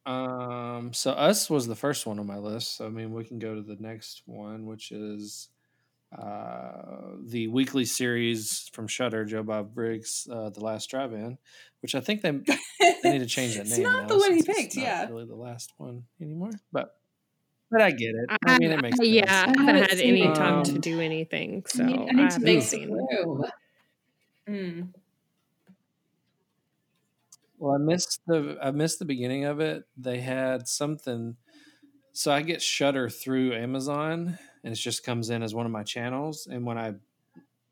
um 0.07 0.93
so 0.93 1.13
us 1.13 1.51
was 1.51 1.67
the 1.67 1.77
first 1.77 2.07
one 2.07 2.19
on 2.19 2.27
my 2.27 2.39
list 2.39 2.77
so 2.77 2.87
i 2.87 2.89
mean 2.89 3.13
we 3.13 3.25
can 3.25 3.39
go 3.39 3.55
to 3.55 3.63
the 3.63 3.77
next 3.77 4.23
one 4.27 4.67
which 4.67 4.93
is 4.93 5.49
uh 6.19 7.13
the 7.27 7.47
weekly 7.49 7.85
series 7.85 8.69
from 8.73 8.89
shudder 8.89 9.25
joe 9.25 9.43
bob 9.43 9.75
briggs 9.75 10.27
uh 10.33 10.49
the 10.51 10.61
last 10.61 10.89
drive-in 10.91 11.39
which 11.83 11.95
i 11.95 12.01
think 12.01 12.23
they, 12.23 12.31
they 13.03 13.13
need 13.13 13.19
to 13.21 13.27
change 13.27 13.55
that 13.57 13.67
It's 13.67 13.77
name 13.77 13.83
not 13.85 14.03
now 14.03 14.09
the 14.09 14.19
one 14.19 14.33
he 14.35 14.43
picked, 14.43 14.77
not 14.77 14.83
yeah. 14.83 15.07
really 15.09 15.27
the 15.27 15.37
last 15.37 15.73
one 15.77 16.05
anymore 16.21 16.51
but 16.73 16.97
but 17.71 17.83
i 17.83 17.91
get 17.91 18.09
it 18.15 18.27
i, 18.31 18.37
I, 18.47 18.59
mean 18.59 18.73
it 18.73 18.83
makes 18.83 18.99
I- 19.01 19.05
yeah, 19.05 19.25
I 19.57 19.61
haven't 19.61 19.67
haven't 19.67 19.91
had 19.91 20.01
any 20.01 20.23
it. 20.23 20.35
time 20.35 20.63
to 20.65 20.73
Um, 20.73 20.81
do 20.81 21.01
anything, 21.01 21.65
so 21.67 21.85
I 21.85 21.87
need, 21.87 21.99
I 21.99 22.13
I 22.13 22.13
need 22.15 22.31
to 22.33 22.41
make 22.41 22.63
seen 22.63 22.89
some 22.89 23.43
Mm. 24.49 24.93
Well, 27.61 27.75
I 27.75 27.79
missed 27.79 28.23
the 28.27 28.57
I 28.63 28.71
missed 28.71 28.99
the 28.99 29.05
beginning 29.05 29.45
of 29.45 29.61
it. 29.61 29.85
They 29.95 30.21
had 30.21 30.67
something. 30.67 31.37
So 32.13 32.33
I 32.33 32.41
get 32.41 32.63
Shudder 32.63 33.11
through 33.11 33.53
Amazon, 33.53 34.39
and 34.65 34.73
it 34.73 34.77
just 34.77 35.05
comes 35.05 35.29
in 35.29 35.43
as 35.43 35.55
one 35.55 35.67
of 35.67 35.73
my 35.73 35.83
channels. 35.83 36.49
And 36.51 36.65
when 36.65 36.79
I 36.79 36.95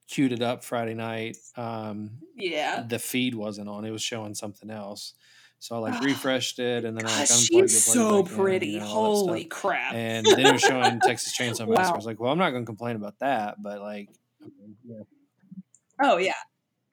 queued 0.06 0.32
it 0.32 0.42
up 0.42 0.62
Friday 0.62 0.94
night, 0.94 1.38
um, 1.56 2.10
yeah. 2.36 2.84
the 2.86 2.98
feed 2.98 3.34
wasn't 3.34 3.70
on; 3.70 3.86
it 3.86 3.90
was 3.90 4.02
showing 4.02 4.34
something 4.34 4.68
else. 4.68 5.14
So 5.58 5.74
I 5.74 5.78
like 5.78 5.94
Ah, 5.94 6.04
refreshed 6.04 6.58
it, 6.58 6.84
and 6.84 6.96
then 6.96 7.06
I 7.06 7.08
like 7.08 7.28
Gosh, 7.28 7.44
unplugged 7.44 7.70
she's 7.70 7.88
it, 7.88 7.90
so 7.90 8.22
back 8.22 8.30
in, 8.30 8.38
pretty. 8.38 8.66
you 8.68 8.80
know, 8.80 8.86
Holy 8.86 9.44
crap. 9.46 9.94
And 9.94 10.26
then 10.26 10.40
it 10.46 10.52
was 10.52 10.60
showing 10.60 11.00
Texas 11.04 11.36
Chainsaw 11.36 11.66
Massacre. 11.66 11.94
I 11.94 11.96
was 11.96 12.06
like, 12.06 12.20
well, 12.20 12.30
I'm 12.30 12.38
not 12.38 12.50
going 12.50 12.62
to 12.62 12.66
complain 12.66 12.94
about 12.94 13.18
that, 13.20 13.60
but 13.60 13.80
like, 13.80 14.10
yeah. 14.84 15.02
oh, 16.02 16.18
yeah. 16.18 16.34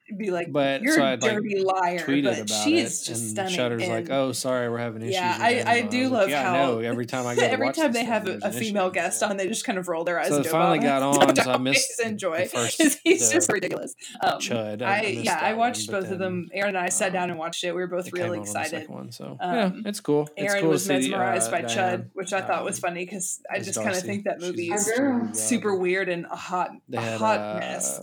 It'd 0.08 0.18
be 0.18 0.30
like, 0.30 0.52
But 0.52 0.82
you're 0.82 0.94
so 0.94 1.02
a 1.02 1.06
I'd, 1.12 1.22
like, 1.22 1.32
dirty 1.32 1.58
liar. 1.62 1.98
tweeted 1.98 2.24
but 2.24 2.38
about 2.42 2.62
she 2.64 2.78
it, 2.78 2.84
is 2.84 3.02
just 3.04 3.22
and 3.22 3.30
stunning. 3.30 3.54
Shudder's 3.54 3.88
like, 3.88 4.08
"Oh, 4.08 4.30
sorry, 4.30 4.70
we're 4.70 4.78
having 4.78 5.02
issues." 5.02 5.14
Yeah, 5.14 5.32
with 5.32 5.42
I- 5.42 5.50
Amazon." 5.50 5.68
I 5.74 5.80
do 5.82 6.02
was 6.02 6.10
like, 6.12 6.20
love 6.20 6.28
yeah, 6.30 6.42
how- 6.44 6.52
I 6.54 6.56
know. 6.66 6.78
Every 6.78 7.06
time 7.06 7.26
I 7.26 7.34
go, 7.36 7.40
to 7.40 7.50
Every 7.50 7.72
time 7.72 7.92
this 7.92 7.94
they 7.94 8.00
thing, 8.00 8.06
have 8.06 8.28
a, 8.28 8.38
a 8.44 8.52
female 8.52 8.84
issue. 8.86 8.94
guest 8.94 9.22
on, 9.24 9.36
they 9.36 9.48
just 9.48 9.64
kind 9.64 9.78
of 9.78 9.88
roll 9.88 10.04
their 10.04 10.20
eyes. 10.20 10.28
So 10.28 10.36
and 10.36 10.44
it 10.44 10.48
Joe 10.48 10.52
finally 10.52 10.78
got 10.78 11.02
on, 11.28 11.34
so 11.36 11.50
I 11.52 11.56
missed 11.58 12.00
enjoy. 12.00 12.44
the 12.44 12.48
first- 12.50 12.80
he's 13.02 13.28
the- 13.28 13.34
just 13.34 13.50
ridiculous. 13.50 13.96
Um, 14.20 14.38
Chud. 14.38 14.82
I- 14.82 14.86
I, 14.86 14.98
I 14.98 15.02
yeah, 15.06 15.38
I 15.42 15.54
watched 15.54 15.88
one, 15.90 16.00
but 16.00 16.02
both 16.04 16.12
of 16.12 16.18
them. 16.20 16.50
Aaron 16.54 16.76
and 16.76 16.84
I 16.84 16.88
sat 16.88 17.12
down 17.12 17.24
um, 17.24 17.30
and 17.30 17.38
watched 17.40 17.64
it. 17.64 17.72
We 17.74 17.80
were 17.80 17.86
both 17.88 18.12
really 18.12 18.24
on 18.24 18.34
on 18.38 18.42
excited. 18.42 18.88
one, 18.88 19.10
so 19.10 19.36
Um, 19.40 19.54
yeah, 19.54 19.70
it's 19.86 19.98
cool. 19.98 20.28
It's 20.36 20.50
Aaron 20.52 20.60
cool 20.62 20.70
was 20.70 20.86
mesmerized 20.88 21.48
uh, 21.48 21.50
by 21.50 21.62
Diane, 21.62 21.98
Chud, 22.02 22.10
which 22.14 22.32
I 22.32 22.42
thought 22.42 22.64
was 22.64 22.76
um, 22.78 22.90
funny 22.90 23.04
because 23.04 23.40
I 23.52 23.58
just 23.58 23.82
kind 23.82 23.96
of 23.96 24.02
think 24.02 24.24
that 24.24 24.40
She's 24.40 24.50
movie 24.50 24.70
is 24.72 24.84
girl. 24.84 25.08
really 25.14 25.26
good. 25.26 25.36
super 25.36 25.74
weird 25.74 26.08
and 26.08 26.26
a 26.26 26.36
hot, 26.36 26.70
a 26.92 27.18
hot 27.18 27.40
uh, 27.40 27.58
mess. 27.58 28.00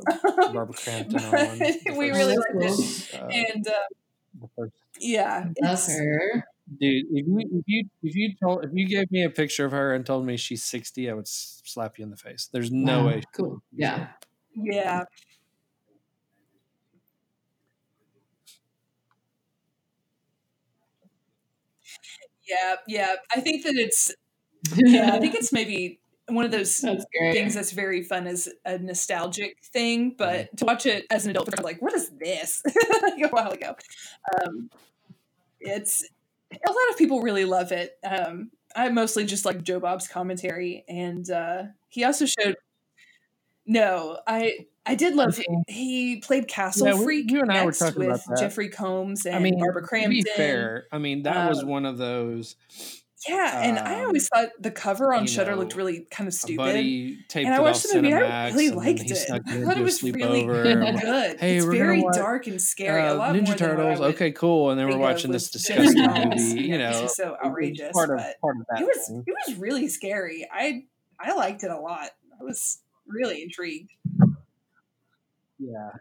Barbara 0.52 0.74
Crampton 0.76 1.20
on. 1.24 1.93
But 1.94 2.00
we 2.00 2.10
really 2.10 2.36
That's 2.36 2.48
liked 2.60 3.12
cool. 3.14 3.20
it. 3.20 3.22
uh, 3.22 3.28
And 3.56 3.68
uh, 3.68 4.66
yeah, 5.00 5.46
Love 5.62 5.74
it's- 5.74 5.98
her. 5.98 6.44
Dude, 6.80 7.06
if 7.12 7.28
you 7.28 7.40
if 7.60 7.64
you 7.68 7.84
if 8.04 8.16
you 8.16 8.34
told 8.42 8.64
if 8.64 8.72
you 8.74 8.88
gave 8.88 9.12
me 9.12 9.24
a 9.24 9.30
picture 9.30 9.66
of 9.66 9.74
her 9.74 9.94
and 9.94 10.06
told 10.06 10.26
me 10.26 10.38
she's 10.38 10.64
sixty, 10.64 11.10
I 11.10 11.14
would 11.14 11.28
slap 11.28 12.00
you 12.00 12.06
in 12.06 12.10
the 12.10 12.16
face. 12.16 12.48
There's 12.54 12.72
no 12.72 13.00
Wow. 13.02 13.08
way. 13.08 13.22
Cool. 13.36 13.62
Yeah. 13.74 14.08
yeah. 14.56 15.04
Yeah, 22.48 22.76
yeah. 22.88 23.16
I 23.36 23.40
think 23.40 23.64
that 23.64 23.76
it's 23.76 24.14
yeah, 24.78 25.12
I 25.14 25.20
think 25.20 25.36
it's 25.36 25.52
maybe 25.54 26.00
one 26.28 26.46
of 26.46 26.52
those 26.52 26.78
That's 26.80 27.06
things 27.34 27.54
that's 27.54 27.72
very 27.72 28.04
fun 28.04 28.28
as 28.28 28.48
a 28.66 28.78
nostalgic 28.78 29.58
thing, 29.64 30.16
but 30.18 30.56
to 30.58 30.66
watch 30.66 30.86
it 30.86 31.06
as 31.12 31.26
an 31.26 31.32
adult, 31.32 31.50
I'm 31.58 31.64
like, 31.64 31.82
what 31.82 31.94
is 31.94 32.10
this? 32.20 32.62
like 33.02 33.22
a 33.24 33.28
while 33.30 33.52
ago. 33.52 33.76
Um, 34.46 34.70
it's 35.60 36.08
a 36.52 36.70
lot 36.72 36.90
of 36.92 36.98
people 36.98 37.22
really 37.22 37.46
love 37.46 37.72
it. 37.72 37.98
Um, 38.04 38.52
I 38.76 38.90
mostly 38.90 39.26
just 39.26 39.46
like 39.46 39.64
Joe 39.64 39.80
Bob's 39.80 40.08
commentary, 40.08 40.84
and 40.88 41.30
uh, 41.30 41.64
he 41.90 42.04
also 42.04 42.26
showed. 42.26 42.56
No, 43.66 44.20
I 44.28 44.66
I 44.86 44.96
did 44.96 45.16
love. 45.16 45.40
He 45.68 46.18
played 46.18 46.48
Castle 46.50 46.88
Yeah, 46.88 47.02
Freak 47.02 47.32
you 47.32 47.40
and 47.42 47.52
I 47.52 47.64
were 47.64 47.72
talking 47.72 48.04
about 48.04 48.14
with 48.14 48.26
that. 48.26 48.40
Jeffrey 48.40 48.68
Combs 48.70 49.26
and 49.26 49.36
I 49.36 49.40
mean, 49.40 49.58
Barbara 49.58 49.82
to 49.84 49.88
Crampton. 49.88 50.12
be 50.12 50.24
fair, 50.36 50.88
I 50.92 50.98
mean 50.98 51.24
that 51.24 51.48
was 51.48 51.64
Um, 51.64 51.70
one 51.70 51.86
of 51.86 51.98
those. 51.98 52.56
Yeah, 53.28 53.62
and 53.62 53.80
I 53.80 54.00
um, 54.00 54.08
always 54.08 54.28
thought 54.28 54.50
the 54.60 54.72
cover 54.72 55.14
on 55.14 55.26
Shudder 55.28 55.52
know, 55.52 55.60
looked 55.60 55.76
really 55.76 56.08
kind 56.12 56.28
of 56.28 56.34
stupid. 56.34 56.58
buddy 56.58 57.20
taped 57.28 57.46
And 57.46 57.56
I 57.56 57.60
watched 57.60 57.86
off 57.86 57.92
the 57.92 58.02
movie 58.02 58.14
and 58.14 58.24
I 58.24 58.50
really 58.50 58.70
liked 58.72 59.10
it. 59.10 59.30
I 59.32 59.40
thought 59.40 59.78
it 59.78 59.84
was 59.84 60.04
really 60.04 60.44
sleepover. 60.46 60.66
and 60.66 60.84
I'm 60.88 60.96
like, 60.96 61.04
good. 61.04 61.40
Hey, 61.40 61.58
it's 61.58 61.66
we're 61.66 61.72
very 61.72 62.02
watch, 62.02 62.16
dark 62.16 62.48
and 62.48 62.62
scary. 62.62 63.02
a 63.02 63.14
uh, 63.14 63.16
lot 63.16 63.30
Ninja 63.30 63.36
than 63.36 63.46
what 63.46 63.62
I 63.62 63.66
Turtles. 63.66 64.00
would 64.00 64.16
Okay, 64.16 64.32
cool. 64.32 64.72
And 64.72 64.80
then 64.80 64.90
we're 64.90 64.98
watching 64.98 65.32
this 65.32 65.50
disgusting 65.52 66.06
movie. 66.06 66.42
You 66.42 66.78
because 66.78 66.80
know, 66.80 67.02
he's 67.02 67.16
so 67.16 67.38
outrageous. 67.44 67.92
Part 67.94 68.10
of 68.12 68.18
but 68.18 68.42
part 68.42 68.58
of 68.58 68.66
that. 68.70 68.82
it 68.82 68.86
was 68.86 69.08
thing. 69.08 69.24
it 69.26 69.36
was 69.48 69.58
really 69.58 69.88
scary. 69.88 70.48
I 70.52 70.84
I 71.20 71.34
liked 71.36 71.64
it 71.64 71.72
a 71.72 71.80
lot. 71.80 72.10
I 72.40 72.44
was 72.44 72.80
really 73.08 73.42
intrigued. 73.42 73.92
Yeah. 75.60 75.92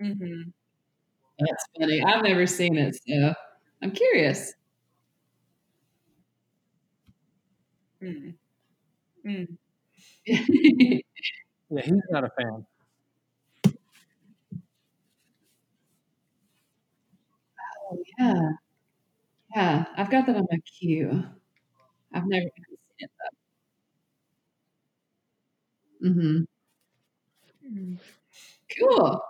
hmm 0.00 0.42
That's 1.38 1.64
funny. 1.78 2.02
I've 2.02 2.22
never 2.22 2.46
seen 2.46 2.76
it, 2.76 2.96
so 3.06 3.34
I'm 3.82 3.90
curious. 3.90 4.52
Mm. 8.02 8.34
Mm. 9.26 9.58
Yeah, 11.70 11.82
he's 11.82 12.02
not 12.10 12.24
a 12.24 12.30
fan. 12.38 12.66
Oh 17.90 17.98
yeah, 18.18 18.52
yeah. 19.54 19.84
I've 19.96 20.10
got 20.10 20.26
that 20.26 20.36
on 20.36 20.46
my 20.50 20.58
queue. 20.78 21.24
I've 22.14 22.26
never 22.26 22.46
seen 22.56 22.76
it 23.00 23.10
though. 26.00 26.08
Mm-hmm. 26.08 26.44
Mm. 27.64 27.98
Cool. 28.78 29.20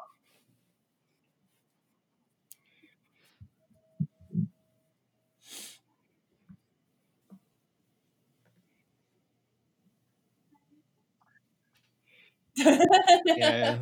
Yeah, 13.27 13.79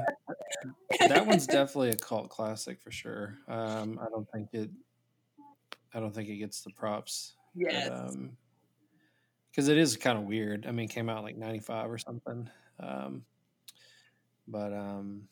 that 1.08 1.26
one's 1.26 1.46
definitely 1.46 1.90
a 1.90 1.96
cult 1.96 2.28
classic 2.28 2.80
for 2.82 2.90
sure. 2.90 3.38
Um, 3.48 3.98
I 4.00 4.08
don't 4.10 4.28
think 4.30 4.48
it. 4.52 4.70
I 5.94 6.00
don't 6.00 6.14
think 6.14 6.28
it 6.28 6.36
gets 6.36 6.60
the 6.62 6.70
props. 6.70 7.34
Yes. 7.54 7.90
um, 7.90 8.36
because 9.50 9.68
it 9.68 9.78
is 9.78 9.96
kind 9.96 10.18
of 10.18 10.24
weird. 10.24 10.66
I 10.66 10.70
mean, 10.70 10.84
it 10.84 10.90
came 10.90 11.08
out 11.08 11.24
like 11.24 11.36
'95 11.38 11.90
or 11.90 11.96
something. 11.96 12.50
Um, 12.78 13.24
but 14.46 14.72
um, 14.72 15.28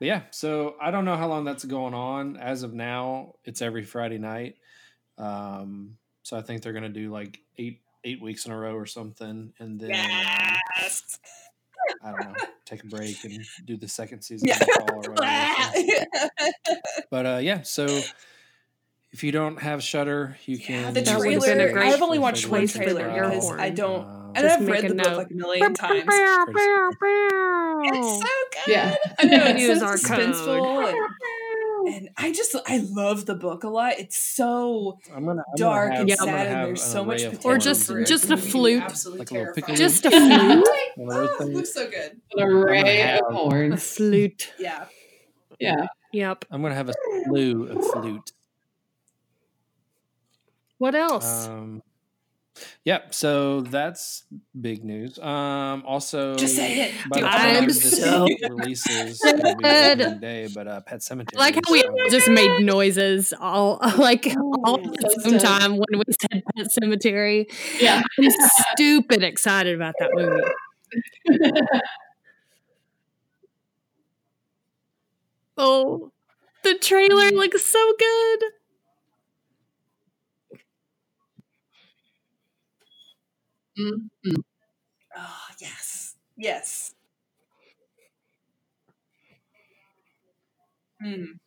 but 0.00 0.06
yeah. 0.06 0.22
So 0.30 0.74
I 0.80 0.90
don't 0.90 1.04
know 1.04 1.16
how 1.16 1.28
long 1.28 1.44
that's 1.44 1.64
going 1.64 1.94
on. 1.94 2.36
As 2.36 2.64
of 2.64 2.74
now, 2.74 3.34
it's 3.44 3.62
every 3.62 3.84
Friday 3.84 4.18
night. 4.18 4.56
Um, 5.16 5.96
so 6.22 6.36
I 6.36 6.42
think 6.42 6.62
they're 6.62 6.72
gonna 6.72 6.88
do 6.88 7.12
like 7.12 7.40
eight 7.56 7.80
eight 8.04 8.20
weeks 8.20 8.46
in 8.46 8.52
a 8.52 8.58
row 8.58 8.74
or 8.74 8.86
something, 8.86 9.52
and 9.58 9.80
then 9.80 9.90
yes. 9.90 11.18
I 12.02 12.10
don't 12.12 12.20
know, 12.24 12.34
take 12.64 12.84
a 12.84 12.86
break 12.86 13.22
and 13.24 13.44
do 13.64 13.76
the 13.76 13.88
second 13.88 14.22
season 14.26 14.48
Yeah. 14.48 14.58
in 14.60 14.66
fall 14.86 15.02
or 15.06 15.12
whatever. 15.12 16.04
But 17.10 17.26
uh, 17.26 17.38
yeah, 17.42 17.62
so 17.62 17.86
if 19.10 19.24
you 19.24 19.32
don't 19.32 19.60
have 19.62 19.82
Shudder, 19.82 20.36
you 20.44 20.56
Yeah, 20.58 20.66
can. 20.66 20.94
the 20.94 21.00
That 21.00 21.18
would've 21.18 21.40
been 21.42 21.52
a 21.52 21.54
trailer. 21.56 21.72
great 21.72 21.92
I've 21.94 22.02
only 22.02 22.18
watched 22.18 22.46
one 22.48 22.60
place 22.60 22.72
trailer 22.74 23.10
your 23.14 23.30
because 23.30 23.50
I 23.52 23.70
don't. 23.70 24.04
Um, 24.06 24.32
And 24.36 24.46
I've 24.46 24.66
read 24.68 24.84
a 24.84 24.88
the 24.88 24.94
book 24.96 25.16
like 25.16 25.30
a 25.30 25.34
million 25.34 25.72
times. 25.74 26.04
It's 27.90 28.20
so 28.20 28.28
good. 28.52 28.72
Yeah. 28.72 28.94
I 29.18 29.24
know 29.24 29.44
it's 29.46 29.60
Use 29.62 29.78
so 29.80 29.86
our 29.86 29.94
suspenseful, 29.96 30.92
and, 31.88 31.96
and 31.96 32.08
I 32.16 32.32
just 32.32 32.54
I 32.66 32.78
love 32.90 33.26
the 33.26 33.34
book 33.34 33.64
a 33.64 33.68
lot. 33.68 33.94
It's 33.98 34.22
so 34.22 34.98
I'm 35.14 35.24
gonna 35.24 35.42
I'm 35.48 35.54
dark 35.56 35.90
gonna 35.90 36.00
and 36.02 36.10
have, 36.10 36.20
I'm 36.20 36.26
sad, 36.26 36.46
and 36.46 36.66
there's 36.68 36.82
an 36.84 36.90
so 36.90 37.04
much 37.04 37.22
potential. 37.24 37.50
Or 37.50 37.58
just- 37.58 37.86
for 37.86 38.04
just 38.04 38.28
to 38.28 38.34
a 38.34 38.36
flute. 38.36 38.82
absolutely 38.82 39.18
Like 39.20 39.30
a 39.30 39.34
terrifying. 39.34 39.76
Just 39.76 40.04
a 40.06 40.10
flute. 40.10 40.68
One 40.96 41.16
of 41.16 41.28
those 41.28 41.30
Oh, 41.40 41.46
it 41.46 41.54
looks 41.54 41.74
so 41.74 41.90
good. 41.90 42.20
An 42.36 42.42
array 42.42 42.96
have- 42.98 43.20
of 43.28 43.32
A 43.32 43.36
horns. 43.36 43.82
flute. 43.96 44.52
Yeah. 44.58 44.86
Yeah. 45.58 45.86
Yep. 46.12 46.44
I'm 46.50 46.62
gonna 46.62 46.74
have 46.74 46.88
a 46.88 46.94
slew 47.26 47.64
of 47.68 47.84
flute. 47.92 48.32
What 50.78 50.94
else? 50.94 51.48
Um, 51.48 51.82
yep. 52.84 53.14
So 53.14 53.60
that's 53.62 54.24
big 54.58 54.84
news. 54.84 55.18
Um, 55.18 55.82
also, 55.86 56.36
Just 56.36 56.56
say 56.56 56.88
it. 56.88 56.94
by 57.08 57.18
Dude, 57.20 57.24
I'm 57.28 57.70
so 57.70 58.26
releases, 58.50 59.24
it'll 59.24 59.56
be 59.56 59.64
sad. 59.64 60.00
Opening 60.00 60.20
day, 60.20 60.48
but 60.54 60.66
uh, 60.68 60.80
Pet 60.80 61.00
Sematary. 61.00 61.36
I 61.36 61.38
like 61.38 61.54
how 61.54 61.72
we 61.72 61.82
so- 61.82 61.94
just 62.10 62.28
made 62.28 62.60
noises 62.64 63.32
all 63.40 63.78
like 63.98 64.26
all 64.64 64.78
at 64.80 65.00
the 65.00 65.20
same 65.24 65.38
time 65.38 65.72
when 65.72 65.98
we 65.98 66.04
said 66.20 66.42
Pet 66.56 66.66
Sematary. 66.80 67.46
Yeah. 67.80 68.02
I'm 68.20 68.30
stupid 68.76 69.22
excited 69.22 69.74
about 69.74 69.94
that 69.98 70.10
movie. 70.14 71.40
Oh, 75.56 76.12
the 76.62 76.74
trailer 76.78 77.30
looks 77.30 77.64
so 77.64 77.92
good. 77.98 78.42
Mm. 83.78 84.10
Oh 85.16 85.46
yes. 85.60 86.16
Yes. 86.36 86.94
Hmm. 91.00 91.38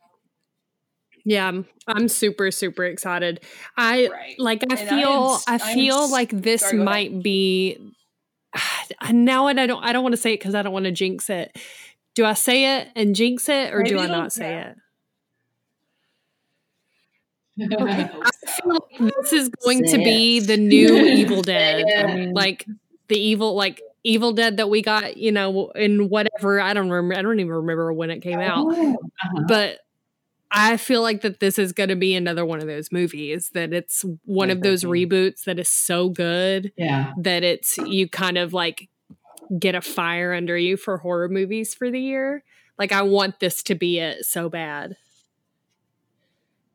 Yeah, 1.26 1.48
I'm, 1.48 1.66
I'm 1.88 2.08
super 2.08 2.52
super 2.52 2.84
excited. 2.86 3.42
I 3.78 4.10
Right. 4.12 4.36
like 4.40 4.64
I 4.70 4.76
And 4.76 4.90
I 4.90 4.96
am 4.96 5.00
feel 5.00 5.40
I, 5.48 5.60
I 5.62 5.72
am 5.72 6.12
like 6.12 6.30
this 6.32 6.62
sorry, 6.62 6.78
might 6.78 7.22
be 7.24 7.78
now 9.12 9.48
and 9.48 9.60
I 9.60 9.68
don't 9.68 9.84
I 9.84 9.94
don't 9.94 10.04
want 10.04 10.14
to 10.14 10.22
say 10.22 10.34
it 10.34 10.38
cuz 10.38 10.56
I 10.56 10.62
don't 10.62 10.74
want 10.74 10.86
to 10.86 10.92
jinx 10.92 11.30
it. 11.30 11.58
Do 12.16 12.26
I 12.26 12.34
say 12.34 12.78
it 12.80 12.90
and 12.96 13.16
jinx 13.16 13.50
it 13.50 13.74
or 13.74 13.84
do 13.84 14.00
I 14.00 14.08
not 14.08 14.34
say 14.34 14.52
yeah. 14.52 14.74
it? 17.58 18.22
feel 18.52 18.88
like 19.00 19.14
this 19.22 19.34
is 19.34 19.50
going 19.50 19.84
to 19.88 19.98
be 19.98 20.40
the 20.40 20.58
new 20.58 20.96
Evil 20.98 21.42
Dead. 21.42 21.86
I 21.98 22.32
Like 22.34 22.66
the 23.08 23.20
evil 23.20 23.56
like 23.56 23.82
Evil 24.04 24.34
Dead 24.34 24.58
that 24.58 24.70
we 24.70 24.82
got, 24.82 25.18
you 25.18 25.32
know, 25.32 25.70
in 25.72 26.10
whatever, 26.10 26.60
I 26.60 26.74
don't 26.74 26.90
remember 26.90 27.18
I 27.18 27.22
don't 27.22 27.40
even 27.40 27.52
remember 27.54 27.94
when 27.94 28.10
it 28.10 28.20
came 28.22 28.40
out. 28.40 28.66
Oh, 28.70 28.94
uh-huh. 28.94 29.44
But 29.48 29.80
I 30.52 30.78
feel 30.78 31.02
like 31.02 31.22
that 31.22 31.40
this 31.40 31.58
is 31.58 31.72
going 31.72 31.90
to 31.90 31.96
be 31.96 32.14
another 32.14 32.46
one 32.46 32.60
of 32.60 32.68
those 32.68 32.92
movies 32.92 33.52
that 33.54 33.72
it's 33.72 34.04
one 34.26 34.50
of 34.50 34.62
those 34.62 34.84
reboots 34.84 35.46
that 35.46 35.58
is 35.60 35.70
so 35.70 36.10
good 36.10 36.74
Yeah. 36.78 37.14
that 37.20 37.44
it's 37.44 37.78
you 37.78 38.10
kind 38.10 38.38
of 38.38 38.52
like 38.54 38.90
get 39.58 39.76
a 39.76 39.82
fire 39.82 40.34
under 40.34 40.58
you 40.58 40.76
for 40.78 40.98
horror 40.98 41.30
movies 41.30 41.74
for 41.74 41.90
the 41.90 42.00
year. 42.02 42.44
Like 42.78 42.92
I 42.92 43.02
want 43.04 43.40
this 43.40 43.64
to 43.64 43.76
be 43.76 44.00
it 44.00 44.26
so 44.26 44.50
bad. 44.50 44.96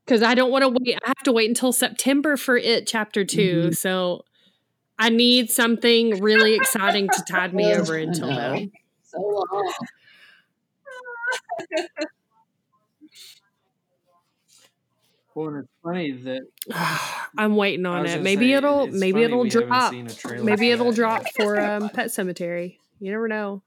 Cuz 0.06 0.22
I 0.22 0.34
don't 0.34 0.50
want 0.50 0.62
to 0.62 0.68
wait 0.68 0.98
I 1.04 1.08
have 1.08 1.22
to 1.24 1.32
wait 1.32 1.48
until 1.48 1.72
September 1.72 2.36
for 2.36 2.56
it 2.56 2.86
chapter 2.86 3.24
2. 3.24 3.68
Mhm. 3.70 3.76
So 3.76 4.24
I 4.98 5.08
need 5.10 5.50
something 5.50 6.22
really 6.22 6.54
exciting 6.54 7.08
to 7.08 7.24
tide 7.28 7.52
me 7.54 7.74
over 7.74 7.96
until 7.96 8.28
then. 8.28 8.70
So 9.02 9.18
long. 9.20 9.72
Well, 15.34 15.48
and 15.48 15.58
it's 15.58 15.68
funny 15.82 16.12
that 16.12 16.40
I'm 17.38 17.56
waiting 17.56 17.84
on 17.84 18.06
it. 18.06 18.22
Maybe 18.22 18.46
say, 18.46 18.52
it'll 18.54 18.86
maybe 18.86 19.22
it'll 19.22 19.44
drop. 19.44 19.90
seen 19.92 20.06
a 20.06 20.14
trailer 20.14 20.42
Maybe 20.42 20.68
for 20.68 20.72
it'll 20.74 20.86
that 20.92 20.96
drop 20.96 21.22
for 21.36 21.60
um. 21.60 21.90
Pet 21.90 22.06
Sematary. 22.06 22.78
You 23.00 23.10
never 23.10 23.28
know. 23.28 23.62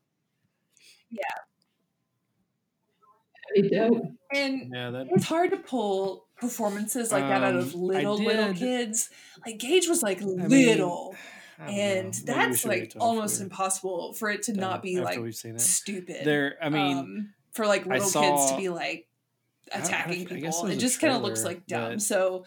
That'd 3.56 3.70
be. 3.70 4.00
And 4.34 4.72
Yeah, 4.74 4.92
that 4.92 5.08
it's 5.12 5.26
hard 5.26 5.52
to 5.52 5.58
pull 5.58 6.26
performances 6.40 7.12
like 7.12 7.24
that 7.24 7.44
out 7.44 7.56
of 7.56 7.74
Um, 7.74 7.82
little 7.82 8.18
little 8.18 8.54
kids. 8.54 9.10
Like 9.46 9.58
Gage 9.60 9.88
was 9.88 10.02
like 10.02 10.22
mean, 10.22 10.48
little, 10.50 11.16
I 11.60 11.66
don't 11.66 11.76
and. 11.76 12.14
That's 12.26 12.66
like 12.66 12.94
almost 13.00 13.42
impossible 13.42 14.14
for 14.14 14.30
it 14.30 14.44
to 14.44 14.54
done- 14.54 14.62
not 14.62 14.82
be 14.82 15.00
like 15.00 15.20
we've 15.20 15.36
seen 15.36 15.56
it. 15.56 15.62
stupid. 15.62 16.26
There, 16.26 16.56
I 16.62 16.70
mean, 16.70 16.98
um, 16.98 17.34
for 17.54 17.66
like 17.66 17.86
I 17.88 17.98
little 18.00 18.22
kids 18.22 18.52
to 18.52 18.58
be 18.58 18.70
like 18.70 19.08
I- 19.74 19.78
I- 19.78 19.82
attacking 19.82 20.22
I 20.22 20.26
people. 20.36 20.66
it 20.68 20.74
It 20.74 20.80
just 20.80 21.00
kind 21.00 21.14
of 21.16 21.22
looks 21.22 21.44
like 21.44 21.68
dumb. 21.68 21.94
but- 21.94 22.02
So 22.02 22.46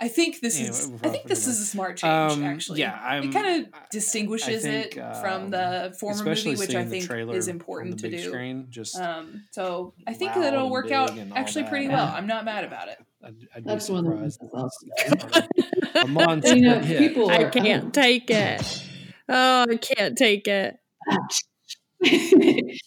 I 0.00 0.06
think 0.06 0.38
this 0.40 0.56
Anyway, 0.60 0.70
is 0.70 0.90
I 1.02 1.08
think 1.08 1.26
this 1.26 1.48
is 1.48 1.58
a 1.60 1.64
smart 1.66 1.96
change. 1.96 2.32
um, 2.32 2.44
actually, 2.44 2.78
yeah, 2.78 2.96
I'm. 3.02 3.24
it 3.24 3.32
kind 3.32 3.66
of 3.66 3.72
distinguishes 3.90 4.62
think, 4.62 4.96
it 4.96 5.00
um, 5.00 5.20
from 5.20 5.50
the 5.50 5.92
former 5.98 6.22
movie, 6.24 6.54
which 6.54 6.72
I 6.72 6.84
think 6.84 7.10
is 7.34 7.48
important 7.48 7.98
to 7.98 8.08
do. 8.08 8.28
Screen, 8.28 8.68
just 8.70 8.94
Um, 8.96 9.46
so 9.50 9.94
I 10.06 10.14
think 10.14 10.34
that 10.34 10.52
it'll 10.54 10.70
work 10.70 10.92
out 10.92 11.08
big 11.10 11.18
and 11.18 11.32
all 11.32 11.38
actually 11.38 11.64
pretty 11.64 11.88
well. 11.88 12.06
I'm 12.14 12.28
not 12.28 12.44
mad 12.44 12.62
about 12.64 12.86
it. 12.88 12.98
I'd, 13.24 13.34
I'd 13.56 13.64
That's 13.64 13.88
be 13.88 13.94
one 13.94 14.06
of 14.06 14.20
the 14.20 14.30
surprised. 14.30 14.40
things 14.40 15.22
if 15.26 15.46
it's 15.94 16.04
a 16.04 16.06
monster 16.08 16.54
You 16.54 16.62
know, 16.62 16.78
hit. 16.80 16.98
people 16.98 17.28
I 17.30 17.44
can't 17.50 17.92
take 17.92 18.30
it. 18.30 18.84
Oh, 19.28 19.66
I 19.68 19.76
can't 19.76 20.16
take 20.16 20.46
it. 20.48 20.76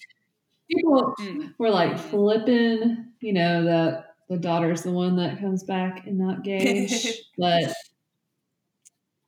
people 0.69 1.13
Mm. 1.19 1.53
were 1.57 1.69
like 1.69 1.97
flipping, 1.99 3.07
you 3.19 3.33
know, 3.33 3.65
that 3.65 4.15
the 4.29 4.37
daughter's 4.37 4.83
the 4.83 4.91
one 4.91 5.17
that 5.17 5.39
comes 5.39 5.63
back 5.63 6.07
and 6.07 6.17
not 6.17 6.43
Gage. 6.43 7.07
but 7.37 7.73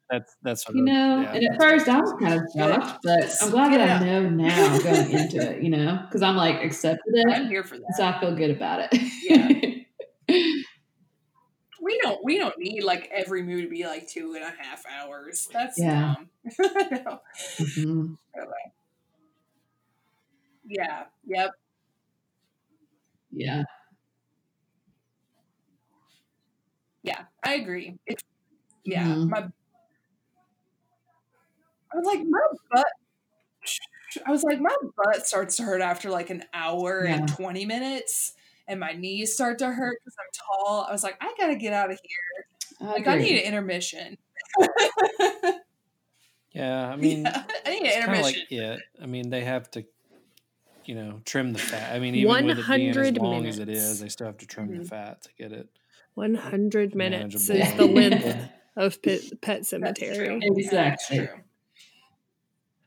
That's 0.10 0.36
that's 0.42 0.68
what 0.68 0.76
you 0.76 0.84
it- 0.84 0.86
know, 0.86 1.22
yeah, 1.22 1.34
and 1.34 1.44
at 1.50 1.60
first 1.60 1.88
I 1.90 2.00
was 2.00 2.14
kind 2.20 2.34
of 2.36 2.46
shocked, 2.56 3.00
but 3.04 3.30
I'm 3.42 3.50
glad 3.50 3.74
that 3.74 4.02
I 4.02 4.06
know 4.06 4.30
now 4.30 4.78
going 4.80 5.12
into 5.12 5.38
it, 5.52 5.62
you 5.64 5.70
know, 5.70 6.00
because 6.06 6.22
I'm 6.22 6.36
like 6.38 6.64
accepted 6.64 7.02
it. 7.14 7.26
I'm 7.34 7.48
here 7.48 7.64
for 7.64 7.78
that. 7.78 7.94
so 7.98 8.06
I 8.06 8.20
feel 8.20 8.36
good 8.36 8.52
about 8.52 8.88
it. 8.92 9.73
We 11.84 12.00
don't 12.02 12.24
we 12.24 12.38
don't 12.38 12.58
need 12.58 12.84
like 12.84 13.10
every 13.14 13.44
movie 13.44 13.64
to 13.64 13.70
be 13.70 13.86
like 13.86 14.08
two 14.08 14.36
and 14.36 14.44
a 14.44 14.64
half 14.64 14.84
hours. 14.88 15.50
That's 15.52 15.78
Yeah. 15.78 16.16
dumb. 16.16 16.30
no. 16.92 17.20
Mhm. 17.60 18.18
Yeah. 20.66 21.04
Yep. 21.26 21.52
Yeah, 23.32 23.64
Yeah. 27.04 27.24
I 27.44 27.56
agree. 27.56 27.98
It's 28.06 28.24
yeah. 28.86 29.06
Mhm. 29.06 29.30
My 29.30 29.40
I 29.40 29.66
was 31.98 32.06
like 32.06 32.24
my 32.28 32.40
butt. 32.72 32.88
I 34.26 34.32
was 34.32 34.44
like 34.44 34.60
my 34.60 34.76
butt 34.96 35.28
starts 35.28 35.58
to 35.58 35.64
hurt 35.64 35.82
after 35.82 36.10
like 36.10 36.30
an 36.30 36.44
hour 36.54 37.04
and 37.04 37.28
twenty 37.28 37.66
minutes, 37.66 38.34
and 38.74 38.80
my 38.82 38.92
knees 38.94 39.34
start 39.34 39.60
to 39.60 39.68
hurt 39.72 39.98
because 40.04 40.16
I'm 40.20 40.66
tall. 40.66 40.86
I 40.90 40.92
was 40.92 41.04
like, 41.04 41.16
I 41.22 41.34
gotta 41.38 41.56
get 41.56 41.72
out 41.72 41.90
of 41.92 42.00
here. 42.04 42.88
I 42.90 42.92
Like 42.94 43.08
I 43.08 43.16
need 43.18 43.38
an 43.40 43.46
intermission. 43.46 44.18
Yeah, 46.54 46.88
I 46.88 46.96
mean, 46.96 47.24
Yeah, 47.26 47.44
I 47.66 47.70
need 47.72 47.80
an 47.80 47.86
it's 47.88 47.96
kind 48.06 48.12
of 48.12 48.16
intermission. 48.16 48.42
like 48.42 48.52
it. 48.52 48.82
I 49.02 49.06
mean, 49.08 49.30
they 49.32 49.44
have 49.44 49.72
to, 49.72 49.86
you 50.86 50.94
know, 50.94 51.20
trim 51.26 51.52
the 51.52 51.58
fat. 51.60 51.96
I 51.96 52.00
mean, 52.00 52.14
even 52.14 52.46
with 52.46 52.60
it 52.60 52.68
being 52.68 52.90
as 52.92 52.96
100 52.98 53.18
long 53.18 53.46
as 53.48 53.58
it 53.58 53.70
is, 53.70 54.00
they 54.00 54.10
still 54.10 54.28
have 54.28 54.38
to 54.38 54.46
trim 54.46 54.68
the 54.70 54.84
Mhm. 54.84 54.88
fat 54.88 55.24
to 55.24 55.30
get 55.38 55.52
it 55.52 55.68
100 56.14 56.94
minutes 56.94 57.50
is 57.50 57.74
the 57.74 57.86
length 57.88 58.50
of 58.76 59.02
Pet, 59.02 59.22
pet 59.42 59.42
That's 59.42 59.70
true. 59.70 59.80
Cemetery. 59.80 60.40
Exactly. 60.44 60.78
That's 60.78 61.08
true. 61.08 61.44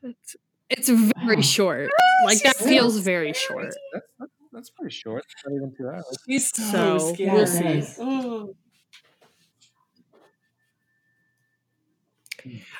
That's, 0.01 0.35
It's 0.69 0.89
very 0.89 1.41
short. 1.57 1.89
Like 2.23 2.41
that 2.43 2.55
feels 2.55 2.95
so 2.95 3.01
very 3.01 3.33
scary. 3.33 3.63
short. 3.63 3.73
That's, 4.57 4.69
that's, 4.69 4.69
that's 4.69 4.69
pretty 4.71 4.95
short. 4.95 5.23
It's 5.31 5.45
not 5.45 5.55
even 5.55 5.73
two 5.77 5.87
hours. 5.89 6.17
He's 6.25 6.49
so, 6.49 6.97
So, 6.97 7.13
scary. 7.13 7.31
we'll 7.31 7.47
see. 7.47 7.83
Oh. 7.99 8.55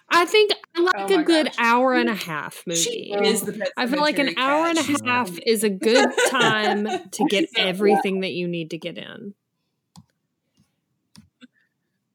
I 0.10 0.26
think 0.26 0.52
I 0.78 0.82
like 0.82 0.94
Oh 1.12 1.20
a 1.20 1.24
good 1.24 1.48
gosh. 1.48 1.56
hour 1.60 1.94
and 1.94 2.10
a 2.10 2.16
half 2.16 2.64
movie. 2.66 2.80
She 2.80 3.12
is 3.14 3.42
the 3.42 3.70
I 3.76 3.86
feel 3.88 4.00
like 4.00 4.18
an 4.18 4.28
cemetery 4.28 4.46
hour 4.48 4.62
cat. 4.68 4.70
and 4.70 4.78
a 4.80 4.84
She's 4.84 5.02
half 5.04 5.28
amazing. 5.28 5.44
is 5.46 5.64
a 5.64 5.70
good 5.70 6.10
time 6.30 6.88
to 7.12 7.26
get 7.30 7.50
everything 7.58 8.22
that 8.22 8.32
you 8.32 8.48
need 8.48 8.70
to 8.72 8.78
get 8.78 8.98
in. 8.98 9.34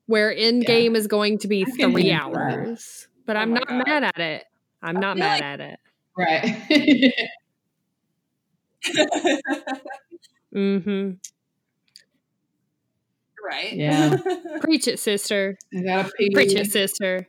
Where 0.06 0.34
end 0.34 0.62
Yeah. 0.62 0.66
game 0.74 0.96
is 0.96 1.06
going 1.08 1.38
to 1.40 1.48
be 1.48 1.64
three 1.64 2.04
do 2.04 2.08
that. 2.08 2.22
hours. 2.22 3.08
But 3.26 3.36
Oh 3.36 3.40
I'm 3.40 3.52
not 3.52 3.66
God. 3.68 3.82
mad 3.86 4.04
at 4.04 4.18
it. 4.18 4.44
I'm 4.82 4.96
I 4.96 5.00
not 5.00 5.18
mad 5.18 5.40
like- 5.40 5.42
at 5.42 5.60
it. 5.60 5.78
Right. 6.16 7.12
Mm-hmm. 10.54 11.12
right. 13.44 13.72
Yeah. 13.72 14.16
Preach 14.60 14.86
it, 14.88 14.98
sister. 14.98 15.56
I 15.76 15.82
gotta 15.82 16.10
pee. 16.16 16.30
Preach 16.32 16.54
it, 16.54 16.70
sister. 16.70 17.28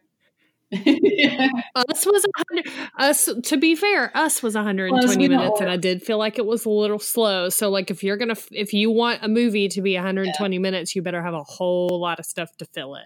Us 0.74 2.06
was 2.06 2.26
a 2.26 2.44
hundred. 2.50 2.68
Us 2.98 3.30
to 3.44 3.58
be 3.58 3.76
fair, 3.76 4.12
us 4.18 4.42
was 4.42 4.56
120 4.56 5.06
Plus, 5.06 5.18
we 5.18 5.28
don't 5.28 5.38
minutes, 5.38 5.62
and 5.62 5.70
I 5.70 5.78
did 5.78 6.02
feel 6.02 6.18
like 6.18 6.40
it 6.40 6.48
was 6.48 6.66
a 6.66 6.70
little 6.70 6.98
slow. 6.98 7.50
So, 7.50 7.70
like, 7.70 7.92
if 7.92 8.04
you're 8.04 8.18
gonna, 8.18 8.36
if 8.52 8.74
you 8.74 8.90
want 8.90 9.20
a 9.22 9.28
movie 9.28 9.68
to 9.70 9.82
be 9.82 9.94
120 9.94 10.58
minutes, 10.58 10.96
you 10.96 11.04
better 11.04 11.22
have 11.22 11.36
a 11.36 11.44
whole 11.44 12.00
lot 12.02 12.18
of 12.20 12.26
stuff 12.26 12.50
to 12.58 12.66
fill 12.66 12.96
it. 12.96 13.06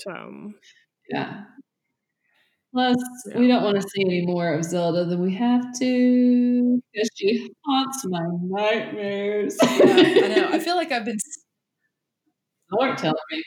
So, 0.00 0.52
yeah. 1.10 1.44
Plus, 2.72 2.96
we 3.34 3.48
don't 3.48 3.62
want 3.62 3.76
to 3.76 3.82
see 3.82 4.02
any 4.02 4.24
more 4.24 4.54
of 4.54 4.64
Zelda 4.64 5.04
than 5.04 5.20
we 5.20 5.34
have 5.34 5.78
to 5.78 6.82
because 6.92 7.10
she 7.16 7.52
haunts 7.66 8.04
my 8.06 8.24
nightmares. 8.40 9.58
Yeah, 9.62 9.68
I 9.70 10.28
know. 10.28 10.48
I 10.52 10.58
feel 10.58 10.76
like 10.76 10.90
I've 10.90 11.04
been. 11.04 11.18
Lord, 12.70 12.96
telling 12.96 13.14
me. 13.30 13.42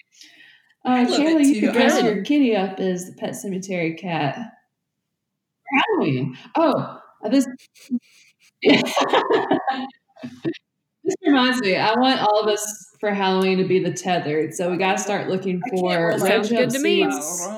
Uh, 0.85 1.05
Kayla, 1.05 1.43
you 1.43 1.61
could 1.61 1.73
dress 1.73 2.03
your 2.03 2.23
kitty 2.23 2.55
up 2.55 2.79
as 2.79 3.07
the 3.07 3.13
pet 3.13 3.35
cemetery 3.35 3.95
cat. 3.95 4.37
Halloween. 5.73 6.37
Oh, 6.55 6.99
this. 7.31 7.47
this 11.05 11.15
reminds 11.25 11.61
me. 11.61 11.75
I 11.77 11.93
want 11.97 12.19
all 12.19 12.39
of 12.41 12.47
us 12.47 12.89
for 12.99 13.11
Halloween 13.13 13.57
to 13.59 13.63
be 13.65 13.79
the 13.83 13.91
tethered. 13.93 14.53
So 14.53 14.69
we 14.71 14.77
got 14.77 14.97
to 14.97 15.03
start 15.03 15.29
looking 15.29 15.61
for 15.69 15.83
wear 15.83 16.07
red 16.09 16.19
Sounds 16.21 16.49
good 16.49 16.69
to 16.71 16.79
me. 16.79 17.03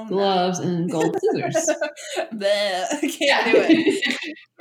gloves, 0.07 0.59
and 0.59 0.89
gold 0.91 1.15
scissors. 1.19 1.55
Bleh, 2.33 2.85
I 2.91 2.99
can't 3.01 3.45
do 3.45 3.53
it. 3.69 4.17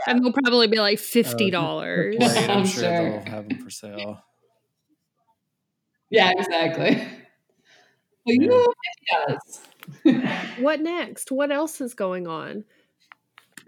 and 0.07 0.23
they'll 0.25 0.33
probably 0.33 0.69
be 0.69 0.79
like 0.79 0.99
Uh, 0.99 1.03
fifty 1.03 1.51
dollars. 1.51 2.17
Wait, 2.19 2.31
I'm, 2.39 2.51
I'm 2.59 2.67
sure, 2.67 2.83
sure. 2.83 2.91
they'll 3.11 3.21
have 3.33 3.49
them 3.49 3.59
for 3.59 3.71
sale. 3.71 4.23
yeah, 6.11 6.33
exactly. 6.37 6.97
Well, 8.25 8.35
you 8.35 8.47
know 8.49 8.65
what 8.67 9.29
does. 9.29 9.61
what 10.61 10.81
next? 10.81 11.31
What 11.31 11.51
else 11.53 11.81
is 11.81 11.95
going 11.95 12.27
on? 12.27 12.65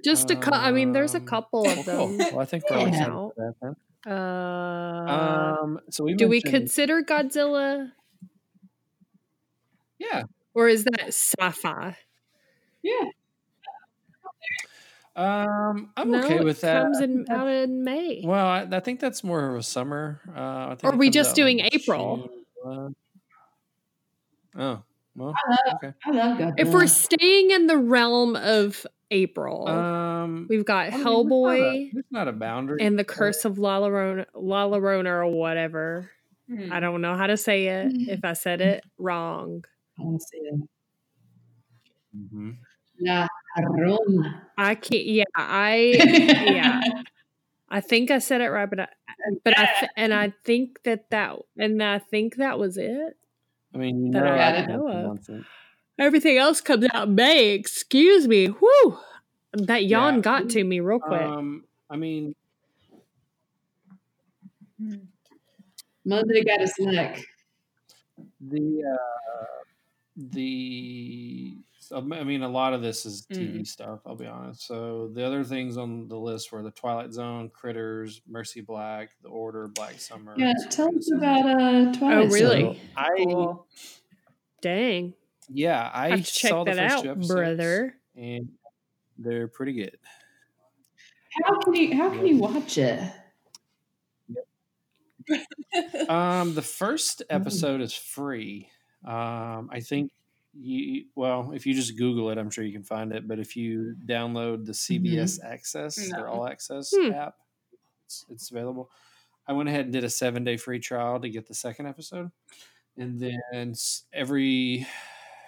Just 0.05 0.31
a 0.31 0.37
cou- 0.37 0.51
I 0.53 0.71
mean, 0.71 0.93
there's 0.93 1.15
a 1.15 1.19
Um, 1.19 1.27
couple 1.27 1.67
of 1.67 1.75
cool. 1.85 2.09
them. 2.09 2.19
Well, 2.19 2.41
I 2.41 2.45
think 2.45 2.65
we're 2.71 2.77
all 2.77 3.33
Yeah. 3.37 3.73
Set 4.05 4.11
with 4.11 4.17
that 4.17 5.05
then. 5.07 5.09
Uh, 5.09 5.59
Um, 5.63 5.81
so 5.91 6.05
we 6.05 6.15
do 6.15 6.29
we 6.29 6.41
consider 6.43 7.03
Godzilla, 7.03 7.93
Yeah. 9.99 10.25
or 10.55 10.69
is 10.69 10.85
that 10.85 11.09
sci-fi? 11.09 11.97
Yeah. 12.83 13.11
Um, 15.17 15.91
I'm 15.97 16.13
no, 16.13 16.25
okay 16.25 16.39
with 16.45 16.61
that. 16.61 16.85
Comes 16.85 17.01
in 17.01 17.27
out 17.29 17.49
in 17.49 17.83
May. 17.83 18.23
well, 18.25 18.47
I, 18.47 18.69
I 18.71 18.79
think 18.81 19.01
that's 19.01 19.25
more 19.25 19.49
of 19.51 19.57
a 19.57 19.63
summer. 19.65 20.21
Uh, 20.29 20.69
I 20.71 20.77
think 20.77 20.85
Or 20.93 20.95
it 20.95 20.99
we 20.99 21.11
just 21.11 21.35
doing 21.35 21.59
April? 21.61 22.31
June. 22.65 22.95
Oh, 24.57 24.83
well, 25.19 25.35
I 25.37 25.51
love, 25.51 25.75
okay. 25.83 25.95
I 26.05 26.11
love 26.11 26.39
Godzilla. 26.39 26.55
If 26.59 26.69
we're 26.69 26.87
staying 26.87 27.51
in 27.51 27.67
the 27.67 27.77
realm 27.79 28.37
of 28.37 28.87
April, 29.11 29.69
Um, 29.69 30.47
we've 30.49 30.65
got 30.65 30.93
I 30.93 30.97
mean, 30.97 31.05
Hellboy 31.05 31.57
There's 31.57 31.65
not 31.65 31.75
a, 31.75 31.91
there's 31.93 32.05
not 32.11 32.29
a 32.29 32.33
boundary. 32.33 32.79
and 32.83 32.99
the. 32.99 33.05
Curse 33.05 33.45
of 33.45 33.59
La 33.59 33.81
Llorona, 33.81 34.27
La 34.35 34.67
Llorona 34.69 35.07
or 35.11 35.27
whatever. 35.27 36.11
Hmm. 36.49 36.73
I 36.73 36.81
don't 36.81 37.01
know 37.03 37.17
how 37.17 37.27
to 37.27 37.37
say 37.37 37.67
it. 37.67 37.93
If 38.09 38.25
I 38.25 38.33
said 38.35 38.61
it 38.61 38.85
wrong, 38.99 39.65
I 39.99 40.03
want 40.03 40.21
to 40.21 40.27
see 40.27 40.39
it. 40.39 40.61
Mhm. 42.17 42.57
La 43.01 43.27
Llorona. 43.59 44.43
I 44.57 44.75
can't. 44.75 45.05
Yeah, 45.05 45.25
I 45.35 45.75
yeah. 46.55 46.81
I 47.71 47.81
think 47.83 48.11
I 48.11 48.19
said 48.19 48.41
it 48.41 48.49
right, 48.49 48.69
but 48.69 48.81
I, 48.81 48.89
but 49.45 49.59
I 49.59 49.69
and 49.97 50.15
I 50.15 50.33
think 50.45 50.83
that 50.85 51.11
that 51.11 51.37
and 51.59 51.83
I 51.83 51.99
think 51.99 52.37
that 52.37 52.59
was 52.59 52.79
it. 52.79 53.17
I 53.75 53.79
mean, 53.79 54.07
you 54.07 54.13
That 54.13 54.23
know, 54.23 54.37
I 54.37 54.51
I 54.63 54.67
know 54.67 54.89
of. 54.89 54.97
wants. 55.03 55.31
Everything 55.99 56.39
else 56.39 56.61
comes 56.61 56.87
out 56.95 57.09
in 57.09 57.15
May. 57.15 57.51
Excuse 57.51 58.27
me. 58.29 58.47
Whew. 58.47 58.99
That 59.53 59.85
yawn 59.87 60.17
Yeah. 60.17 60.21
got 60.21 60.49
to 60.51 60.65
me 60.65 60.81
real 60.81 61.01
quick. 61.01 61.23
Um, 61.23 61.65
I 61.91 61.97
mean, 61.97 62.35
Monday 66.05 66.43
got 66.45 66.61
his 66.61 66.75
neck. 66.79 67.21
the 68.41 68.83
uh, 68.85 68.97
the 70.17 71.57
I 71.95 72.01
mean, 72.01 72.43
a 72.43 72.49
lot 72.49 72.73
of 72.75 72.83
this 72.83 73.07
is 73.07 73.27
TV 73.33 73.67
stuff. 73.67 74.01
I'll 74.07 74.15
be 74.17 74.27
honest. 74.27 74.67
So 74.67 75.09
the 75.13 75.25
other 75.27 75.43
things 75.45 75.77
on 75.77 76.09
the 76.09 76.17
list 76.19 76.53
were 76.53 76.63
the 76.63 76.71
Twilight 76.71 77.13
Zone, 77.13 77.51
Critters, 77.51 78.21
Mercy 78.29 78.61
Black, 78.61 79.11
The 79.23 79.29
Order, 79.29 79.69
Black 79.69 79.99
Summer. 80.01 80.35
Yeah, 80.37 80.53
and 80.57 80.71
tell 80.71 80.89
us 80.97 81.07
Sabrina 81.07 81.53
about 81.55 81.97
uh, 81.97 81.99
Twilight. 81.99 82.27
Oh, 82.29 82.33
really? 82.35 82.61
Zone. 82.61 82.77
I 82.97 83.09
Cool. 83.17 83.67
Dang. 84.61 85.15
yeah, 85.49 85.91
I 85.93 86.09
I 86.09 86.11
have 86.11 86.25
to 86.27 86.33
check 86.33 86.51
saw 86.51 86.65
the 86.65 86.75
that 86.75 86.91
first 86.91 87.03
two 87.05 87.11
out, 87.11 87.13
episodes, 87.17 87.29
brother. 87.29 87.95
and 88.17 88.49
they're 89.19 89.49
pretty 89.49 89.73
good. 89.75 89.97
How 91.45 91.61
can 91.61 91.75
you 91.75 91.97
how 91.97 92.11
can 92.11 92.27
you 92.27 92.39
watch 92.39 92.79
it? 92.79 93.01
Um, 96.09 96.55
the 96.55 96.63
first 96.63 97.23
episode 97.31 97.81
is 97.81 97.93
free. 97.93 98.71
Um, 99.05 99.69
I 99.73 99.81
think 99.81 100.11
you 100.61 101.05
well, 101.15 101.53
if 101.53 101.67
you 101.67 101.75
just 101.75 101.97
Google 101.97 102.31
it, 102.31 102.39
I'm 102.39 102.51
sure 102.51 102.65
you 102.65 102.73
can 102.73 102.83
find 102.85 103.13
it. 103.13 103.29
But 103.29 103.39
if 103.39 103.57
you 103.57 103.95
download 104.07 104.67
the 104.67 104.73
CBS 104.73 105.43
Access, 105.43 105.97
their 106.11 106.29
All 106.29 106.47
Access 106.47 106.93
Hmm. 106.97 107.13
app, 107.13 107.37
it's, 108.07 108.25
it's 108.29 108.51
available. 108.51 108.91
I 109.47 109.53
went 109.53 109.69
ahead 109.69 109.85
and 109.85 109.93
did 109.93 110.05
a 110.05 110.11
seven 110.11 110.45
day 110.45 110.57
free 110.57 110.79
trial 110.81 111.21
to 111.21 111.29
get 111.29 111.47
the 111.47 111.55
second 111.55 111.87
episode, 111.87 112.31
and 112.97 113.19
then 113.21 113.75
every 114.13 114.87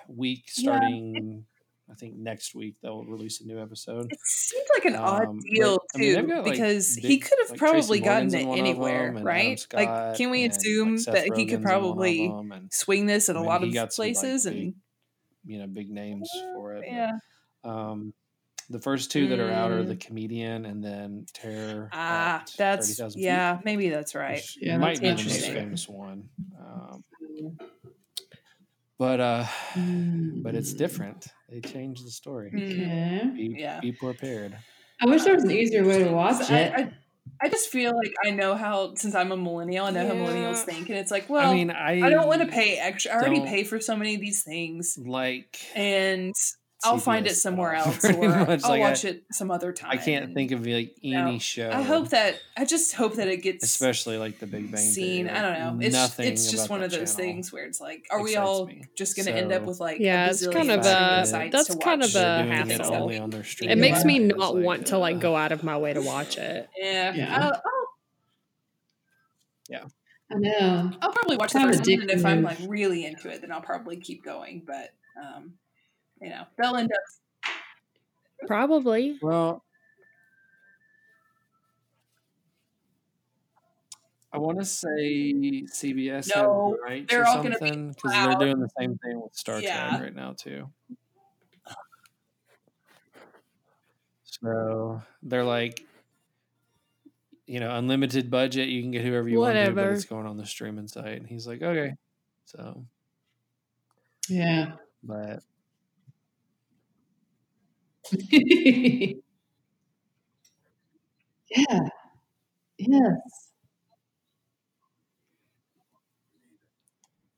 week 0.08 0.44
Yeah. 0.56 0.70
starting. 0.70 1.46
I 1.90 1.94
think 1.94 2.14
next 2.14 2.54
week 2.54 2.76
they'll 2.80 3.04
release 3.04 3.40
a 3.40 3.44
new 3.44 3.60
episode. 3.60 4.12
It 4.12 4.20
seems 4.22 4.68
like 4.74 4.84
an 4.84 4.94
odd 4.94 5.24
Um, 5.24 5.40
deal 5.40 5.78
but, 5.92 5.96
I 5.96 5.98
mean, 5.98 6.14
too, 6.14 6.26
got, 6.28 6.44
like, 6.44 6.52
because 6.52 6.94
he 6.94 7.18
could 7.18 7.36
have 7.40 7.50
like, 7.50 7.58
probably 7.58 7.98
gotten 7.98 8.32
it 8.32 8.46
anywhere, 8.46 9.12
them, 9.12 9.24
right? 9.24 9.66
Like, 9.72 10.16
can 10.16 10.30
we 10.30 10.44
and, 10.44 10.52
like, 10.52 10.60
assume 10.60 10.98
Seth 10.98 11.14
that 11.14 11.36
he 11.36 11.46
could 11.46 11.56
in 11.58 11.62
probably 11.62 12.26
and, 12.26 12.72
swing 12.72 13.06
this 13.06 13.28
at 13.28 13.34
I 13.34 13.38
a 13.38 13.42
mean, 13.42 13.48
lot 13.48 13.64
of 13.64 13.74
like, 13.74 13.90
places? 13.90 14.44
big 14.44 14.52
and 14.54 14.74
you 15.44 15.58
know 15.58 15.66
big 15.66 15.90
names 15.90 16.30
for 16.54 16.74
it. 16.74 16.84
but, 16.88 16.92
yeah, 16.92 17.12
Um, 17.64 18.14
the 18.68 18.78
first 18.78 19.10
two 19.10 19.26
that 19.28 19.40
are 19.40 19.50
out 19.50 19.70
are 19.72 19.82
Mm. 19.82 19.88
the 19.88 19.96
comedian 19.96 20.64
and 20.66 20.82
then 20.84 21.26
Terror. 21.34 21.88
ah, 21.92 22.40
at 22.40 22.52
that's 22.56 22.86
30,000 22.88 23.20
feet, 23.20 23.26
yeah, 23.26 23.58
maybe 23.64 23.88
that's 23.88 24.14
right. 24.14 24.34
which 24.34 24.58
Yeah, 24.60 24.76
might 24.78 25.00
that's 25.00 25.00
be 25.00 25.06
the 25.06 25.12
most 25.14 25.18
interesting. 25.24 25.54
famous 25.54 25.88
one. 25.88 26.28
Um, 26.58 27.04
but 28.98 29.20
uh, 29.20 29.46
but 30.42 30.54
it's 30.54 30.72
different. 30.74 31.26
They 31.48 31.60
changed 31.60 32.06
the 32.06 32.10
story. 32.10 32.52
Mm. 32.54 32.70
Okay. 32.70 33.30
Be, 33.36 33.54
Yeah. 33.58 33.80
be 33.80 33.92
prepared. 33.92 34.56
I 35.02 35.06
wish 35.06 35.24
there 35.24 35.34
was 35.34 35.44
an 35.44 35.50
easier 35.50 35.84
way 35.84 36.04
to 36.04 36.12
watch 36.12 36.44
So 36.46 36.54
I, 36.54 36.58
it. 36.60 36.72
I, 36.74 36.92
I 37.42 37.48
just 37.48 37.70
feel 37.70 37.96
like 37.96 38.12
I 38.24 38.30
know 38.30 38.54
how 38.54 38.94
since 38.94 39.14
I'm 39.14 39.32
a 39.32 39.36
millennial, 39.36 39.86
I 39.86 39.90
know 39.90 40.06
how 40.06 40.12
millennials 40.14 40.62
think, 40.62 40.88
and 40.90 40.98
it's 40.98 41.10
like, 41.10 41.28
well, 41.28 41.50
I 41.50 41.54
mean, 41.54 41.70
I 41.70 42.00
I 42.02 42.10
don't 42.10 42.26
want 42.26 42.42
to 42.42 42.48
pay 42.48 42.78
extra. 42.78 43.12
I 43.12 43.16
already 43.16 43.40
pay 43.40 43.64
for 43.64 43.80
so 43.80 43.96
many 43.96 44.14
of 44.14 44.20
these 44.20 44.42
things, 44.42 44.98
like. 45.02 45.58
and 45.74 46.34
I'll 46.82 46.98
find 46.98 47.26
it 47.26 47.34
somewhere 47.36 47.74
else, 47.74 48.04
or 48.04 48.12
much. 48.12 48.64
I'll 48.64 48.70
Like, 48.70 48.80
I- 48.82 48.90
watch 48.90 49.04
it 49.04 49.24
some 49.32 49.50
other 49.50 49.72
time. 49.72 49.90
I 49.90 49.96
can't 49.98 50.32
think 50.34 50.50
of 50.52 50.66
like 50.66 50.94
any 51.02 51.12
No. 51.12 51.38
show. 51.38 51.70
I 51.70 51.82
hope 51.82 52.08
that 52.10 52.36
I 52.56 52.64
just 52.64 52.94
hope 52.94 53.14
that 53.16 53.28
it 53.28 53.38
gets 53.42 53.64
especially 53.64 54.16
like 54.18 54.38
the 54.38 54.46
Big 54.46 54.70
Bang 54.72 54.80
seen. 54.80 55.26
Theory, 55.26 55.38
I 55.38 55.42
don't 55.42 55.78
know. 55.78 55.86
It's 55.86 55.94
nothing 55.94 56.32
it's 56.32 56.50
just 56.50 56.70
one 56.70 56.82
of 56.82 56.90
those 56.90 57.14
things 57.14 57.52
where 57.52 57.64
it's 57.66 57.80
like, 57.80 58.06
are 58.10 58.22
we 58.22 58.36
all 58.36 58.66
me. 58.66 58.84
just 58.96 59.14
going 59.16 59.26
to 59.26 59.32
end 59.34 59.52
up 59.52 59.62
with 59.64 59.78
like 59.80 60.00
Yeah, 60.00 60.26
a 60.26 60.30
it's 60.30 60.46
kind 60.46 60.70
of 60.70 60.80
a- 60.80 61.50
that's 61.50 61.74
kind 61.76 62.02
of 62.02 62.10
a 62.10 62.12
They're 62.12 62.44
it 62.62 62.68
hassle. 62.78 62.94
only 62.94 63.18
on 63.18 63.30
their 63.30 63.44
It 63.62 63.76
makes 63.78 64.04
me 64.04 64.18
not 64.18 64.54
like, 64.54 64.64
want 64.64 64.86
to 64.88 64.98
like 64.98 65.16
uh, 65.16 65.20
go 65.20 65.36
out 65.36 65.52
of 65.52 65.62
my 65.62 65.76
way 65.76 65.92
to 65.92 66.00
watch 66.00 66.38
it. 66.38 66.68
Yeah, 66.78 67.14
Yeah. 67.14 67.36
I'll, 67.38 67.52
I'll, 67.52 67.60
I 70.32 70.36
know. 70.38 70.90
I'll 71.02 71.12
probably 71.12 71.36
watch 71.36 71.52
the 71.52 71.60
first 71.60 71.80
one, 71.88 72.02
and 72.02 72.10
if 72.10 72.24
I'm 72.24 72.42
like 72.42 72.58
really 72.68 73.04
into 73.04 73.28
it, 73.28 73.40
then 73.40 73.50
I'll 73.50 73.60
probably 73.60 73.96
keep 73.96 74.24
going. 74.24 74.62
But 74.66 74.90
um, 75.20 75.54
you 76.20 76.30
know, 76.30 76.44
they'll 76.58 76.76
end 76.76 76.90
up. 76.92 77.56
Probably. 78.46 79.18
Well, 79.20 79.64
I 84.32 84.38
want 84.38 84.58
to 84.58 84.64
say 84.64 85.64
CBS 85.64 86.28
No, 86.34 86.76
had 86.84 86.90
rights 86.90 87.12
they're 87.12 87.22
or 87.22 87.26
all 87.26 87.36
gonna 87.42 87.50
be 87.50 87.56
something 87.56 87.88
because 87.92 88.12
they're 88.12 88.34
doing 88.36 88.60
the 88.60 88.70
same 88.78 88.96
thing 88.98 89.20
with 89.20 89.34
Star 89.34 89.60
Yeah. 89.60 89.88
Trek 89.90 90.02
right 90.02 90.14
now 90.14 90.34
too. 90.34 90.70
So 94.24 95.02
they're 95.22 95.44
like, 95.44 95.84
you 97.46 97.58
know, 97.58 97.74
unlimited 97.74 98.30
budget. 98.30 98.68
You 98.68 98.82
can 98.82 98.92
get 98.92 99.04
whoever 99.04 99.28
you 99.28 99.40
want 99.40 99.54
to, 99.56 99.64
but 99.66 99.74
Whatever. 99.74 99.92
it's 99.92 100.04
going 100.04 100.26
on 100.26 100.36
the 100.36 100.46
streaming 100.46 100.86
site. 100.86 101.18
And 101.18 101.26
he's 101.26 101.46
like, 101.46 101.60
okay. 101.62 101.94
So, 102.44 102.86
Yeah. 104.28 104.76
but 105.02 105.40
yeah. 111.50 111.88
Yes. 112.78 113.52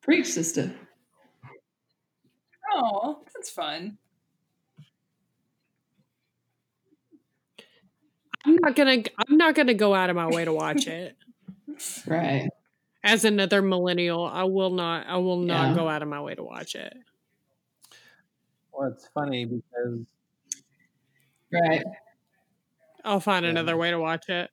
Preach, 0.03 0.27
sister. 0.27 0.75
Oh, 2.73 3.25
that's 3.35 3.51
fun. 3.51 3.99
I'm 8.45 8.57
not 8.57 8.75
gonna. 8.77 9.03
I'm 9.29 9.37
not 9.37 9.55
gonna 9.55 9.75
go 9.75 9.95
out 9.95 10.11
of 10.11 10.17
my 10.17 10.29
way 10.29 10.45
to 10.45 10.53
watch 10.53 10.87
it. 10.87 11.17
Right. 12.07 12.49
As 13.05 13.25
another 13.25 13.63
millennial, 13.63 14.25
I 14.25 14.45
will 14.45 14.71
not. 14.71 15.07
I 15.07 15.17
will 15.19 15.39
not 15.41 15.71
Yeah. 15.71 15.75
go 15.75 15.89
out 15.89 16.03
of 16.03 16.09
my 16.09 16.21
way 16.21 16.35
to 16.35 16.43
watch 16.43 16.75
it. 16.75 16.95
well, 18.73 18.89
it's 18.93 19.09
funny 19.15 19.45
because 19.45 20.07
Right. 21.53 21.85
I'll 23.05 23.21
find 23.21 23.45
Yeah. 23.45 23.51
another 23.51 23.77
way 23.77 23.91
to 23.91 23.99
watch 23.99 24.29
it. 24.29 24.51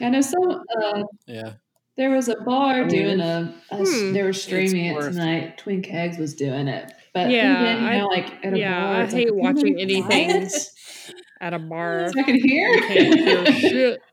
I 0.00 0.08
know 0.08 0.20
some. 0.20 0.64
Uh, 0.82 1.04
yeah, 1.26 1.52
there 1.96 2.10
was 2.10 2.28
a 2.28 2.36
bar 2.36 2.74
I 2.74 2.80
mean, 2.80 2.88
doing 2.88 3.20
a. 3.20 3.54
hmm, 3.70 4.12
they 4.12 4.22
were 4.22 4.32
streaming 4.32 4.86
it 4.86 5.00
tonight. 5.00 5.58
Twin 5.58 5.82
Kegs 5.82 6.18
was 6.18 6.34
doing 6.34 6.66
it, 6.66 6.92
but 7.14 7.30
Yeah, 7.30 7.62
then 7.62 7.76
again, 7.76 7.82
you 7.84 7.88
I- 7.88 7.98
know, 7.98 8.06
like 8.08 8.44
at 8.44 8.52
a 8.54 8.58
yeah, 8.58 8.80
bar, 8.80 8.94
I 8.96 9.02
it's 9.04 9.12
hate 9.14 9.32
like, 9.32 9.42
watching 9.42 9.78
anything? 9.80 10.48
At 11.40 11.54
a 11.54 11.58
bar, 11.58 12.06
I 12.16 12.22
can 12.22 12.36
hear. 12.36 12.68
you 12.70 12.82
can't 12.82 13.18
hear 13.18 13.46
shit. 13.52 14.00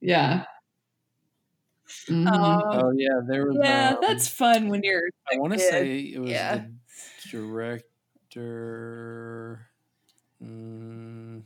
Yeah. 0.00 0.44
Mhm. 2.08 2.26
Um, 2.28 2.62
oh 2.64 2.92
yeah, 2.94 3.20
there 3.26 3.46
was. 3.46 3.56
yeah, 3.62 3.90
um, 3.94 3.98
that's 4.00 4.28
fun 4.28 4.68
when 4.68 4.82
you're. 4.84 5.02
I 5.32 5.38
want 5.38 5.54
to 5.54 5.58
say 5.58 6.00
it 6.00 6.18
was 6.20 6.30
Yeah. 6.30 6.66
the 7.32 7.40
director. 8.40 9.66
Mm, 10.42 11.42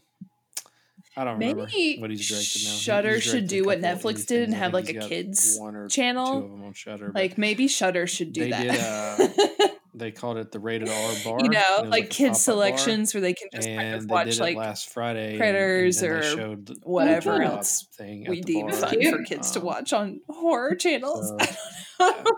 I 1.16 1.24
don't 1.24 1.34
remember 1.38 1.66
Maybe 1.66 2.00
what 2.00 2.10
he's 2.10 2.28
directed 2.28 2.64
now. 2.64 2.70
He- 2.72 2.78
Shudder 2.80 3.20
should 3.20 3.46
do 3.48 3.64
what 3.64 3.80
Netflix 3.80 4.26
did 4.26 4.44
and 4.44 4.54
have, 4.54 4.72
like, 4.72 4.88
a 4.88 4.94
kids 4.94 5.58
channel. 5.88 6.40
Two 6.40 6.44
of 6.46 6.50
them 6.50 6.64
on 6.64 6.72
Shudder, 6.74 7.12
Like 7.14 7.38
maybe 7.38 7.68
Shudder 7.68 8.06
should 8.06 8.32
do 8.32 8.42
They 8.44 8.50
that. 8.50 9.18
did, 9.18 9.50
uh, 9.60 9.68
they 9.94 10.10
called 10.12 10.38
it 10.38 10.50
the 10.52 10.58
rated 10.60 10.88
R 10.88 11.12
bar. 11.24 11.38
you 11.42 11.50
know, 11.50 11.84
like 11.86 12.04
a 12.04 12.08
kids 12.08 12.44
pop-up 12.44 12.58
bar, 12.58 12.78
selections 12.78 13.12
where 13.14 13.20
they 13.20 13.34
can 13.34 13.48
just 13.52 13.68
kind 13.68 13.94
of 13.94 14.08
watch 14.08 14.38
like 14.38 14.56
last 14.56 14.88
Friday. 14.90 15.30
and- 15.30 15.38
Critters 15.38 16.02
and, 16.02 16.66
they 16.66 16.72
or 16.74 16.76
whatever 16.84 17.42
else 17.42 17.86
thing 17.96 18.24
we 18.28 18.40
deem 18.40 18.70
fun 18.70 19.02
for 19.10 19.22
kids 19.26 19.50
to 19.52 19.60
Um, 19.60 19.66
watch 19.66 19.92
on 19.92 20.20
horror 20.28 20.74
channels. 20.76 21.28
so, 21.28 21.36
I 22.00 22.12
don't 22.12 22.24
know. 22.24 22.36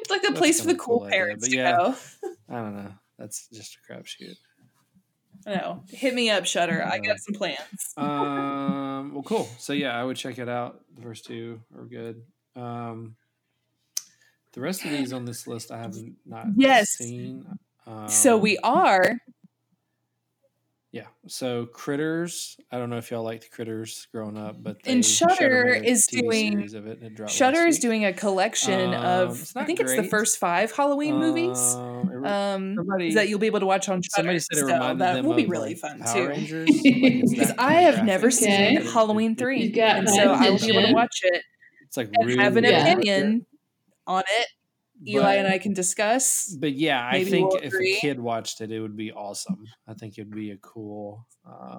it's 0.00 0.10
like 0.10 0.22
a 0.24 0.28
That's 0.28 0.38
place 0.38 0.60
for 0.60 0.66
the 0.68 0.74
cool 0.74 1.06
parents 1.08 1.48
to 1.48 1.56
yeah. 1.56 1.76
go. 1.76 1.94
I 2.48 2.54
don't 2.54 2.76
know. 2.76 2.92
That's 3.18 3.48
just 3.48 3.76
a 3.76 3.92
crapshoot. 3.92 4.36
I 5.46 5.54
know. 5.56 5.84
Hit 5.88 6.14
me 6.14 6.30
up, 6.30 6.46
Shudder. 6.46 6.84
I 6.84 6.98
got 6.98 7.18
some 7.18 7.34
plans. 7.34 7.58
Um. 7.96 9.12
Well, 9.14 9.22
cool. 9.22 9.48
So 9.58 9.72
yeah, 9.72 9.98
I 9.98 10.02
would 10.02 10.16
check 10.16 10.38
it 10.38 10.48
out. 10.48 10.80
The 10.96 11.02
first 11.02 11.24
two 11.26 11.60
are 11.76 11.84
good. 11.84 12.22
Um. 12.54 13.16
The 14.52 14.60
rest 14.62 14.84
of 14.84 14.90
these 14.90 15.12
on 15.12 15.24
this 15.26 15.46
list 15.46 15.70
I 15.70 15.78
haven't 15.78 16.16
not 16.24 16.46
Yes. 16.56 16.88
seen. 16.90 17.46
Um, 17.86 18.08
so 18.08 18.36
we 18.38 18.56
are. 18.58 19.18
yeah. 20.92 21.06
So 21.26 21.66
critters. 21.66 22.56
I 22.72 22.78
don't 22.78 22.88
know 22.88 22.96
if 22.96 23.10
y'all 23.10 23.22
liked 23.22 23.50
critters 23.50 24.08
growing 24.12 24.38
up, 24.38 24.62
but 24.62 24.78
And 24.86 25.04
they- 25.04 25.08
Shudder 25.08 25.64
made 25.74 25.82
a 25.84 25.90
is 25.90 26.06
TV 26.06 26.20
doing- 26.22 26.52
series 26.52 26.74
of 26.74 26.86
it. 26.86 27.02
and 27.02 27.20
it 27.20 27.30
Shudder 27.30 27.66
is 27.66 27.78
doing 27.78 28.06
a 28.06 28.14
collection 28.14 28.94
Um, 28.94 29.04
of. 29.04 29.52
I 29.54 29.64
think 29.64 29.78
it's 29.80 29.94
the 29.94 30.04
first 30.04 30.38
five 30.38 30.72
Halloween 30.72 31.16
movies. 31.18 31.58
Um, 31.74 31.95
Um, 32.26 32.74
somebody- 32.76 33.14
that 33.14 33.28
you'll 33.28 33.38
be 33.38 33.46
able 33.46 33.60
to 33.60 33.66
watch 33.66 33.88
on 33.88 34.02
Shudder. 34.02 34.08
somebody 34.16 34.38
said 34.40 34.58
it 34.58 34.60
so 34.60 34.66
reminded 34.66 34.98
that 35.00 35.14
them 35.14 35.26
will 35.26 35.34
be 35.34 35.44
of, 35.44 35.50
really 35.50 35.68
like, 35.70 35.78
fun 35.78 35.98
Power 36.00 36.14
too. 36.14 36.28
Rangers. 36.28 36.68
Like, 36.68 37.22
Because 37.30 37.52
I 37.58 37.72
have 37.82 38.04
never 38.04 38.28
graphic, 38.28 38.42
Okay. 38.48 38.74
seen 38.76 38.84
but 38.84 38.92
Halloween 38.92 39.32
it- 39.32 39.38
three, 39.38 39.62
You 39.64 39.72
got 39.72 39.96
and 39.98 40.08
so 40.08 40.32
I 40.32 40.50
will 40.50 40.58
be 40.58 40.70
able 40.76 40.86
to 40.88 40.92
watch 40.94 41.20
it 41.22 41.42
It's 41.86 41.96
like 41.96 42.10
and 42.14 42.26
really 42.28 42.42
have 42.42 42.56
an 42.56 42.64
Yeah. 42.64 42.86
opinion 42.86 43.46
on 44.06 44.22
it. 44.28 44.46
Eli 45.06 45.22
But- 45.22 45.38
and 45.40 45.48
I 45.48 45.58
can 45.58 45.74
discuss. 45.74 46.56
But 46.58 46.72
yeah, 46.74 47.02
I 47.04 47.12
Maybe 47.18 47.30
think 47.30 47.48
we'll 47.52 47.60
if 47.60 47.72
agree. 47.72 47.96
a 47.96 48.00
kid 48.00 48.18
watched 48.20 48.60
it, 48.62 48.70
it 48.70 48.80
would 48.80 48.96
be 48.96 49.12
awesome. 49.12 49.64
I 49.86 49.94
think 49.94 50.16
it 50.18 50.22
would 50.22 50.34
be 50.34 50.50
a 50.52 50.56
cool. 50.56 51.26
Uh, 51.46 51.78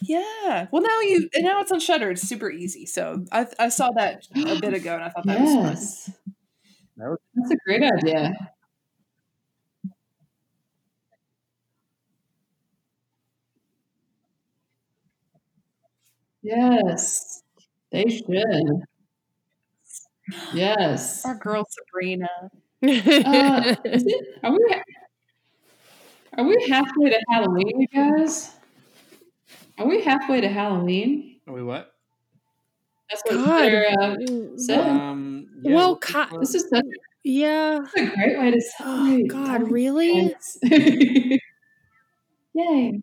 Yeah. 0.00 0.66
Well, 0.72 0.82
now 0.82 1.00
you 1.02 1.28
and 1.34 1.44
now 1.44 1.60
it's 1.60 1.70
on 1.70 1.80
Shudder. 1.80 2.10
It's 2.10 2.22
super 2.22 2.50
easy. 2.50 2.84
So 2.86 3.24
I 3.30 3.46
I 3.58 3.68
saw 3.68 3.90
that 3.92 4.26
a 4.34 4.58
bit 4.60 4.74
ago, 4.74 4.94
and 4.94 5.04
I 5.04 5.08
thought 5.10 5.26
that 5.26 5.40
was 5.40 5.50
fun. 5.54 5.64
yes. 5.66 6.10
That's 6.96 7.50
a 7.50 7.56
great 7.66 7.82
idea. 7.82 8.32
Yes, 16.44 17.42
they 17.90 18.04
should. 18.08 18.82
Yes. 20.52 21.24
Our 21.24 21.34
girl 21.36 21.64
Sabrina. 21.68 22.28
Uh, 22.82 23.74
is 23.84 24.04
it, 24.06 24.26
are 24.42 24.52
we? 24.52 24.74
Are 26.36 26.44
we 26.44 26.66
halfway 26.68 27.10
to 27.10 27.20
Halloween, 27.30 27.80
you 27.80 27.86
guys? 27.88 28.52
Are 29.78 29.86
we 29.86 30.02
halfway 30.02 30.42
to 30.42 30.48
Halloween? 30.48 31.40
Are 31.46 31.54
we 31.54 31.62
what? 31.62 31.94
That's 33.10 33.22
what 33.26 33.44
God. 33.44 33.60
Sarah 33.60 34.16
said. 34.58 34.80
Um, 34.80 35.46
yeah, 35.62 35.74
well, 35.76 35.88
we're- 35.94 36.00
ki- 36.26 36.30
we're- 36.32 36.40
This 36.40 36.54
is 36.54 36.70
yeah. 37.22 37.78
a 37.96 38.06
great 38.16 38.38
way 38.38 38.50
to 38.50 38.60
say 38.60 38.74
Oh 38.80 39.06
celebrate. 39.06 39.28
God, 39.28 39.70
really? 39.70 40.34
Yay. 42.54 43.00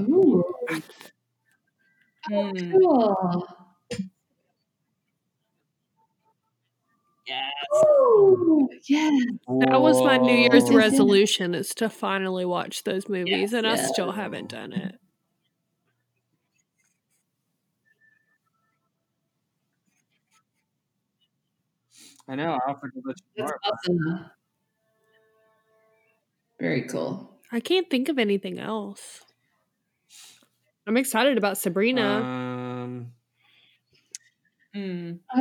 Ooh, 0.00 0.42
Mm, 2.30 2.72
cool. 2.72 3.46
yeah. 7.26 7.40
Ooh, 7.74 8.68
yes. 8.88 9.24
That 9.48 9.80
was 9.80 10.02
my 10.04 10.18
New 10.18 10.34
Year's 10.36 10.70
Whoa. 10.70 10.76
resolution 10.76 11.54
is 11.54 11.74
to 11.76 11.88
finally 11.88 12.44
watch 12.44 12.84
those 12.84 13.08
movies, 13.08 13.52
and 13.52 13.66
I 13.66 13.76
still 13.76 14.12
haven't 14.12 14.50
done 14.50 14.72
it. 14.72 14.94
I 22.28 22.36
know. 22.36 22.52
I 22.52 22.70
offered 22.70 22.92
to 22.94 23.02
let 23.04 23.16
you 23.36 23.44
That's 23.44 23.52
awesome. 23.64 24.30
Very 26.60 26.82
cool. 26.82 27.31
I 27.52 27.60
can't 27.60 27.88
think 27.90 28.08
of 28.08 28.18
anything 28.18 28.58
else. 28.58 29.24
I'm 30.86 30.96
excited 30.96 31.38
about 31.38 31.58
Sabrina. 31.58 32.02
Um, 32.02 33.12
Mm. 34.74 35.18
Uh, 35.28 35.38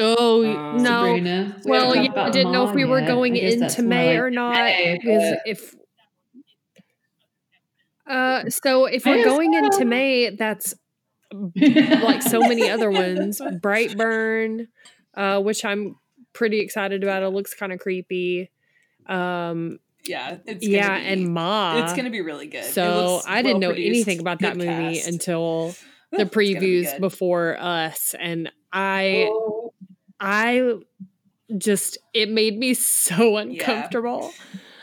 oh 0.00 0.44
uh, 0.44 0.76
no! 0.78 1.04
Sabrina. 1.06 1.56
Well, 1.64 1.94
haven't 1.94 2.12
yeah, 2.12 2.22
I 2.24 2.30
didn't 2.30 2.50
know 2.50 2.68
if 2.68 2.74
we 2.74 2.84
were 2.84 2.98
yet. 2.98 3.06
going 3.06 3.34
I 3.34 3.38
guess 3.38 3.60
that's 3.60 3.78
into 3.78 3.88
May 3.88 4.14
like 4.14 4.18
or 4.18 4.30
not. 4.30 4.54
May, 4.56 4.98
but- 5.00 5.38
if 5.46 5.76
uh, 8.08 8.50
so 8.50 8.86
if 8.86 9.06
we're 9.06 9.24
going 9.24 9.52
so. 9.52 9.58
into 9.64 9.84
May, 9.84 10.30
that's 10.30 10.74
like 11.32 12.22
so 12.22 12.40
many 12.40 12.68
other 12.68 12.90
ones. 12.90 13.40
Brightburn, 13.62 14.66
uh, 15.16 15.40
which 15.40 15.64
I'm 15.64 15.94
pretty 16.32 16.58
excited 16.58 17.04
about. 17.04 17.22
It 17.22 17.28
looks 17.28 17.54
kind 17.54 17.72
of 17.72 17.78
creepy. 17.78 18.50
Um, 19.06 19.78
Yeah. 20.06 20.38
It's 20.46 20.66
yeah, 20.66 20.98
be, 20.98 21.04
and 21.06 21.32
Ma. 21.32 21.82
it's 21.82 21.94
gonna 21.94 22.10
be 22.10 22.20
really 22.20 22.46
good. 22.46 22.64
So 22.64 23.20
I 23.26 23.42
didn't 23.42 23.60
know 23.60 23.68
well-produced, 23.68 23.88
anything 24.08 24.20
about 24.20 24.40
that 24.40 24.56
movie 24.56 24.96
cast. 24.96 25.08
until 25.08 25.74
the 26.10 26.18
gonna 26.18 26.30
be 26.30 26.34
previews 26.54 27.00
before 27.00 27.56
us, 27.58 28.14
and 28.18 28.50
I 28.72 29.28
Oh, 29.30 29.72
I 30.20 30.74
just 31.56 31.98
it 32.12 32.30
made 32.30 32.58
me 32.58 32.74
so 32.74 33.36
uncomfortable. 33.36 34.32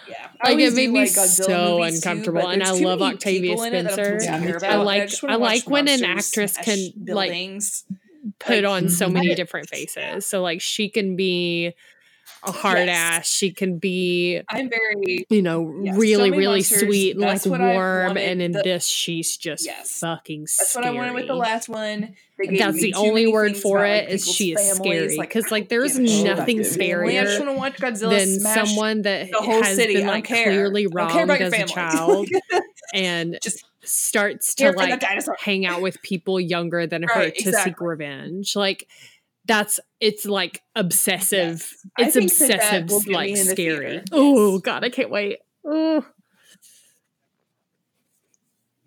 Yeah, 0.10 0.28
I 0.44 0.50
Like, 0.54 0.60
it 0.60 0.74
made 0.74 0.90
me 0.90 1.00
like 1.02 1.10
so 1.10 1.78
movies 1.78 2.02
too, 2.02 2.10
uncomfortable, 2.10 2.48
and 2.48 2.64
I 2.64 2.72
love 2.72 3.02
Octavia 3.02 3.52
people 3.52 3.64
in 3.64 3.74
it 3.74 3.84
that 3.84 3.92
I'm 3.92 3.96
supposed 3.96 4.20
to 4.20 4.24
Spencer. 4.26 4.32
Yeah, 4.32 4.46
me 4.46 4.52
about. 4.52 4.60
too. 4.62 4.66
I 4.68 4.76
like- 4.78 5.10
wanna 5.24 5.34
I 5.34 5.38
like 5.38 5.70
when 5.70 5.88
an 5.88 6.04
actress 6.04 6.58
can, 6.58 6.80
like- 7.08 7.32
put 8.40 8.64
Like, 8.64 8.66
on 8.66 8.90
so 8.90 9.10
many 9.10 9.34
different 9.42 9.70
faces. 9.70 10.26
So 10.26 10.42
like 10.42 10.62
she 10.62 10.90
can 10.90 11.16
be 11.16 11.74
a 12.44 12.52
hard 12.52 12.80
Yes. 12.80 12.98
ass, 12.98 13.28
she 13.30 13.52
can 13.52 13.78
be 13.78 14.42
I'm 14.50 14.70
very 14.70 15.26
you 15.30 15.42
know, 15.42 15.82
Yes, 15.84 15.96
really, 15.98 16.30
many 16.32 16.40
really 16.40 16.58
monsters, 16.60 16.80
sweet 16.82 17.12
and 17.12 17.22
like 17.22 17.30
that's 17.34 17.48
what 17.48 17.62
I 17.62 17.74
warm. 17.74 18.18
And 18.18 18.42
in 18.42 18.52
The- 18.54 18.62
this, 18.64 18.88
she's 18.88 19.38
just 19.38 19.66
Yes. 19.66 20.00
fucking 20.00 20.42
that's 20.42 20.70
scary. 20.70 20.86
what 20.86 20.94
I 20.94 20.98
wanted 20.98 21.14
with 21.16 21.28
the 21.28 21.36
last 21.36 21.70
one. 21.70 22.16
That's 22.44 22.82
the 22.82 22.96
only 22.96 23.28
word 23.28 23.56
for 23.56 23.86
about, 23.86 23.92
it 23.96 24.06
like, 24.06 24.10
is 24.16 24.26
she 24.28 24.54
is 24.54 24.72
scary 24.76 25.16
because 25.20 25.46
I 25.46 25.56
like 25.56 25.70
there's 25.70 25.98
give 25.98 26.10
a 26.10 26.22
about 26.22 26.38
nothing 26.40 26.56
your 26.58 26.66
family. 26.66 27.20
I 27.20 27.24
just 27.24 27.40
scarier 27.40 27.46
want 27.46 27.76
to 27.78 27.86
watch 27.86 27.94
Godzilla 27.94 28.10
than 28.18 28.40
someone 28.40 29.02
that 29.04 29.30
the 29.30 29.38
whole 29.38 29.62
has 29.62 29.76
city. 29.76 29.94
been 29.96 30.08
like 30.08 30.26
clearly 30.26 30.82
I 30.86 30.86
don't 30.86 30.94
wronged 31.28 31.30
as 31.32 31.54
a 31.54 31.66
child 31.66 32.28
and 32.96 33.38
Just 33.44 33.64
starts 33.84 34.56
to 34.56 34.64
here 34.66 34.74
for 34.74 34.86
the 34.86 34.90
like 34.92 35.40
hang 35.40 35.66
out 35.66 35.82
with 35.82 36.02
people 36.02 36.40
younger 36.40 36.86
than 36.88 37.04
her 37.04 37.30
to 37.30 37.36
exactly. 37.38 37.72
seek 37.72 37.82
revenge. 37.82 38.56
Like 38.56 38.88
that's 39.52 39.80
it's 40.00 40.26
like 40.26 40.62
obsessive. 40.76 41.60
Yes. 41.98 42.16
It's 42.16 42.16
think 42.16 42.32
that 42.50 42.60
that 42.60 42.84
obsessive, 42.84 42.90
will 42.90 43.00
get 43.02 43.08
me 43.10 43.14
like 43.16 43.30
in 43.30 43.36
the 43.36 43.44
scary. 43.44 43.90
theater. 43.90 44.04
Oh 44.12 44.54
Yes. 44.54 44.62
god, 44.62 44.84
I 44.86 44.90
can't 44.90 45.10
wait. 45.10 45.40
Oh, 45.66 46.06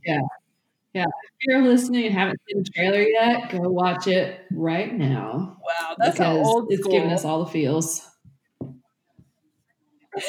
Yeah. 0.04 0.20
Yeah. 0.92 1.04
If 1.04 1.48
you're 1.48 1.62
listening 1.62 2.06
and 2.06 2.14
haven't 2.14 2.40
seen 2.48 2.62
the 2.62 2.70
trailer 2.70 3.00
yet, 3.02 3.50
go 3.50 3.58
watch 3.68 4.06
it 4.06 4.40
right 4.52 4.92
now. 4.94 5.58
Wow, 5.60 5.94
that's 5.98 6.18
an 6.20 6.24
because 6.36 6.46
old 6.46 6.66
it's 6.70 6.86
giving 6.86 7.10
us 7.12 7.24
all 7.24 7.44
the 7.44 7.50
feels. 7.50 8.08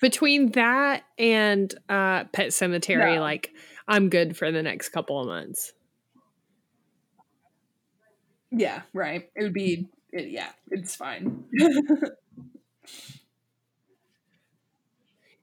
between 0.00 0.52
that 0.52 1.02
and 1.18 1.72
uh 1.88 2.24
Pet 2.32 2.48
Sematary, 2.48 3.16
No. 3.16 3.20
like 3.20 3.52
I'm 3.86 4.08
good 4.08 4.36
for 4.36 4.50
the 4.50 4.62
next 4.62 4.88
couple 4.90 5.20
of 5.20 5.26
months. 5.26 5.72
Yeah, 8.50 8.82
right. 8.92 9.28
It 9.36 9.42
would 9.42 9.52
be. 9.54 9.88
It, 10.12 10.30
yeah, 10.30 10.50
it's 10.70 10.96
fine. 10.96 11.44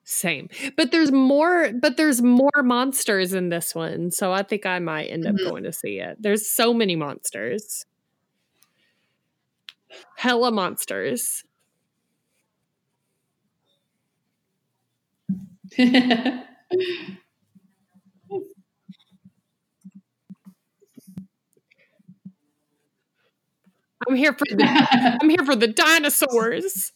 Same. 0.03 0.47
But 0.78 0.91
there's 0.91 1.12
more 1.12 1.72
but 1.74 1.97
there's 1.97 2.22
more 2.22 2.64
monsters 2.64 3.34
in 3.34 3.49
this 3.49 3.76
one. 3.76 4.10
So 4.12 4.32
I 4.32 4.41
think 4.43 4.66
I 4.66 4.80
might 4.80 5.08
end 5.08 5.28
up 5.28 5.36
Mhm. 5.36 5.43
going 5.43 5.64
to 5.64 5.74
see 5.74 5.99
it. 5.99 6.18
There's 6.22 6.47
so 6.47 6.74
many 6.74 6.95
monsters. 6.95 7.86
Hella 10.18 10.51
monsters. 10.51 11.45
I'm 24.08 24.16
here 24.16 24.34
for 24.34 24.45
the 24.49 25.18
I'm 25.22 25.30
here 25.30 25.45
for 25.45 25.55
the 25.55 25.68
dinosaurs. 25.68 26.91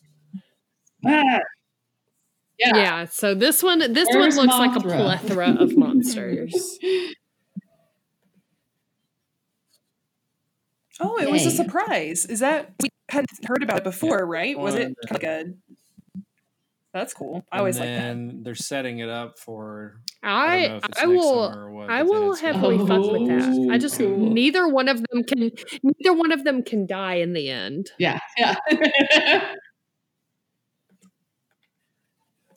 Ah. 1.05 1.39
Yeah. 2.59 2.75
Yeah. 2.75 3.05
so 3.05 3.33
this 3.33 3.63
one 3.63 3.79
this 3.93 4.07
Where's 4.11 4.37
one 4.37 4.47
looks 4.47 4.57
like 4.57 4.75
a 4.75 4.81
plethora 4.81 5.55
of 5.59 5.75
monsters. 5.77 6.79
Oh, 10.99 11.17
it 11.17 11.31
was 11.31 11.45
a 11.47 11.51
surprise. 11.51 12.25
Is 12.27 12.41
that 12.41 12.73
we 12.81 12.89
hadn't 13.09 13.45
heard 13.45 13.63
about 13.63 13.79
it 13.79 13.83
before, 13.83 14.23
right? 14.25 14.57
Was 14.57 14.75
it 14.75 14.95
kind 15.07 15.15
of 15.15 15.19
good? 15.19 15.57
That's 16.93 17.13
cool. 17.13 17.45
I 17.51 17.55
and 17.55 17.59
always 17.59 17.79
like 17.79 17.89
that. 17.89 18.01
then 18.01 18.43
they're 18.43 18.53
setting 18.55 18.99
it 18.99 19.09
up 19.09 19.39
for. 19.39 20.01
I, 20.23 20.67
I 20.67 20.81
I 21.03 21.07
will 21.07 21.49
summer 21.49 21.65
or 21.67 21.71
what, 21.71 21.89
I 21.89 22.03
will 22.03 22.31
it's 22.31 22.41
gonna 22.41 22.53
heavily 22.53 22.77
be- 22.77 22.85
fuck 22.85 23.11
with 23.11 23.27
that. 23.27 23.69
I 23.73 23.77
just 23.79 23.99
Oh, 23.99 24.05
cool. 24.05 24.17
neither 24.31 24.67
one 24.67 24.87
of 24.87 25.03
them 25.09 25.23
can 25.23 25.51
neither 25.81 26.13
one 26.17 26.31
of 26.31 26.43
them 26.43 26.61
can 26.63 26.85
die 26.85 27.15
in 27.15 27.33
the 27.33 27.49
end. 27.49 27.89
yeah. 27.97 28.19
Yeah. 28.37 28.55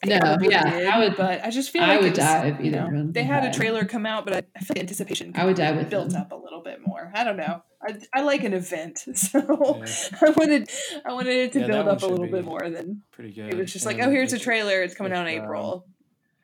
no, 0.05 0.19
Probably 0.19 0.49
yeah. 0.51 0.69
did, 0.79 0.87
I 0.87 0.99
would 0.99 1.15
but 1.17 1.43
I 1.43 1.49
just 1.49 1.71
feel 1.71 1.81
I 1.81 1.87
like 1.93 2.01
would 2.01 2.09
it's, 2.09 2.19
die 2.19 2.47
if 2.49 2.63
you 2.63 2.69
know, 2.69 3.07
they 3.11 3.23
had 3.23 3.43
a 3.43 3.51
trailer 3.51 3.85
come 3.85 4.05
out, 4.05 4.25
but 4.25 4.33
I, 4.35 4.37
I 4.55 4.59
feel 4.59 4.75
like 4.75 4.79
anticipation 4.81 5.31
I 5.35 5.45
would 5.45 5.55
die 5.55 5.71
with 5.71 5.89
built 5.89 6.11
them. 6.11 6.21
up 6.21 6.31
a 6.31 6.35
little 6.35 6.61
bit 6.61 6.79
more. 6.85 7.11
I 7.15 7.23
don't 7.23 7.37
know. 7.37 7.63
I, 7.81 7.97
I 8.13 8.21
like 8.21 8.43
an 8.43 8.53
event, 8.53 8.99
so 9.15 9.39
Yeah. 9.39 10.17
I 10.21 10.29
wanted 10.31 10.69
I 11.05 11.13
wanted 11.13 11.33
it 11.35 11.53
to 11.53 11.61
Yeah, 11.61 11.67
build 11.67 11.87
up 11.87 12.03
a 12.03 12.05
little 12.07 12.27
bit 12.27 12.45
more 12.45 12.69
than 12.69 13.01
Pretty 13.11 13.31
good. 13.33 13.51
it 13.51 13.57
was 13.57 13.73
just 13.73 13.85
like, 13.87 13.97
oh, 13.99 14.11
here's 14.11 14.33
a 14.33 14.39
trailer. 14.39 14.83
It's 14.83 14.93
coming 14.93 15.13
out 15.13 15.25
in 15.27 15.33
if, 15.33 15.39
um, 15.39 15.45
April. 15.45 15.87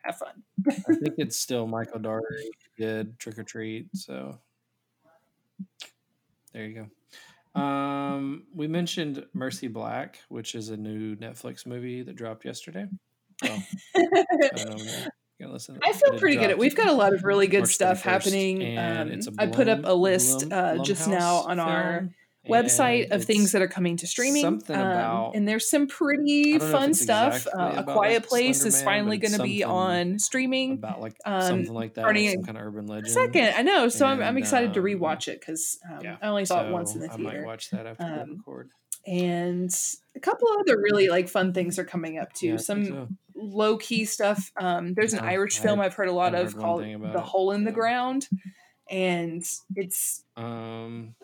Have 0.03 0.17
fun. 0.17 0.41
I 0.67 0.95
think 0.95 1.15
it's 1.17 1.37
still 1.37 1.67
Michael 1.67 1.99
Dougherty 1.99 2.51
did 2.77 3.17
Trick 3.19 3.37
or 3.39 3.43
Treat. 3.43 3.87
So 3.93 4.39
there 6.53 6.65
you 6.65 6.87
go. 7.55 7.61
Um, 7.61 8.43
we 8.55 8.67
mentioned 8.67 9.25
Mercy 9.33 9.67
Black, 9.67 10.19
which 10.29 10.55
is 10.55 10.69
a 10.69 10.77
new 10.77 11.15
Netflix 11.17 11.65
movie 11.65 12.01
that 12.03 12.15
dropped 12.15 12.45
yesterday. 12.45 12.87
Well, 13.43 13.63
I 13.95 14.01
don't 14.55 14.65
know. 14.69 14.75
when 14.75 14.87
you're 14.87 15.11
gonna 15.39 15.53
listen 15.53 15.75
to 15.75 15.81
I 15.87 15.93
feel 15.93 16.17
pretty 16.17 16.37
good. 16.37 16.47
dropped 16.47 16.59
We've 16.59 16.75
got 16.75 16.87
a 16.87 16.93
lot 16.93 17.13
of 17.13 17.23
really 17.23 17.47
good 17.47 17.61
March 17.61 17.73
stuff 17.73 18.01
happening. 18.03 18.77
Um, 18.77 19.19
I 19.37 19.47
put 19.47 19.67
up 19.67 19.81
a 19.83 19.93
list 19.93 20.51
uh, 20.51 20.77
just 20.83 21.07
now 21.07 21.37
on 21.37 21.59
our 21.59 21.99
film, 21.99 22.13
website 22.49 23.03
and 23.05 23.13
of 23.13 23.25
things 23.25 23.51
that 23.51 23.61
are 23.61 23.67
coming 23.67 23.97
to 23.97 24.07
streaming. 24.07 24.41
something 24.41 24.75
um, 24.75 24.81
about- 24.81 25.35
and 25.35 25.47
there's 25.47 25.69
some 25.69 25.87
pretty 25.87 26.55
I 26.55 26.57
don't 26.57 26.59
know 26.59 26.65
if 26.65 26.71
fun 26.71 26.93
stuff. 26.93 27.35
exactly 27.47 27.61
Uh, 27.61 27.81
a 27.81 27.83
Quiet 27.83 28.23
Place 28.23 28.65
is 28.65 28.81
finally 28.81 29.17
going 29.17 29.33
to 29.33 29.43
be 29.43 29.63
on 29.63 30.17
streaming. 30.19 30.73
about 30.73 31.01
like 31.01 31.15
um, 31.25 31.41
something 31.41 31.73
like 31.73 31.93
that, 31.95 32.05
like 32.05 32.29
some 32.29 32.43
kind 32.43 32.57
of 32.57 32.65
urban 32.65 32.87
legend. 32.87 33.11
Second, 33.11 33.53
I 33.55 33.61
know, 33.61 33.89
so 33.89 34.05
I'm, 34.05 34.21
I'm 34.21 34.29
And, 34.29 34.37
excited 34.39 34.73
to 34.73 34.79
um, 34.79 34.85
rewatch 34.85 35.27
it 35.27 35.39
because 35.39 35.77
um, 35.91 35.99
yeah, 36.03 36.17
I 36.21 36.27
only 36.27 36.45
saw 36.45 36.65
it 36.67 36.71
once 36.71 36.95
in 36.95 37.01
So 37.01 37.07
the 37.07 37.13
I 37.13 37.17
might 37.17 37.31
theater. 37.31 37.45
watch 37.45 37.69
that 37.71 37.85
after 37.85 38.05
we 38.05 38.09
Um, 38.11 38.29
record. 38.37 38.69
And 39.07 39.71
a 40.15 40.19
couple 40.19 40.47
other 40.59 40.77
really 40.79 41.09
like 41.09 41.27
fun 41.29 41.53
things 41.53 41.79
are 41.79 41.83
coming 41.83 42.19
up 42.19 42.33
too. 42.33 42.47
Yeah, 42.49 42.57
Some 42.57 42.85
so. 42.85 43.07
low 43.35 43.77
key 43.77 44.05
stuff. 44.05 44.51
Um, 44.57 44.93
there's 44.93 45.13
an 45.13 45.23
Yeah, 45.23 45.31
Irish 45.31 45.59
I 45.59 45.63
film 45.63 45.79
I've 45.79 45.95
heard 45.95 46.07
a 46.07 46.11
lot 46.13 46.35
of 46.35 46.55
called 46.55 46.83
"The 46.83 46.89
it. 47.09 47.15
Hole 47.17 47.51
in 47.51 47.63
the 47.65 47.71
Ground," 47.71 48.27
and 48.89 49.43
it's 49.75 50.23
Um, 50.37 51.15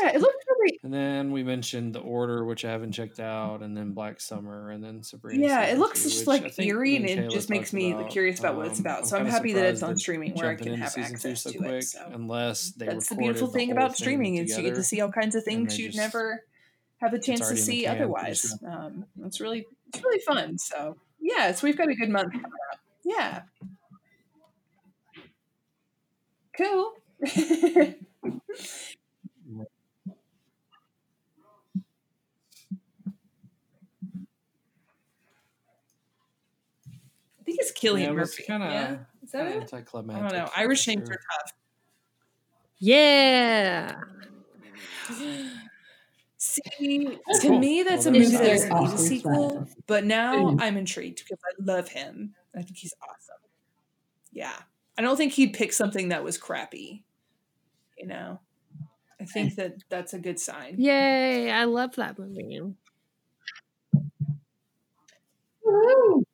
yeah, 0.00 0.10
it 0.14 0.20
looks 0.20 0.44
really 0.48 0.78
and 0.82 0.92
then 0.92 1.32
we 1.32 1.42
mentioned 1.42 1.94
the 1.94 2.00
Order, 2.00 2.44
which 2.44 2.64
I 2.64 2.70
haven't 2.70 2.92
checked 2.92 3.20
out, 3.20 3.62
and 3.62 3.76
then 3.76 3.92
Black 3.92 4.20
Summer, 4.20 4.70
and 4.70 4.82
then 4.82 5.02
Sabrina. 5.02 5.46
yeah, 5.46 5.62
it 5.66 5.78
looks 5.78 6.02
just 6.02 6.26
like 6.26 6.58
eerie, 6.58 6.96
and 6.96 7.06
it 7.06 7.30
just 7.30 7.50
makes 7.50 7.72
me 7.72 7.92
about. 7.92 8.10
curious 8.10 8.38
about 8.38 8.56
what 8.56 8.66
it's 8.66 8.78
Um, 8.78 8.86
about. 8.86 9.08
So 9.08 9.16
I'm 9.16 9.22
kinda 9.22 9.32
happy 9.32 9.52
that 9.54 9.66
it's 9.66 9.82
on 9.82 9.96
streaming 9.96 10.34
where 10.34 10.50
I 10.50 10.54
can 10.54 10.74
have 10.74 10.96
access 10.96 11.42
so 11.42 11.50
to 11.52 11.58
quick, 11.58 11.70
it. 11.70 11.84
So 11.84 12.08
unless 12.12 12.70
they 12.70 12.86
that's 12.86 13.08
the 13.08 13.16
beautiful 13.16 13.48
thing 13.48 13.68
whole 13.68 13.78
about 13.78 13.90
thing 13.90 14.04
streaming 14.04 14.36
is 14.36 14.56
you 14.56 14.62
get 14.62 14.74
to 14.76 14.82
see 14.82 15.00
all 15.00 15.10
kinds 15.12 15.34
of 15.34 15.44
things 15.44 15.78
you'd 15.78 15.92
just- 15.92 15.98
never 15.98 16.44
have 16.98 17.14
a 17.14 17.18
chance 17.18 17.48
to 17.48 17.54
the 17.54 17.60
see 17.60 17.86
otherwise. 17.86 18.56
Um, 18.66 19.06
it's 19.24 19.40
really 19.40 19.66
it's 19.92 20.02
really 20.04 20.20
fun. 20.20 20.58
So 20.58 20.96
yeah, 21.20 21.52
so 21.52 21.66
we've 21.66 21.76
got 21.76 21.88
a 21.88 21.94
good 21.94 22.10
month 22.10 22.32
coming 22.32 22.46
up. 22.72 22.80
Yeah, 23.04 23.42
cool. 26.56 26.92
Cillian 37.80 38.00
yeah, 38.02 38.12
Murphy. 38.12 38.42
Kinda, 38.42 38.66
yeah? 38.66 38.98
Is 39.24 39.32
that 39.32 39.46
it? 39.46 39.72
I 39.72 39.80
don't 39.80 40.06
know. 40.06 40.50
Irish 40.56 40.86
names 40.86 41.08
are 41.08 41.14
tough. 41.14 41.52
Yeah. 42.78 43.96
See, 46.38 46.60
to 46.62 47.18
cool. 47.42 47.58
me, 47.58 47.82
that's 47.82 48.06
well, 48.06 48.14
a 48.14 48.18
movie 48.18 48.36
that 48.36 48.52
is 48.52 48.70
awesome. 48.70 48.94
a 48.94 48.98
sequel, 48.98 49.68
but 49.86 50.04
now 50.04 50.56
I'm 50.58 50.76
intrigued 50.76 51.18
because 51.24 51.38
I 51.44 51.52
love 51.62 51.88
him. 51.88 52.34
I 52.56 52.62
think 52.62 52.78
he's 52.78 52.94
awesome. 53.02 53.36
Yeah. 54.32 54.56
I 54.96 55.02
don't 55.02 55.16
think 55.16 55.32
he'd 55.32 55.52
pick 55.52 55.72
something 55.72 56.08
that 56.08 56.24
was 56.24 56.38
crappy, 56.38 57.04
you 57.98 58.06
know? 58.06 58.40
I 59.20 59.24
think 59.24 59.56
that 59.56 59.74
that's 59.90 60.14
a 60.14 60.18
good 60.18 60.40
sign. 60.40 60.76
Yay. 60.78 61.50
I 61.50 61.64
love 61.64 61.96
that 61.96 62.18
movie. 62.18 62.60
Woo-hoo. 65.62 66.24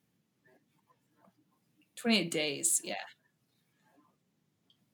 28 2.07 2.31
days. 2.31 2.81
Yeah. 2.85 2.95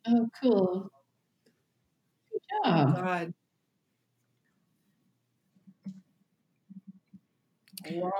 Oh, 0.08 0.30
cool. 0.42 0.90
Good 2.32 2.40
job. 2.64 2.88
Oh, 2.96 3.02
God. 3.02 3.34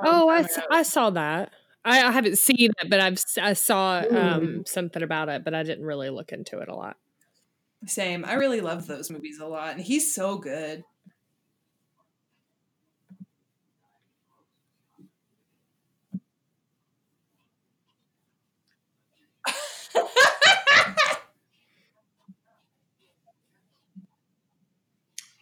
Oh, 0.04 0.28
I, 0.28 0.46
I 0.70 0.82
saw 0.82 1.08
that. 1.08 1.52
I, 1.86 2.02
I, 2.02 2.10
haven't 2.10 2.36
seen 2.36 2.54
it, 2.58 2.90
but 2.90 3.00
I've 3.00 3.18
I 3.40 3.54
saw 3.54 4.04
um, 4.10 4.64
something 4.66 5.02
about 5.02 5.30
it, 5.30 5.42
but 5.42 5.54
I 5.54 5.62
didn't 5.62 5.86
really 5.86 6.10
look 6.10 6.30
into 6.30 6.58
it 6.58 6.68
a 6.68 6.74
lot. 6.74 6.98
Same. 7.86 8.26
I 8.26 8.34
really 8.34 8.60
love 8.60 8.86
those 8.86 9.10
movies 9.10 9.38
a 9.40 9.46
lot, 9.46 9.72
and 9.72 9.80
he's 9.80 10.14
so 10.14 10.36
good. 10.36 10.84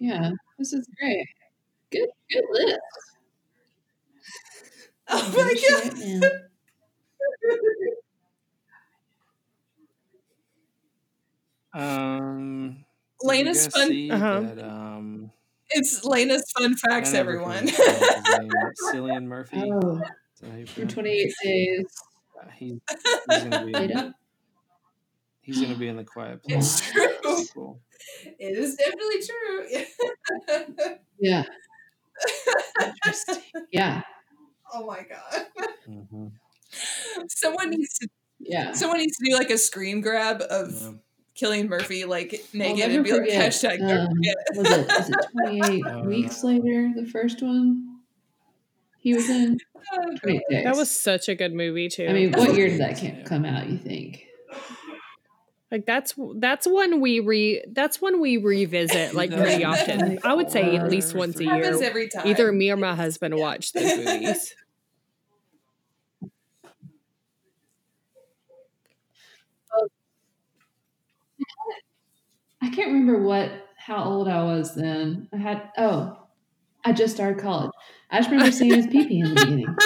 Yeah, 0.00 0.30
this 0.58 0.72
is 0.72 0.88
great. 0.98 1.26
Good, 1.92 2.08
good 2.32 2.44
list. 2.50 2.78
Oh 5.08 5.32
my 5.36 5.54
god. 5.68 5.98
Right. 5.98 6.30
Um, 11.72 12.84
did 13.20 13.28
Lena's 13.28 13.68
fun- 13.68 14.08
Uh-huh. 14.10 14.40
that, 14.40 14.58
um, 14.64 15.30
It's 15.70 16.04
Lena's 16.04 16.44
fun 16.58 16.74
facts, 16.76 17.14
everyone. 17.14 17.68
can 17.68 17.76
pronounce 17.76 18.14
his 18.16 18.38
name, 18.38 18.50
Cillian 18.92 19.24
Murphy. 19.26 19.70
Oh, 19.72 19.98
Is 20.34 20.40
that 20.40 20.50
how 20.50 20.56
you 20.56 20.66
for 20.66 20.84
28 20.86 21.32
days 21.44 21.84
Uh, 22.42 22.50
He, 22.58 22.80
he's 23.28 23.44
gonna 23.44 23.64
be. 23.66 24.12
Later. 25.46 25.52
In, 25.52 25.52
he's 25.54 25.60
gonna 25.62 25.78
be 25.78 25.88
in 25.88 25.96
the 25.96 26.04
Quiet 26.04 26.42
Place 26.42 26.80
It's 26.80 26.90
true. 26.92 27.36
sequel. 27.36 27.80
It 28.38 28.56
is 28.58 28.76
definitely 28.76 29.22
true. 29.26 30.66
Yeah, 31.20 31.44
Interesting. 32.82 33.42
yeah, 33.72 34.02
Oh 34.72 34.86
my 34.86 35.02
god. 35.02 35.46
hmm 35.86 36.26
Someone 37.28 37.70
needs 37.70 37.98
to 37.98 38.08
yeah. 38.40 38.72
someone 38.72 38.98
needs 38.98 39.16
to 39.18 39.30
do 39.30 39.36
like 39.36 39.50
a 39.50 39.58
screen 39.58 40.00
grab 40.00 40.42
of 40.48 40.72
Yeah. 40.72 40.92
Cillian 41.36 41.68
Murphy 41.68 42.04
like 42.04 42.32
I'll 42.54 42.58
naked 42.58 42.90
and 42.90 43.04
be 43.04 43.12
like 43.12 43.20
forget, 43.22 43.52
hashtag 43.52 43.80
um, 43.82 44.08
forget. 44.14 44.36
was 44.56 44.70
it 44.70 44.86
was 44.88 45.10
it 45.10 45.16
28 45.32 45.86
Uh, 45.86 46.00
weeks 46.04 46.42
later 46.42 46.90
the 46.96 47.06
first 47.06 47.42
one 47.42 47.98
he 48.98 49.14
was 49.14 49.28
in 49.30 49.58
26. 50.20 50.64
That 50.64 50.76
was 50.76 50.90
such 50.90 51.28
a 51.28 51.34
good 51.34 51.52
movie 51.54 51.88
too. 51.88 52.06
i 52.08 52.12
mean 52.12 52.32
what 52.32 52.54
year 52.54 52.68
did 52.68 52.80
that 52.80 53.02
Yeah. 53.02 53.22
ca- 53.22 53.24
come 53.24 53.44
out 53.44 53.68
you 53.68 53.78
think 53.78 54.26
like 55.70 55.86
that's 55.86 56.14
that's 56.36 56.66
one 56.66 57.00
we 57.00 57.20
re 57.20 57.62
that's 57.72 58.00
one 58.00 58.20
we 58.20 58.36
revisit 58.36 59.14
like 59.14 59.30
pretty 59.30 59.64
often. 59.64 60.18
I 60.24 60.34
would 60.34 60.50
say 60.50 60.76
at 60.76 60.88
least 60.88 61.14
once 61.14 61.38
a 61.40 61.44
happens 61.44 61.80
year. 61.80 61.88
every 61.88 62.08
time. 62.08 62.26
Either 62.26 62.50
me 62.52 62.70
or 62.70 62.76
my 62.76 62.94
husband 62.94 63.36
watch 63.36 63.72
those 63.72 63.96
movies. 63.96 64.54
i 72.62 72.68
can't 72.70 72.88
remember 72.92 73.22
what 73.22 73.50
how 73.76 74.04
old 74.04 74.28
i 74.28 74.42
was 74.42 74.74
then 74.74 75.28
i 75.32 75.36
had 75.36 75.70
oh 75.78 76.16
i 76.84 76.92
just 76.92 77.14
started 77.14 77.40
college 77.40 77.70
i 78.10 78.18
just 78.18 78.30
remember 78.30 78.52
seeing 78.52 78.74
his 78.74 78.86
pee 78.86 79.06
pee 79.06 79.20
in 79.20 79.34
the 79.34 79.34
beginning 79.34 79.76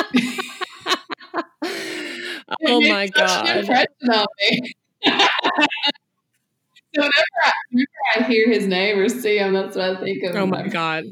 oh 2.66 2.80
my 2.80 3.04
made 3.04 3.14
such 3.16 3.48
an 3.48 3.66
god. 5.04 5.28
Impression 5.56 5.62
on 5.62 5.62
me. 5.62 5.92
so 6.94 7.00
whenever 7.02 7.40
I, 7.44 7.52
whenever 7.70 7.88
I 8.16 8.22
hear 8.32 8.48
his 8.48 8.66
name 8.66 8.98
or 8.98 9.08
see 9.08 9.38
him, 9.38 9.52
that's 9.54 9.76
what 9.76 9.96
I 9.96 10.00
think 10.00 10.24
of. 10.24 10.36
Oh 10.36 10.46
my 10.46 10.68
god. 10.68 11.04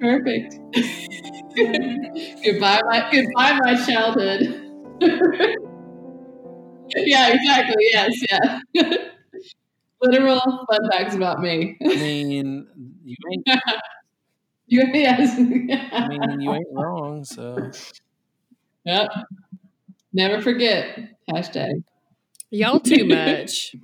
Perfect. 0.00 0.54
goodbye, 2.44 2.80
my 2.88 3.08
goodbye, 3.10 3.58
my 3.62 3.74
childhood. 3.86 4.60
yeah, 6.96 7.28
exactly. 7.32 7.84
Yes, 7.92 8.12
yeah. 8.30 8.60
Literal 10.02 10.40
fun 10.70 10.90
facts 10.92 11.14
about 11.14 11.40
me. 11.40 11.76
I 11.82 11.94
mean, 11.94 12.66
you 13.04 13.16
ain't. 13.32 13.46
You, 14.66 14.82
yes. 14.94 15.34
I 15.38 16.08
mean, 16.08 16.40
you 16.40 16.52
ain't 16.52 16.66
wrong. 16.72 17.24
So 17.24 17.70
yep. 18.84 19.08
Never 20.12 20.40
forget. 20.42 20.98
Hashtag. 21.30 21.82
Y'all 22.50 22.80
too 22.80 23.04
much. 23.06 23.74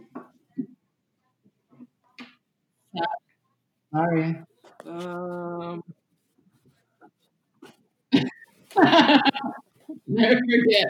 Sorry. 3.92 4.40
um, 4.86 5.82
Never 10.06 10.38
forget. 10.40 10.86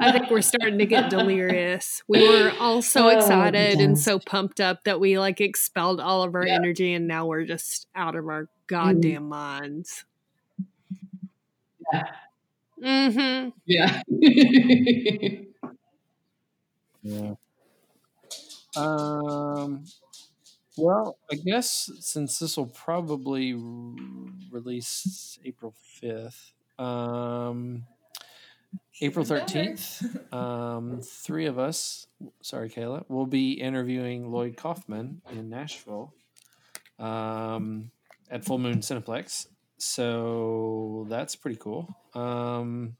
I 0.00 0.12
think 0.12 0.30
we're 0.30 0.40
starting 0.42 0.78
to 0.78 0.86
get 0.86 1.10
delirious. 1.10 2.02
We 2.08 2.26
were 2.28 2.52
all 2.60 2.82
so 2.82 3.06
Oh, 3.06 3.08
excited 3.08 3.80
and 3.80 3.98
so 3.98 4.18
pumped 4.18 4.60
up 4.60 4.84
that 4.84 5.00
we 5.00 5.18
like 5.18 5.40
expelled 5.40 6.00
all 6.00 6.22
of 6.22 6.34
our 6.34 6.46
Yeah. 6.46 6.54
energy 6.54 6.92
and 6.94 7.06
now 7.06 7.26
we're 7.26 7.44
just 7.44 7.86
out 7.94 8.14
of 8.16 8.26
our 8.28 8.48
goddamn 8.66 9.28
minds. 9.28 10.04
Yeah. 11.92 12.02
Mm-hmm. 12.82 13.50
Yeah. 13.66 14.02
yeah. 17.02 17.34
Um. 18.76 19.84
Well, 20.76 21.18
I 21.30 21.36
guess 21.36 21.90
since 22.00 22.38
this 22.38 22.56
will 22.56 22.66
probably 22.66 23.52
r- 23.54 23.60
release 24.50 25.38
April 25.44 25.74
fifth, 26.00 26.52
um, 26.78 27.84
April 29.00 29.24
thirteenth, 29.24 30.02
um, 30.32 31.00
three 31.02 31.46
of 31.46 31.58
us, 31.58 32.08
sorry, 32.42 32.68
Kayla, 32.70 33.04
will 33.08 33.26
be 33.26 33.52
interviewing 33.52 34.30
Lloyd 34.30 34.56
Kaufman 34.56 35.20
in 35.32 35.48
Nashville, 35.50 36.14
um, 36.98 37.90
at 38.30 38.44
Full 38.44 38.58
Moon 38.58 38.78
Cineplex. 38.80 39.46
So 39.78 41.06
that's 41.08 41.36
pretty 41.36 41.56
cool. 41.58 41.94
Um, 42.14 42.96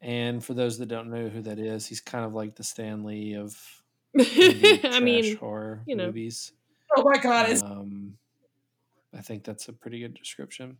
and 0.00 0.44
for 0.44 0.54
those 0.54 0.78
that 0.78 0.86
don't 0.86 1.10
know 1.10 1.28
who 1.28 1.42
that 1.42 1.58
is, 1.58 1.86
he's 1.86 2.00
kind 2.00 2.24
of 2.24 2.34
like 2.34 2.54
the 2.56 2.62
Stan 2.64 3.04
Lee 3.04 3.34
of 3.34 3.56
indie 4.16 4.74
I 4.84 4.88
trash 4.88 5.00
mean, 5.02 5.36
horror 5.36 5.82
you 5.86 5.96
know. 5.96 6.06
movies. 6.06 6.52
Oh 6.96 7.02
my 7.02 7.18
god, 7.20 7.50
Um, 7.62 8.16
I 9.16 9.20
think 9.22 9.44
that's 9.44 9.68
a 9.68 9.72
pretty 9.72 10.00
good 10.00 10.14
description. 10.14 10.76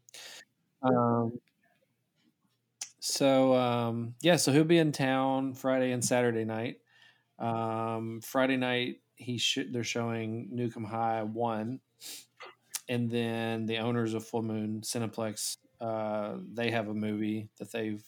Um, 0.82 1.40
so 3.00 3.54
um, 3.54 4.14
yeah, 4.20 4.36
so 4.36 4.52
he'll 4.52 4.64
be 4.64 4.78
in 4.78 4.92
town 4.92 5.54
Friday 5.54 5.92
and 5.92 6.04
Saturday 6.04 6.44
night. 6.44 6.76
Um, 7.38 8.20
Friday 8.22 8.56
night, 8.56 9.00
he 9.16 9.38
sh- 9.38 9.66
they're 9.70 9.84
showing 9.84 10.50
Nuke 10.54 10.76
'Em 10.76 10.84
High 10.84 11.22
one, 11.22 11.80
and 12.88 13.10
then 13.10 13.66
the 13.66 13.78
owners 13.78 14.14
of 14.14 14.26
Full 14.26 14.42
Moon 14.42 14.80
Cineplex, 14.82 15.56
uh, 15.80 16.36
they 16.52 16.70
have 16.70 16.88
a 16.88 16.94
movie 16.94 17.48
that 17.58 17.72
they've 17.72 18.04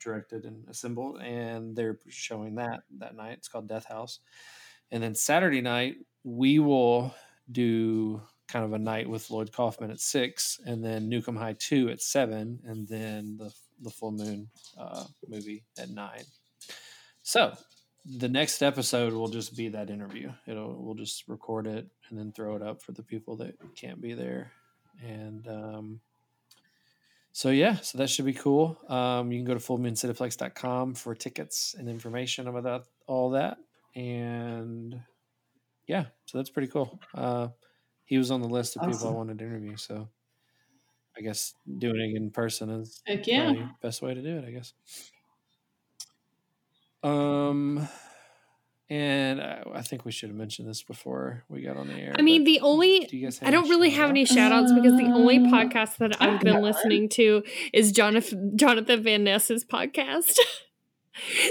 directed 0.00 0.44
and 0.44 0.68
assembled, 0.68 1.20
and 1.20 1.74
they're 1.74 1.98
showing 2.08 2.54
that 2.56 2.80
that 2.98 3.16
night. 3.16 3.38
It's 3.38 3.48
called 3.48 3.68
Death 3.68 3.86
House. 3.86 4.20
And 4.90 5.02
then 5.02 5.14
Saturday 5.14 5.60
night, 5.60 5.96
we 6.24 6.58
will 6.58 7.14
do 7.50 8.22
kind 8.46 8.64
of 8.64 8.72
a 8.72 8.78
night 8.78 9.08
with 9.08 9.30
Lloyd 9.30 9.52
Kaufman 9.52 9.90
at 9.90 10.00
six, 10.00 10.58
and 10.64 10.84
then 10.84 11.10
Nuke 11.10 11.28
'Em 11.28 11.36
High 11.36 11.56
two 11.58 11.90
at 11.90 12.00
seven, 12.00 12.60
and 12.64 12.86
then 12.88 13.36
the 13.36 13.52
the 13.80 13.90
Full 13.90 14.12
Moon 14.12 14.48
uh, 14.76 15.04
movie 15.28 15.64
at 15.78 15.90
nine. 15.90 16.24
So 17.22 17.54
the 18.04 18.28
next 18.28 18.62
episode 18.62 19.12
will 19.12 19.28
just 19.28 19.56
be 19.56 19.68
that 19.68 19.90
interview. 19.90 20.32
It'll 20.46 20.74
we'll 20.82 20.94
just 20.94 21.28
record 21.28 21.66
it 21.66 21.86
and 22.08 22.18
then 22.18 22.32
throw 22.32 22.56
it 22.56 22.62
up 22.62 22.82
for 22.82 22.92
the 22.92 23.02
people 23.02 23.36
that 23.36 23.54
can't 23.76 24.00
be 24.00 24.14
there, 24.14 24.52
and 25.02 25.46
um, 25.48 26.00
so 27.38 27.50
yeah, 27.50 27.76
so 27.76 27.98
that 27.98 28.10
should 28.10 28.24
be 28.24 28.32
cool. 28.32 28.76
Um, 28.88 29.30
you 29.30 29.38
can 29.38 29.44
go 29.44 29.54
to 29.54 29.60
fullmooncineplex.com 29.60 30.94
for 30.94 31.14
tickets 31.14 31.76
and 31.78 31.88
information 31.88 32.48
about 32.48 32.86
all 33.06 33.30
that. 33.30 33.58
And 33.94 35.00
yeah, 35.86 36.06
so 36.26 36.38
that's 36.38 36.50
pretty 36.50 36.66
cool. 36.66 36.98
Uh, 37.14 37.48
he 38.06 38.18
was 38.18 38.32
on 38.32 38.42
the 38.42 38.48
list 38.48 38.76
of 38.76 38.90
people 38.90 39.06
I 39.08 39.12
wanted 39.12 39.38
to 39.38 39.44
interview, 39.44 39.76
so 39.76 40.08
I 41.16 41.20
guess 41.20 41.54
doing 41.78 42.12
it 42.12 42.16
in 42.16 42.30
person 42.30 42.70
is 42.70 43.02
Heck 43.06 43.24
yeah. 43.28 43.52
the 43.52 43.70
best 43.82 44.02
way 44.02 44.14
to 44.14 44.20
do 44.20 44.38
it, 44.38 44.44
I 44.44 44.50
guess. 44.50 44.72
Um, 47.02 47.88
and 48.90 49.40
I, 49.40 49.62
I 49.74 49.82
think 49.82 50.04
we 50.04 50.12
should 50.12 50.30
have 50.30 50.36
mentioned 50.36 50.68
this 50.68 50.82
before 50.82 51.44
we 51.48 51.62
got 51.62 51.76
on 51.76 51.88
the 51.88 51.94
air. 51.94 52.14
I 52.18 52.22
mean, 52.22 52.44
the 52.44 52.60
only 52.60 53.00
do 53.00 53.28
I 53.42 53.50
don't 53.50 53.68
really 53.68 53.90
have 53.90 54.08
any 54.10 54.24
shout-outs? 54.24 54.72
because 54.72 54.96
the 54.96 55.04
only 55.06 55.38
Uh, 55.38 55.50
podcast 55.50 55.98
that 55.98 56.20
I've 56.20 56.40
been 56.40 56.62
listening 56.62 57.08
to 57.10 57.42
is 57.72 57.92
Jonathan 57.92 58.56
Jonathan 58.56 59.02
Van 59.02 59.24
Ness's 59.24 59.64
podcast. 59.64 60.24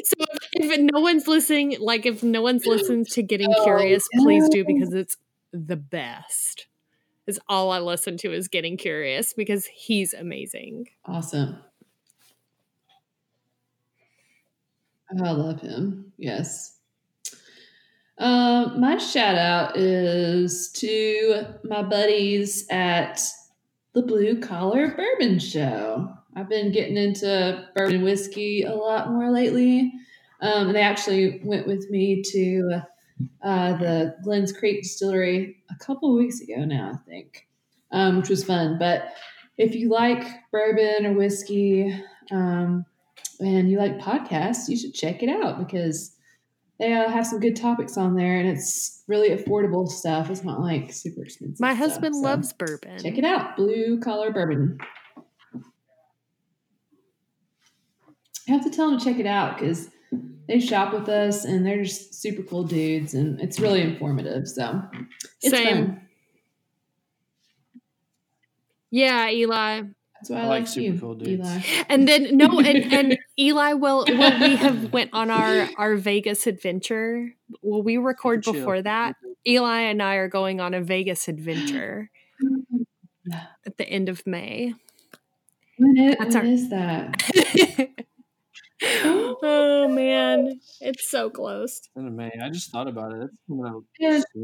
so 0.03 0.13
if, 0.53 0.71
if 0.71 0.79
no 0.91 0.99
one's 0.99 1.27
listening, 1.27 1.77
like 1.79 2.05
if 2.05 2.23
no 2.23 2.41
one's 2.41 2.65
listened 2.65 3.07
to 3.09 3.21
Getting 3.21 3.53
Oh, 3.55 3.63
Curious, 3.63 4.07
please 4.15 4.49
do 4.49 4.65
because 4.65 4.93
it's 4.93 5.17
the 5.53 5.77
best. 5.77 6.67
Is 7.27 7.39
all 7.49 7.71
I 7.71 7.79
listen 7.79 8.15
to 8.19 8.31
is 8.33 8.47
Getting 8.47 8.77
Curious 8.77 9.33
because 9.33 9.65
he's 9.65 10.13
amazing. 10.13 10.87
Awesome. 11.05 11.57
Oh, 15.11 15.23
I 15.23 15.31
love 15.31 15.61
him. 15.61 16.11
Yes. 16.17 16.79
Um, 18.17 18.81
my 18.81 18.97
shout 18.97 19.35
out 19.35 19.77
is 19.77 20.71
to 20.73 21.45
my 21.63 21.83
buddies 21.83 22.65
at 22.69 23.21
the 23.93 24.01
Blue 24.01 24.39
Collar 24.39 24.95
Bourbon 24.95 25.39
Show. 25.39 26.11
I've 26.35 26.49
been 26.49 26.71
getting 26.71 26.97
into 26.97 27.67
bourbon 27.75 28.03
whiskey 28.03 28.63
a 28.63 28.73
lot 28.73 29.11
more 29.11 29.31
lately. 29.31 29.93
Um, 30.41 30.67
and 30.67 30.75
they 30.75 30.81
actually 30.81 31.41
went 31.43 31.67
with 31.67 31.89
me 31.89 32.21
to 32.21 32.81
uh, 33.43 33.77
the 33.77 34.15
Glenns 34.23 34.55
Creek 34.55 34.83
Distillery 34.83 35.57
a 35.69 35.75
couple 35.83 36.15
weeks 36.15 36.41
ago 36.41 36.63
now, 36.65 36.91
I 36.93 37.09
think, 37.09 37.47
um, 37.91 38.17
which 38.17 38.29
was 38.29 38.43
fun. 38.43 38.77
But 38.77 39.13
if 39.57 39.73
you 39.73 39.89
like 39.89 40.27
bourbon 40.51 41.05
or 41.07 41.13
whiskey 41.13 42.03
um, 42.31 42.85
and 43.39 43.69
you 43.69 43.77
like 43.77 43.99
podcasts, 43.99 44.67
you 44.67 44.77
should 44.77 44.93
check 44.93 45.23
it 45.23 45.29
out 45.29 45.59
because 45.59 46.15
they 46.79 46.93
uh, 46.93 47.09
have 47.09 47.25
some 47.25 47.39
good 47.39 47.55
topics 47.55 47.97
on 47.97 48.15
there 48.15 48.39
and 48.39 48.47
it's 48.47 49.03
really 49.07 49.29
affordable 49.29 49.87
stuff. 49.87 50.29
It's 50.29 50.43
not 50.43 50.59
like 50.59 50.91
super 50.93 51.23
expensive. 51.23 51.59
My 51.59 51.73
stuff, 51.73 51.89
husband 51.89 52.15
so 52.15 52.21
loves 52.21 52.53
bourbon. 52.53 52.99
Check 52.99 53.17
it 53.17 53.23
out, 53.23 53.55
Blue 53.55 53.99
Collar 53.99 54.31
Bourbon. 54.31 54.77
I 58.47 58.51
have 58.51 58.63
to 58.63 58.69
tell 58.69 58.89
them 58.89 58.99
to 58.99 59.05
check 59.05 59.19
it 59.19 59.25
out 59.25 59.57
because 59.57 59.89
they 60.47 60.59
shop 60.59 60.93
with 60.93 61.09
us 61.09 61.43
and 61.43 61.65
they're 61.65 61.83
just 61.83 62.13
super 62.13 62.43
cool 62.43 62.63
dudes 62.63 63.13
and 63.13 63.41
it's 63.41 63.59
really 63.59 63.81
informative. 63.81 64.47
So 64.47 64.81
it's 65.41 65.55
Same. 65.55 65.75
fun. 65.75 66.01
Yeah, 68.89 69.29
Eli. 69.29 69.81
That's 70.19 70.29
why 70.29 70.37
I, 70.37 70.41
I 70.41 70.47
like 70.47 70.59
like, 70.61 70.67
super 70.67 70.93
you, 70.93 70.99
cool 70.99 71.15
dudes. 71.15 71.47
Eli. 71.47 71.61
And 71.89 72.07
then 72.07 72.37
no, 72.37 72.59
and, 72.59 72.93
and 72.93 73.17
Eli 73.39 73.73
will. 73.73 74.05
Well, 74.07 74.39
we 74.39 74.55
have 74.55 74.91
went 74.93 75.11
on 75.13 75.29
our 75.29 75.67
our 75.77 75.95
Vegas 75.95 76.47
adventure. 76.47 77.33
Will 77.61 77.83
we 77.83 77.97
record 77.97 78.43
Chill. 78.43 78.53
before 78.53 78.81
that? 78.81 79.15
Eli 79.47 79.81
and 79.81 80.01
I 80.01 80.15
are 80.15 80.27
going 80.27 80.59
on 80.59 80.73
a 80.73 80.81
Vegas 80.81 81.27
adventure 81.27 82.09
at 83.65 83.77
the 83.77 83.87
end 83.87 84.09
of 84.09 84.25
May. 84.25 84.73
When, 85.77 85.97
it, 85.97 86.17
That's 86.19 86.35
when 86.35 86.45
our- 86.47 86.51
is 86.51 86.69
that? 86.69 87.93
oh 88.83 89.87
man, 89.89 90.59
it's 90.81 91.09
so 91.09 91.29
close. 91.29 91.81
In 91.95 92.15
May. 92.15 92.31
I 92.43 92.49
just 92.49 92.71
thought 92.71 92.87
about 92.87 93.13
it. 93.13 93.29
It's 93.99 94.25
Yeah. 94.35 94.43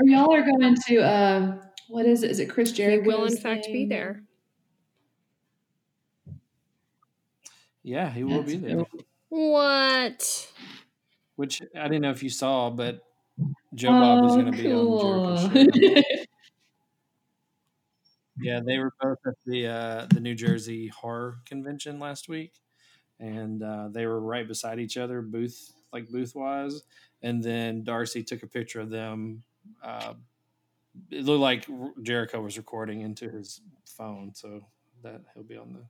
Are 0.00 0.06
y'all 0.06 0.34
are 0.34 0.42
going 0.42 0.76
to 0.88 0.98
uh, 1.00 1.56
what 1.88 2.06
is 2.06 2.22
it? 2.22 2.30
Is 2.30 2.40
it 2.40 2.46
Chris 2.50 2.70
He 2.70 2.76
Jericho? 2.76 3.06
will 3.06 3.24
in 3.24 3.36
fact 3.36 3.66
be 3.66 3.86
there. 3.86 4.22
Yeah, 7.90 8.08
he 8.08 8.22
will 8.22 8.44
be 8.44 8.54
there. 8.54 8.76
cool. 8.76 8.86
What? 9.30 10.48
Which 11.34 11.60
I 11.76 11.88
didn't 11.88 12.02
know 12.02 12.12
if 12.12 12.22
you 12.22 12.30
saw, 12.30 12.70
but 12.70 13.00
Joe 13.74 13.90
Bob 13.90 14.24
is 14.24 14.32
Oh, 14.32 14.40
going 14.40 14.52
to 14.52 14.62
be 14.62 14.72
on 14.72 14.98
cool. 15.50 15.94
Yeah, 18.42 18.60
they 18.64 18.78
were 18.78 18.92
both 19.00 19.18
at 19.26 19.34
the 19.44 19.66
uh, 19.66 20.06
the 20.14 20.20
New 20.20 20.36
Jersey 20.36 20.86
Horror 20.86 21.38
Convention 21.46 21.98
last 21.98 22.28
week, 22.28 22.52
and 23.18 23.60
uh, 23.60 23.88
they 23.90 24.06
were 24.06 24.20
right 24.20 24.46
beside 24.46 24.78
each 24.78 24.96
other, 24.96 25.20
booth 25.20 25.72
like 25.92 26.08
booth 26.10 26.36
wise. 26.36 26.82
And 27.22 27.42
then 27.42 27.82
Darcy 27.82 28.22
took 28.22 28.44
a 28.44 28.46
picture 28.46 28.80
of 28.80 28.88
them. 28.88 29.42
Uh, 29.82 30.14
it 31.10 31.24
looked 31.24 31.40
like 31.40 31.66
Jericho 32.02 32.40
was 32.40 32.56
recording 32.56 33.00
into 33.00 33.28
his 33.28 33.60
phone, 33.84 34.32
so 34.32 34.60
that 35.02 35.22
he'll 35.34 35.42
be 35.42 35.56
on 35.56 35.72
the. 35.72 35.84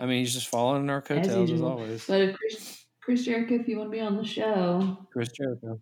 I 0.00 0.06
mean, 0.06 0.20
he's 0.20 0.32
just 0.32 0.48
following 0.48 0.82
in 0.84 0.90
our 0.90 1.02
coattails 1.02 1.28
as, 1.44 1.50
usual. 1.50 1.68
always. 1.68 2.06
but 2.06 2.22
if 2.22 2.36
Chris, 2.36 2.84
Chris 3.02 3.24
Jericho, 3.24 3.56
if 3.56 3.68
you 3.68 3.76
want 3.76 3.90
to 3.90 3.96
be 3.96 4.00
on 4.00 4.16
the 4.16 4.24
show, 4.24 4.96
Chris 5.12 5.28
Jericho. 5.30 5.78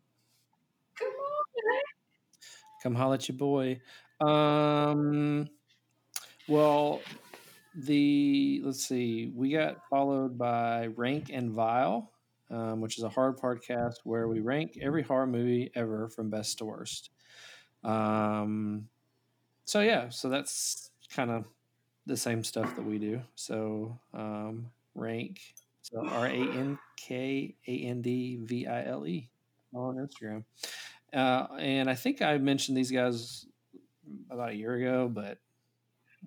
come 0.99 1.09
on. 1.09 1.81
Come 2.83 2.95
holla 2.97 3.14
at 3.14 3.29
your 3.29 3.39
boy. 3.39 3.81
Um, 4.21 5.49
well, 6.49 7.01
the 7.77 8.61
let's 8.64 8.85
see, 8.85 9.31
we 9.37 9.53
got 9.53 9.87
followed 9.89 10.37
by 10.37 10.89
Rank 10.97 11.31
and 11.33 11.53
Vile, 11.53 12.11
um, 12.51 12.81
which 12.81 12.99
is 12.99 13.05
a 13.05 13.09
horror 13.09 13.35
podcast 13.41 13.99
where 14.03 14.27
we 14.27 14.41
rank 14.41 14.79
every 14.83 15.03
horror 15.03 15.29
movie 15.29 15.71
ever 15.77 16.09
from 16.09 16.29
best 16.29 16.59
to 16.59 16.64
worst. 16.64 17.11
Um, 17.85 18.89
so 19.64 19.81
yeah, 19.81 20.09
so 20.09 20.29
that's 20.29 20.91
kind 21.14 21.31
of 21.31 21.45
the 22.09 22.17
same 22.17 22.43
stuff 22.43 22.75
that 22.75 22.85
we 22.85 22.99
do. 22.99 23.21
So 23.37 23.97
um, 24.15 24.71
rank, 24.95 25.41
so 25.83 26.05
R 26.07 26.27
A 26.27 26.31
N 26.31 26.79
K 26.97 27.55
A 27.67 27.71
N 27.71 28.03
D 28.03 28.39
V 28.43 28.67
I 28.67 28.87
L 28.87 29.07
E 29.07 29.29
on 29.75 29.97
Instagram. 29.97 30.45
Uh, 31.13 31.47
and 31.59 31.89
I 31.89 31.95
think 31.95 32.21
I 32.21 32.39
mentioned 32.39 32.77
these 32.77 32.91
guys 32.91 33.47
about 34.31 34.51
a 34.51 34.57
year 34.57 34.75
ago, 34.75 35.09
but 35.09 35.39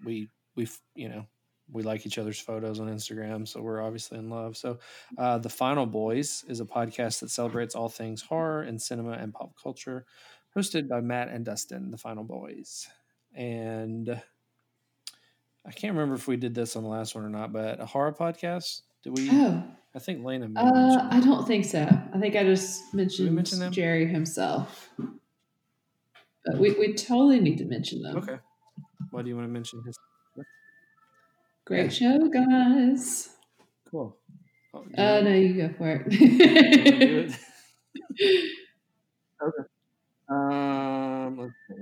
we 0.06 0.30
we 0.56 0.70
you 0.96 1.10
know 1.10 1.26
we 1.72 1.84
like 1.84 2.06
each 2.06 2.18
other's 2.18 2.40
photos 2.40 2.80
on 2.80 2.88
Instagram, 2.88 3.48
so 3.48 3.62
we're 3.62 3.82
obviously 3.82 4.20
in 4.20 4.30
love. 4.30 4.58
So, 4.58 4.80
uh, 5.18 5.38
the 5.38 5.50
Final 5.50 5.86
Boys 5.86 6.44
is 6.48 6.60
a 6.60 6.66
podcast 6.66 7.22
that 7.22 7.32
celebrates 7.32 7.76
all 7.76 7.90
things 7.90 8.22
horror 8.22 8.64
and 8.64 8.82
cinema 8.82 9.12
and 9.14 9.34
pop 9.34 9.54
culture, 9.62 10.06
hosted 10.56 10.90
by 10.90 11.00
Matt 11.02 11.30
and 11.30 11.46
Dustin, 11.46 11.90
the 11.90 11.98
Final 11.98 12.26
Boys. 12.26 12.88
And 13.34 14.22
I 15.66 15.72
can't 15.72 15.93
remember 15.93 16.16
if 16.16 16.28
we 16.28 16.38
did 16.38 16.55
this 16.55 16.76
on 16.76 16.84
the 16.84 16.89
last 16.89 17.14
one 17.16 17.24
or 17.24 17.30
not, 17.30 17.53
but 17.53 17.80
a 17.80 17.86
horror 17.86 18.12
podcast. 18.14 18.82
Did 19.03 19.18
we? 19.18 19.30
Oh, 19.32 19.64
I 19.95 19.99
think 19.99 20.26
Lena. 20.26 20.49
uh, 20.55 21.07
I 21.12 21.20
don't 21.20 21.45
think 21.45 21.66
so. 21.66 21.88
I 22.14 22.20
think 22.20 22.36
I 22.36 22.43
just 22.43 22.93
mentioned 22.93 23.34
mention? 23.36 23.72
Jerry 23.72 24.07
himself. 24.07 24.89
But 24.97 26.57
we, 26.57 26.72
we 26.72 26.93
totally 26.93 27.39
need 27.39 27.57
to 27.59 27.66
mention 27.66 28.01
them. 28.01 28.18
Okay. 28.18 28.38
Why 29.12 29.22
do 29.22 29.30
you 29.30 29.36
want 29.36 29.47
to 29.47 29.51
mention 29.51 29.84
his? 29.86 29.95
Great 31.66 31.93
show, 31.93 32.18
guys. 32.30 33.30
Cool. 33.89 34.18
Oh, 34.74 34.86
Uh, 34.97 35.22
no, 35.22 35.34
you 35.34 35.53
go 35.53 35.70
for 35.78 35.97
do 36.07 36.16
you 36.18 36.38
do 36.39 37.18
it. 37.20 37.36
it? 38.09 38.51
okay. 39.43 39.68
Um, 40.30 41.38
let's 41.38 41.53
see. 41.68 41.81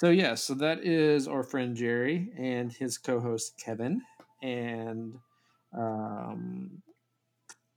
So 0.00 0.10
yeah, 0.10 0.34
so 0.34 0.54
that 0.54 0.84
is 0.84 1.28
our 1.28 1.44
friend 1.44 1.76
Jerry 1.76 2.32
and 2.36 2.72
his 2.72 2.98
co-host 2.98 3.62
Kevin, 3.64 4.02
and 4.42 5.14
um, 5.72 6.82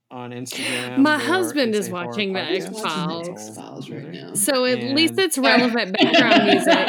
on 0.10 0.32
Instagram. 0.32 0.98
My 0.98 1.20
husband 1.20 1.76
is 1.76 1.92
watching 1.92 2.34
the 2.34 2.40
podcast. 2.40 2.50
He's 2.50 2.70
watching 2.72 3.08
the 3.08 3.20
X-Files. 3.20 3.30
X-Files 3.30 3.90
right 3.92 4.12
now. 4.12 4.34
So 4.34 4.66
at 4.66 4.80
least 4.82 5.14
it's 5.20 5.38
relevant 5.38 5.96
background 5.96 6.46
music. 6.46 6.88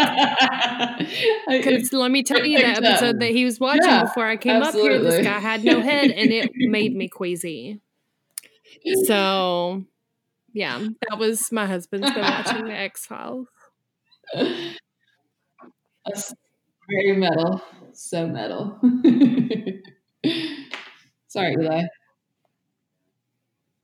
Because 1.47 1.93
let 1.93 2.11
me 2.11 2.23
tell 2.23 2.45
you, 2.45 2.59
the 2.59 2.65
picked 2.65 2.79
up. 2.79 2.85
episode 2.85 3.21
that 3.21 3.31
he 3.31 3.45
was 3.45 3.61
watching 3.61 3.85
Yeah, 3.85 4.05
before 4.05 4.27
I 4.27 4.39
came 4.39 4.63
up 4.63 4.75
here, 4.75 4.99
this 4.99 5.23
guy 5.23 5.39
had 5.39 5.63
no 5.63 5.83
head, 5.83 6.11
and 6.11 6.33
it 6.33 6.51
made 6.55 6.97
me 6.97 7.09
queasy. 7.15 7.83
So, 9.05 9.85
yeah, 10.55 10.87
that 11.09 11.19
was 11.19 11.53
my 11.53 11.67
husband's 11.67 12.11
been 12.13 12.23
watching 12.23 12.65
the 12.65 12.73
X 12.73 13.05
Files. 13.05 13.49
That's 16.09 16.35
very 16.91 17.17
metal. 17.17 17.63
So 17.93 18.27
metal. 18.27 18.79
Sorry, 21.29 21.55
Eli. 21.61 21.85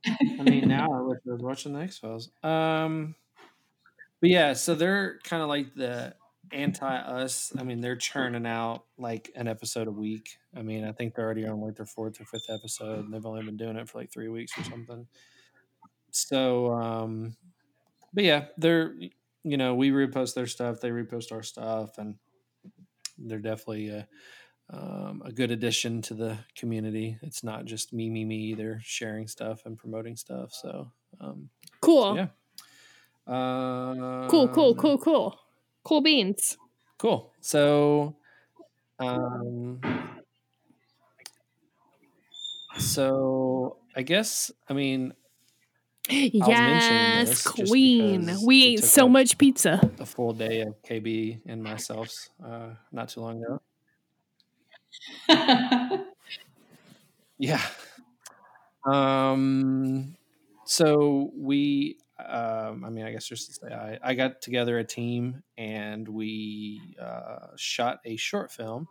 I 0.06 0.42
mean, 0.42 0.68
now 0.68 0.92
I 0.92 1.00
wish 1.02 1.18
I 1.26 1.32
was 1.32 1.42
watching 1.42 1.72
the 1.72 1.80
X 1.80 1.98
Files. 1.98 2.30
Um, 2.42 3.14
but 4.20 4.30
yeah, 4.30 4.52
so 4.54 4.74
they're 4.74 5.18
kind 5.24 5.42
of 5.42 5.48
like 5.48 5.74
the 5.74 6.14
anti 6.52 6.96
us. 6.96 7.52
I 7.58 7.62
mean, 7.62 7.80
they're 7.80 7.96
churning 7.96 8.46
out 8.46 8.84
like 8.98 9.30
an 9.34 9.48
episode 9.48 9.88
a 9.88 9.92
week. 9.92 10.38
I 10.56 10.62
mean, 10.62 10.84
I 10.84 10.92
think 10.92 11.14
they're 11.14 11.24
already 11.24 11.46
on 11.46 11.60
like 11.60 11.76
their 11.76 11.86
fourth 11.86 12.20
or 12.20 12.24
fifth 12.24 12.48
episode, 12.48 13.04
and 13.04 13.12
they've 13.12 13.26
only 13.26 13.44
been 13.44 13.56
doing 13.56 13.76
it 13.76 13.88
for 13.88 13.98
like 13.98 14.12
three 14.12 14.28
weeks 14.28 14.58
or 14.58 14.64
something. 14.64 15.06
So, 16.10 16.72
um, 16.72 17.36
but 18.12 18.24
yeah, 18.24 18.46
they're 18.56 18.94
you 19.44 19.56
know 19.56 19.74
we 19.74 19.90
repost 19.90 20.34
their 20.34 20.46
stuff, 20.46 20.80
they 20.80 20.90
repost 20.90 21.32
our 21.32 21.42
stuff, 21.42 21.98
and 21.98 22.16
they're 23.18 23.38
definitely 23.38 23.90
a, 23.90 24.08
um, 24.70 25.22
a 25.24 25.30
good 25.32 25.50
addition 25.50 26.02
to 26.02 26.14
the 26.14 26.38
community. 26.56 27.18
It's 27.22 27.44
not 27.44 27.64
just 27.64 27.92
me, 27.92 28.10
me, 28.10 28.24
me. 28.24 28.54
They're 28.54 28.80
sharing 28.82 29.28
stuff 29.28 29.66
and 29.66 29.78
promoting 29.78 30.16
stuff. 30.16 30.52
So, 30.52 30.90
um, 31.20 31.50
Cool. 31.80 32.16
yeah. 32.16 32.28
Uh, 33.32 34.28
Cool, 34.28 34.48
cool, 34.48 34.74
cool, 34.74 34.98
cool. 34.98 35.38
Cool 35.84 36.00
beans. 36.00 36.56
Cool. 36.98 37.32
So, 37.40 38.16
um, 38.98 39.80
so 42.78 43.76
I 43.94 44.02
guess 44.02 44.50
I 44.68 44.72
mean 44.72 45.14
Yes, 46.08 47.46
queen. 47.46 48.36
We 48.44 48.64
ate 48.64 48.84
so 48.84 49.08
much 49.08 49.38
pizza. 49.38 49.80
a 49.98 50.06
full 50.06 50.32
day 50.32 50.60
of 50.60 50.80
KB 50.82 51.40
and 51.46 51.62
myself 51.62 52.10
uh, 52.44 52.70
not 52.92 53.08
too 53.08 53.20
long 53.20 53.42
ago. 53.42 53.60
Yeah. 57.38 57.60
Um. 58.86 60.16
So 60.66 61.30
we, 61.36 61.98
um, 62.18 62.84
I 62.84 62.90
mean, 62.90 63.04
I 63.04 63.12
guess 63.12 63.26
just 63.26 63.48
to 63.48 63.52
say, 63.54 63.74
I 63.74 63.98
I 64.02 64.14
got 64.14 64.40
together 64.40 64.78
a 64.78 64.84
team 64.84 65.42
and 65.58 66.08
we 66.08 66.80
uh, 67.00 67.48
shot 67.56 68.00
a 68.04 68.16
short 68.16 68.52
film. 68.52 68.88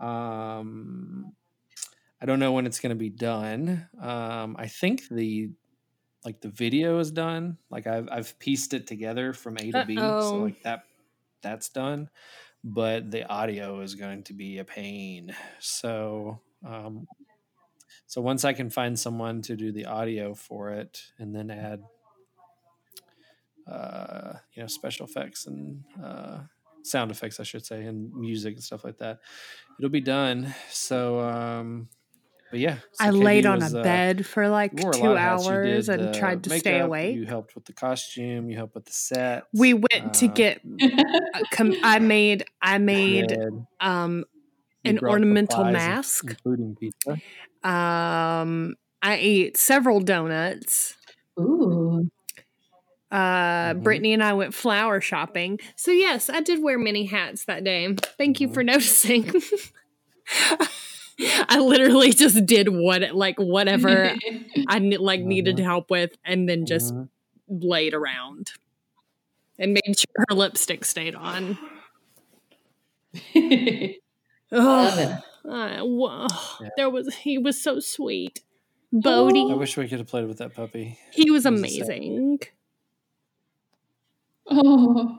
Um, 0.00 1.32
I 2.20 2.26
don't 2.26 2.38
know 2.38 2.52
when 2.52 2.66
it's 2.66 2.80
going 2.80 2.90
to 2.90 2.96
be 2.96 3.10
done. 3.10 3.88
Um, 4.00 4.56
I 4.58 4.66
think 4.68 5.08
the 5.10 5.50
like 6.24 6.40
the 6.40 6.48
video 6.48 6.98
is 6.98 7.10
done. 7.10 7.58
Like 7.70 7.86
I've 7.86 8.08
I've 8.10 8.38
pieced 8.38 8.74
it 8.74 8.86
together 8.86 9.32
from 9.32 9.56
A 9.58 9.72
to 9.72 9.82
B, 9.82 10.16
so 10.18 10.42
like 10.42 10.62
that 10.62 10.84
that's 11.42 11.68
done. 11.68 12.10
But 12.64 13.10
the 13.10 13.26
audio 13.28 13.80
is 13.80 13.94
going 13.94 14.24
to 14.24 14.34
be 14.34 14.58
a 14.58 14.64
pain. 14.64 15.34
So 15.60 16.40
um, 16.66 17.06
so 18.06 18.20
once 18.20 18.44
I 18.44 18.52
can 18.52 18.70
find 18.70 18.98
someone 18.98 19.42
to 19.42 19.56
do 19.56 19.70
the 19.70 19.86
audio 19.86 20.34
for 20.34 20.70
it, 20.70 21.02
and 21.18 21.34
then 21.34 21.50
add 21.50 21.82
uh, 23.70 24.34
you 24.54 24.62
know 24.62 24.66
special 24.66 25.06
effects 25.06 25.46
and 25.46 25.84
uh, 26.02 26.40
sound 26.82 27.10
effects, 27.10 27.38
I 27.38 27.44
should 27.44 27.64
say, 27.64 27.84
and 27.84 28.12
music 28.14 28.54
and 28.54 28.62
stuff 28.62 28.84
like 28.84 28.98
that, 28.98 29.20
it'll 29.78 29.90
be 29.90 30.00
done. 30.00 30.54
So 30.70 31.20
um, 31.20 31.88
but 32.50 32.60
yeah, 32.60 32.76
so 32.92 33.04
I 33.04 33.10
Katie 33.10 33.24
laid 33.24 33.46
on 33.46 33.60
was, 33.60 33.74
a 33.74 33.80
uh, 33.80 33.82
bed 33.82 34.26
for 34.26 34.48
like 34.48 34.72
you 34.72 34.82
wore 34.82 34.92
a 34.92 34.96
two 34.96 35.02
lot 35.02 35.12
of 35.12 35.18
hats. 35.18 35.44
You 35.44 35.50
hours 35.50 35.88
did 35.88 36.00
and 36.00 36.14
the 36.14 36.18
tried 36.18 36.42
to 36.44 36.50
stay 36.50 36.78
awake. 36.80 37.16
You 37.16 37.24
helped 37.26 37.54
with 37.54 37.64
the 37.64 37.72
costume. 37.72 38.50
You 38.50 38.56
helped 38.56 38.74
with 38.74 38.84
the 38.86 38.92
set. 38.92 39.44
we 39.52 39.74
went 39.74 40.14
to 40.14 40.26
uh, 40.26 40.28
get. 40.28 40.60
uh, 41.34 41.42
Com- 41.50 41.76
I 41.82 41.98
made. 41.98 42.44
I 42.62 42.78
made 42.94 43.28
bread. 43.28 43.66
um 43.80 44.24
an 44.84 44.98
ornamental 45.00 45.64
mask. 45.64 46.24
including 46.30 46.76
pizza. 46.76 47.20
Um, 47.62 48.76
I 49.02 49.16
ate 49.16 49.56
several 49.56 50.00
donuts. 50.00 50.96
Ooh. 51.38 52.08
Uh, 53.10 53.74
Mhm. 53.74 53.82
Brittany 53.82 54.12
and 54.12 54.22
I 54.22 54.34
went 54.34 54.54
flower 54.54 55.00
shopping. 55.00 55.58
So 55.76 55.90
yes, 55.90 56.28
I 56.28 56.40
did 56.40 56.62
wear 56.62 56.78
many 56.78 57.06
hats 57.06 57.44
that 57.46 57.64
day. 57.64 57.94
Thank 58.18 58.40
you 58.40 58.48
Mhm. 58.48 58.54
for 58.54 58.62
noticing. 58.72 59.32
I 61.48 61.58
literally 61.58 62.12
just 62.12 62.46
did 62.46 62.68
what 62.68 63.14
like 63.14 63.38
whatever 63.38 64.14
I 64.68 64.78
ne- 64.78 64.96
like 64.98 65.20
needed 65.20 65.56
Mhm. 65.56 65.62
help 65.64 65.90
with, 65.90 66.16
and 66.24 66.48
then 66.48 66.66
just 66.66 66.94
Mhm. 66.94 67.08
laid 67.48 67.94
around 67.94 68.52
and 69.58 69.72
made 69.74 69.98
sure 69.98 70.24
her 70.28 70.34
lipstick 70.34 70.84
stayed 70.84 71.14
on. 71.14 71.58
oh, 73.36 73.94
Ugh. 74.52 74.98
it. 74.98 75.10
Uh, 75.50 75.80
whoa. 75.84 76.26
Yeah. 76.60 76.68
There 76.76 76.90
was 76.90 77.14
he 77.16 77.38
was 77.38 77.60
so 77.60 77.80
sweet. 77.80 78.42
Bodie. 78.92 79.48
I 79.50 79.54
wish 79.54 79.76
we 79.76 79.88
could 79.88 79.98
have 79.98 80.08
played 80.08 80.26
with 80.28 80.38
that 80.38 80.54
puppy. 80.54 80.98
he 81.12 81.30
was 81.30 81.44
was 81.44 81.46
amazing. 81.46 82.38
Oh. 84.50 85.18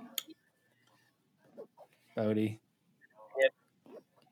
Bodie. 2.15 2.59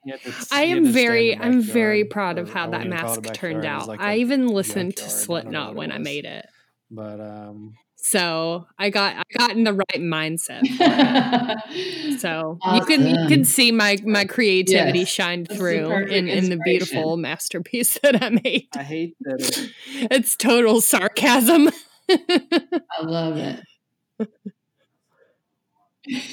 He 0.08 0.12
had 0.12 0.22
to- 0.22 0.47
I 0.55 0.62
am 0.62 0.86
to 0.86 0.91
stay 0.91 0.99
in 1.01 1.05
very, 1.05 1.38
I'm 1.38 1.62
very 1.62 2.05
proud 2.05 2.38
of 2.38 2.49
how 2.49 2.68
that 2.70 2.78
wouldn't 2.80 2.93
even 2.93 2.97
call 2.97 3.14
it 3.14 3.18
a 3.18 3.22
mask 3.24 3.39
turned 3.41 3.62
backyard, 3.62 3.66
it 3.66 3.76
was 3.76 3.84
out. 3.84 3.88
like 3.89 3.99
I 3.99 4.14
a 4.14 4.16
even 4.18 4.47
listened 4.47 4.95
to 4.95 5.03
junkyard. 5.03 5.10
I 5.10 5.12
don't 5.12 5.26
Slipknot 5.26 5.76
when 5.76 5.91
I 5.91 5.97
made 5.97 6.24
it, 6.24 6.45
But 6.89 7.20
um, 7.20 7.74
so 7.97 8.68
I 8.80 8.89
got 8.89 9.18
I 9.18 9.24
got 9.38 9.51
in 9.51 9.66
the 9.66 9.74
right 9.74 9.86
mindset. 9.99 10.62
for 10.78 12.14
it. 12.14 12.20
So 12.22 12.58
you 12.74 12.82
can 12.86 13.05
you 13.05 13.28
can 13.28 13.43
see 13.43 13.74
my 13.74 13.97
my 14.05 14.24
creativity 14.24 14.99
Yes. 14.99 15.10
shined 15.10 15.47
That's 15.47 15.60
the 15.60 15.66
through 15.66 16.05
in 16.08 16.30
in 16.30 16.49
the 16.51 16.58
beautiful 16.64 17.18
masterpiece 17.18 17.99
that 18.03 18.24
I 18.24 18.30
made. 18.30 18.68
I 18.78 18.84
hate 18.84 19.18
that. 19.22 19.41
It, 19.41 19.72
It's 20.12 20.38
total 20.38 20.80
sarcasm. 20.80 21.70
I 22.10 23.03
love 23.03 23.36
it. 23.36 23.60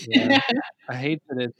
yeah, 0.07 0.41
I 0.89 0.95
hate 0.95 1.20
that 1.29 1.43
it. 1.43 1.55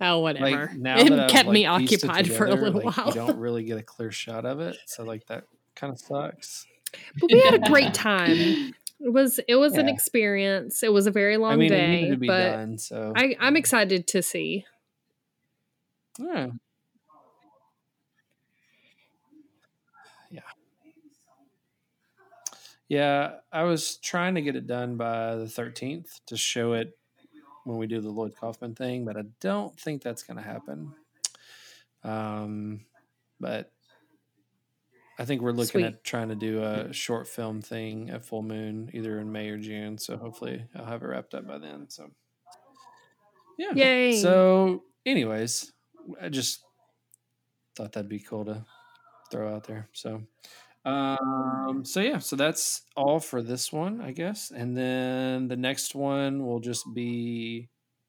Oh, 0.00 0.20
whatever. 0.20 0.66
Like 0.66 0.76
now 0.76 0.98
it 0.98 1.10
that 1.10 1.20
I've, 1.20 1.30
kept 1.30 1.46
like, 1.46 1.54
me 1.54 1.64
it 1.64 1.68
occupied 1.68 2.30
for 2.30 2.46
a 2.46 2.54
little 2.54 2.82
like, 2.82 2.96
while. 2.96 3.08
You 3.08 3.14
don't 3.14 3.38
really 3.38 3.64
get 3.64 3.78
a 3.78 3.82
clear 3.82 4.10
shot 4.10 4.44
of 4.44 4.60
it, 4.60 4.76
so 4.86 5.04
like 5.04 5.26
that 5.26 5.44
kind 5.74 5.92
of 5.92 5.98
sucks. 5.98 6.66
but 7.20 7.30
we 7.32 7.40
had 7.40 7.54
a 7.54 7.70
great 7.70 7.94
time. 7.94 8.74
It 9.00 9.12
was 9.12 9.38
it 9.46 9.54
was 9.54 9.74
an 9.74 9.88
experience. 9.88 10.82
It 10.82 10.92
was 10.92 11.06
a 11.06 11.10
very 11.12 11.36
long 11.36 11.52
I 11.52 11.56
mean, 11.56 11.70
day, 11.70 12.00
needed 12.02 12.10
to 12.10 12.16
be 12.16 12.26
but 12.26 12.50
done. 12.50 12.78
So 12.78 13.12
I, 13.14 13.36
I'm 13.38 13.56
excited 13.56 14.08
to 14.08 14.22
see. 14.22 14.64
Yeah. 16.18 16.48
Yeah. 20.30 20.40
Yeah, 22.88 23.30
I 23.52 23.62
was 23.64 23.98
trying 23.98 24.34
to 24.34 24.42
get 24.42 24.56
it 24.56 24.66
done 24.66 24.96
by 24.96 25.36
the 25.36 25.44
13th 25.44 26.20
to 26.26 26.36
show 26.36 26.72
it 26.72 26.98
when 27.68 27.76
we 27.78 27.86
do 27.86 28.00
the 28.00 28.08
Lloyd 28.08 28.34
Kaufman 28.34 28.74
thing, 28.74 29.04
but 29.04 29.16
I 29.16 29.24
don't 29.40 29.78
think 29.78 30.02
that's 30.02 30.22
going 30.22 30.38
to 30.38 30.42
happen. 30.42 30.94
Um, 32.02 32.80
but 33.38 33.70
I 35.18 35.26
think 35.26 35.42
we're 35.42 35.52
looking 35.52 35.82
Sweet. 35.82 35.84
at 35.84 36.02
trying 36.02 36.28
to 36.30 36.34
do 36.34 36.62
a 36.62 36.92
short 36.92 37.28
film 37.28 37.60
thing 37.60 38.08
at 38.08 38.24
Full 38.24 38.42
Moon 38.42 38.90
either 38.94 39.20
in 39.20 39.30
May 39.30 39.50
or 39.50 39.58
June. 39.58 39.98
So 39.98 40.16
hopefully 40.16 40.64
I'll 40.74 40.86
have 40.86 41.02
it 41.02 41.06
wrapped 41.06 41.34
up 41.34 41.46
by 41.46 41.58
then. 41.58 41.90
So, 41.90 42.10
yeah. 43.58 43.72
Yay. 43.74 44.16
So, 44.16 44.84
anyways, 45.04 45.70
I 46.22 46.30
just 46.30 46.64
thought 47.76 47.92
that'd 47.92 48.08
be 48.08 48.20
cool 48.20 48.46
to 48.46 48.64
throw 49.30 49.54
out 49.54 49.64
there. 49.64 49.88
So, 49.92 50.22
um, 50.84 51.82
so 51.84 52.00
yeah, 52.00 52.18
so 52.18 52.36
that's 52.36 52.82
all 52.96 53.20
for 53.20 53.42
this 53.42 53.72
one, 53.72 54.00
I 54.00 54.12
guess. 54.12 54.50
And 54.50 54.76
then 54.76 55.48
the 55.48 55.56
next 55.56 55.94
one 55.94 56.46
will 56.46 56.60
just 56.60 56.84
be 56.94 57.68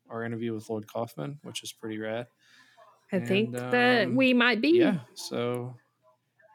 our 0.10 0.24
interview 0.24 0.54
with 0.54 0.70
Lloyd 0.70 0.88
Kaufman, 0.88 1.40
which 1.44 1.62
is 1.64 1.72
pretty 1.74 1.98
rad. 1.98 2.28
I 3.12 3.20
think 3.20 3.56
And, 3.56 3.74
that 3.74 4.08
um, 4.08 4.16
we 4.16 4.34
might 4.34 4.62
be. 4.62 4.80
Yeah. 4.80 5.00
So, 5.16 5.76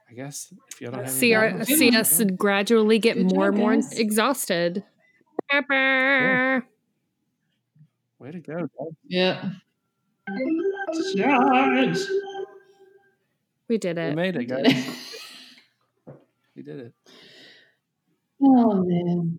I 0.09 0.15
guess 0.15 0.53
if 0.71 0.81
y'all 0.81 0.93
don't 0.93 1.01
have 1.05 1.11
See 1.11 1.33
anything 1.35 1.55
our 1.55 1.59
else, 1.61 1.69
see 1.69 1.91
yeah. 1.91 2.01
us 2.01 2.23
gradually 2.37 2.99
get 3.01 3.17
Good 3.17 3.35
more 3.35 3.49
and 3.49 3.57
more 3.59 3.75
guys. 3.75 3.99
exhausted. 3.99 4.85
Way 8.19 8.31
to 8.31 8.41
go. 8.41 8.55
guys. 8.57 8.69
Yep. 9.09 9.37
Charge. 11.17 11.99
We 13.69 13.79
did 13.79 13.99
it. 13.99 14.05
We 14.05 14.11
it. 14.13 14.15
made 14.15 14.37
it, 14.37 14.45
guys. 14.49 14.87
We 16.57 16.63
did 16.63 16.81
it. 16.81 16.95
Oh 18.43 18.83
man. 18.85 19.39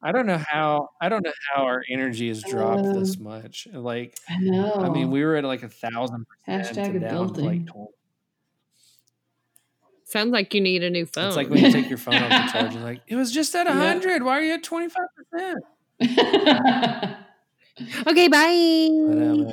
I 0.00 0.12
don't 0.12 0.26
know 0.26 0.38
how 0.38 0.90
I 1.00 1.08
don't 1.08 1.24
know 1.24 1.32
how 1.54 1.64
our 1.64 1.82
energy 1.90 2.28
has 2.28 2.40
dropped 2.42 2.86
Um, 2.86 3.00
this 3.00 3.18
much. 3.18 3.66
Like 3.72 4.16
I 4.28 4.36
know. 4.38 4.74
I 4.74 4.90
mean, 4.90 5.10
we 5.10 5.24
were 5.24 5.34
at 5.36 5.44
like 5.44 5.62
a 5.64 5.68
thousand 5.68 6.24
percent 6.26 6.76
Hashtag 6.78 6.90
and 6.90 7.00
down 7.00 7.34
to 7.34 7.40
like 7.40 7.66
20. 7.66 7.88
Sounds 10.04 10.30
like 10.32 10.54
you 10.54 10.60
need 10.62 10.82
a 10.84 10.90
new 10.90 11.04
phone. 11.04 11.26
It's 11.26 11.36
like 11.36 11.50
when 11.50 11.62
you 11.64 11.70
take 11.72 11.88
your 11.88 11.98
phone 11.98 12.14
off 12.14 12.46
the 12.46 12.52
charge 12.58 12.74
and 12.74 12.84
like, 12.84 13.02
it 13.08 13.16
was 13.16 13.30
just 13.32 13.54
at 13.54 13.66
Yeah. 13.66 13.74
hundred. 13.74 14.22
Why 14.22 14.38
are 14.38 14.42
you 14.42 14.54
at 14.54 14.62
twenty 14.62 14.88
five 14.88 15.08
percent? 15.16 15.58
okay, 18.06 18.28
bye. 18.28 19.52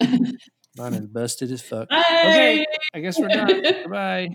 Mine 0.76 0.94
is 0.94 1.06
busted 1.08 1.50
as 1.50 1.60
fuck. 1.60 1.88
Bye. 1.90 2.64
I 2.94 3.00
guess 3.00 3.18
we're 3.18 3.28
done. 3.28 3.90
Bye. 3.90 4.28